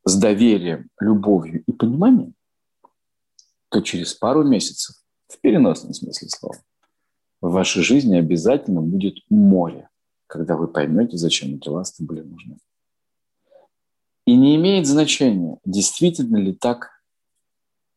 с 0.05 0.15
доверием, 0.17 0.89
любовью 0.99 1.63
и 1.65 1.71
пониманием, 1.71 2.33
то 3.69 3.81
через 3.81 4.13
пару 4.13 4.43
месяцев, 4.43 4.95
в 5.27 5.39
переносном 5.39 5.93
смысле 5.93 6.29
слова, 6.29 6.57
в 7.41 7.51
вашей 7.51 7.83
жизни 7.83 8.17
обязательно 8.17 8.81
будет 8.81 9.17
море, 9.29 9.89
когда 10.27 10.55
вы 10.55 10.67
поймете, 10.67 11.17
зачем 11.17 11.55
эти 11.55 11.67
ласты 11.67 12.03
были 12.03 12.21
нужны. 12.21 12.57
И 14.29 14.35
не 14.35 14.57
имеет 14.57 14.85
значения, 14.85 15.57
действительно 15.65 16.37
ли 16.37 16.53
так 16.53 17.01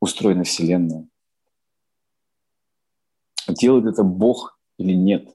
устроена 0.01 0.45
Вселенная. 0.45 1.07
Делает 3.47 3.85
это 3.85 4.03
Бог 4.03 4.59
или 4.79 4.95
нет. 4.95 5.29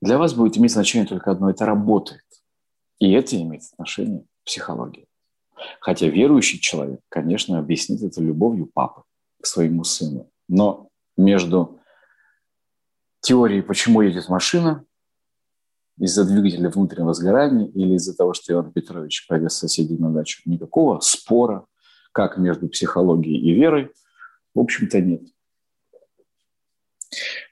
Для 0.00 0.16
вас 0.16 0.32
будет 0.32 0.56
иметь 0.56 0.72
значение 0.72 1.06
только 1.06 1.30
одно– 1.32 1.50
это 1.50 1.66
работает. 1.66 2.24
И 2.98 3.12
это 3.12 3.36
имеет 3.36 3.64
отношение 3.74 4.20
к 4.20 4.46
психологии. 4.46 5.06
Хотя 5.80 6.06
верующий 6.06 6.58
человек, 6.58 7.00
конечно, 7.10 7.58
объяснит 7.58 8.02
это 8.02 8.22
любовью 8.22 8.70
папы 8.72 9.02
к 9.42 9.44
своему 9.44 9.84
сыну. 9.84 10.30
Но 10.48 10.88
между 11.18 11.78
теорией, 13.20 13.60
почему 13.60 14.00
едет 14.00 14.30
машина, 14.30 14.82
из-за 16.00 16.24
двигателя 16.24 16.70
внутреннего 16.70 17.12
сгорания 17.12 17.68
или 17.68 17.94
из-за 17.94 18.16
того, 18.16 18.32
что 18.32 18.52
Иван 18.52 18.72
Петрович 18.72 19.26
повез 19.28 19.54
соседей 19.54 19.98
на 19.98 20.10
дачу, 20.10 20.42
никакого 20.46 20.98
спора, 21.00 21.66
как 22.12 22.38
между 22.38 22.68
психологией 22.68 23.38
и 23.38 23.54
верой, 23.54 23.92
в 24.54 24.60
общем-то, 24.60 25.00
нет. 25.00 25.22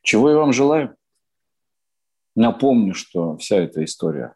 Чего 0.03 0.31
я 0.31 0.37
вам 0.37 0.53
желаю? 0.53 0.97
Напомню, 2.35 2.95
что 2.95 3.37
вся 3.37 3.57
эта 3.57 3.85
история 3.85 4.35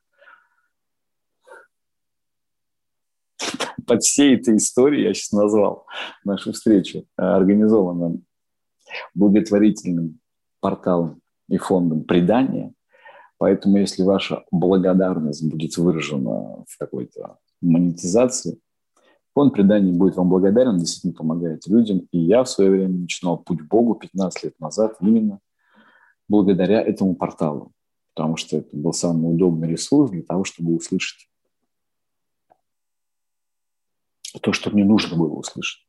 под 3.86 4.02
всей 4.02 4.36
этой 4.36 4.56
историей, 4.56 5.04
я 5.04 5.14
сейчас 5.14 5.32
назвал 5.32 5.86
нашу 6.24 6.52
встречу, 6.52 7.06
организована 7.16 8.18
благотворительным 9.14 10.20
порталом 10.60 11.20
и 11.48 11.56
фондом 11.56 12.04
предания. 12.04 12.74
Поэтому 13.42 13.78
если 13.78 14.04
ваша 14.04 14.44
благодарность 14.52 15.44
будет 15.44 15.76
выражена 15.76 16.64
в 16.68 16.78
какой-то 16.78 17.38
монетизации, 17.60 18.60
фонд 19.34 19.52
предания 19.52 19.90
будет 19.92 20.14
вам 20.14 20.28
благодарен, 20.28 20.78
действительно 20.78 21.12
помогает 21.12 21.66
людям. 21.66 22.06
И 22.12 22.20
я 22.20 22.44
в 22.44 22.48
свое 22.48 22.70
время 22.70 23.00
начинал 23.00 23.38
путь 23.38 23.60
Богу 23.62 23.96
15 23.96 24.44
лет 24.44 24.60
назад 24.60 24.94
именно 25.00 25.40
благодаря 26.28 26.82
этому 26.82 27.16
порталу, 27.16 27.72
потому 28.14 28.36
что 28.36 28.58
это 28.58 28.76
был 28.76 28.92
самый 28.92 29.34
удобный 29.34 29.70
ресурс 29.70 30.12
для 30.12 30.22
того, 30.22 30.44
чтобы 30.44 30.76
услышать 30.76 31.28
то, 34.40 34.52
что 34.52 34.70
мне 34.70 34.84
нужно 34.84 35.16
было 35.16 35.34
услышать. 35.34 35.84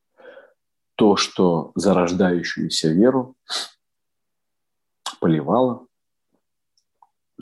То, 0.96 1.18
что 1.18 1.72
зарождающуюся 1.76 2.88
веру 2.94 3.36
поливало, 5.20 5.86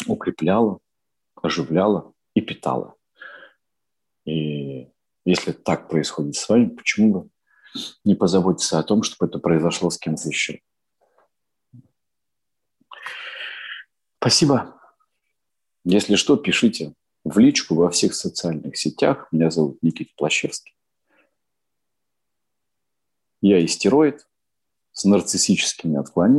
укрепляло, 0.07 0.79
оживляло 1.35 2.13
и 2.33 2.41
питало. 2.41 2.95
И 4.25 4.89
если 5.25 5.51
так 5.51 5.89
происходит 5.89 6.35
с 6.35 6.47
вами, 6.47 6.69
почему 6.69 7.11
бы 7.11 7.29
не 8.03 8.15
позаботиться 8.15 8.79
о 8.79 8.83
том, 8.83 9.03
чтобы 9.03 9.29
это 9.29 9.39
произошло 9.39 9.89
с 9.89 9.97
кем-то 9.97 10.27
еще? 10.27 10.61
Спасибо. 14.19 14.79
Если 15.83 16.15
что, 16.15 16.37
пишите 16.37 16.93
в 17.23 17.39
личку 17.39 17.75
во 17.75 17.89
всех 17.89 18.13
социальных 18.13 18.77
сетях. 18.77 19.27
Меня 19.31 19.49
зовут 19.49 19.81
Никита 19.81 20.11
Плащевский. 20.15 20.75
Я 23.41 23.63
истероид 23.65 24.27
с 24.91 25.05
нарциссическими 25.05 25.97
отклонениями. 25.97 26.29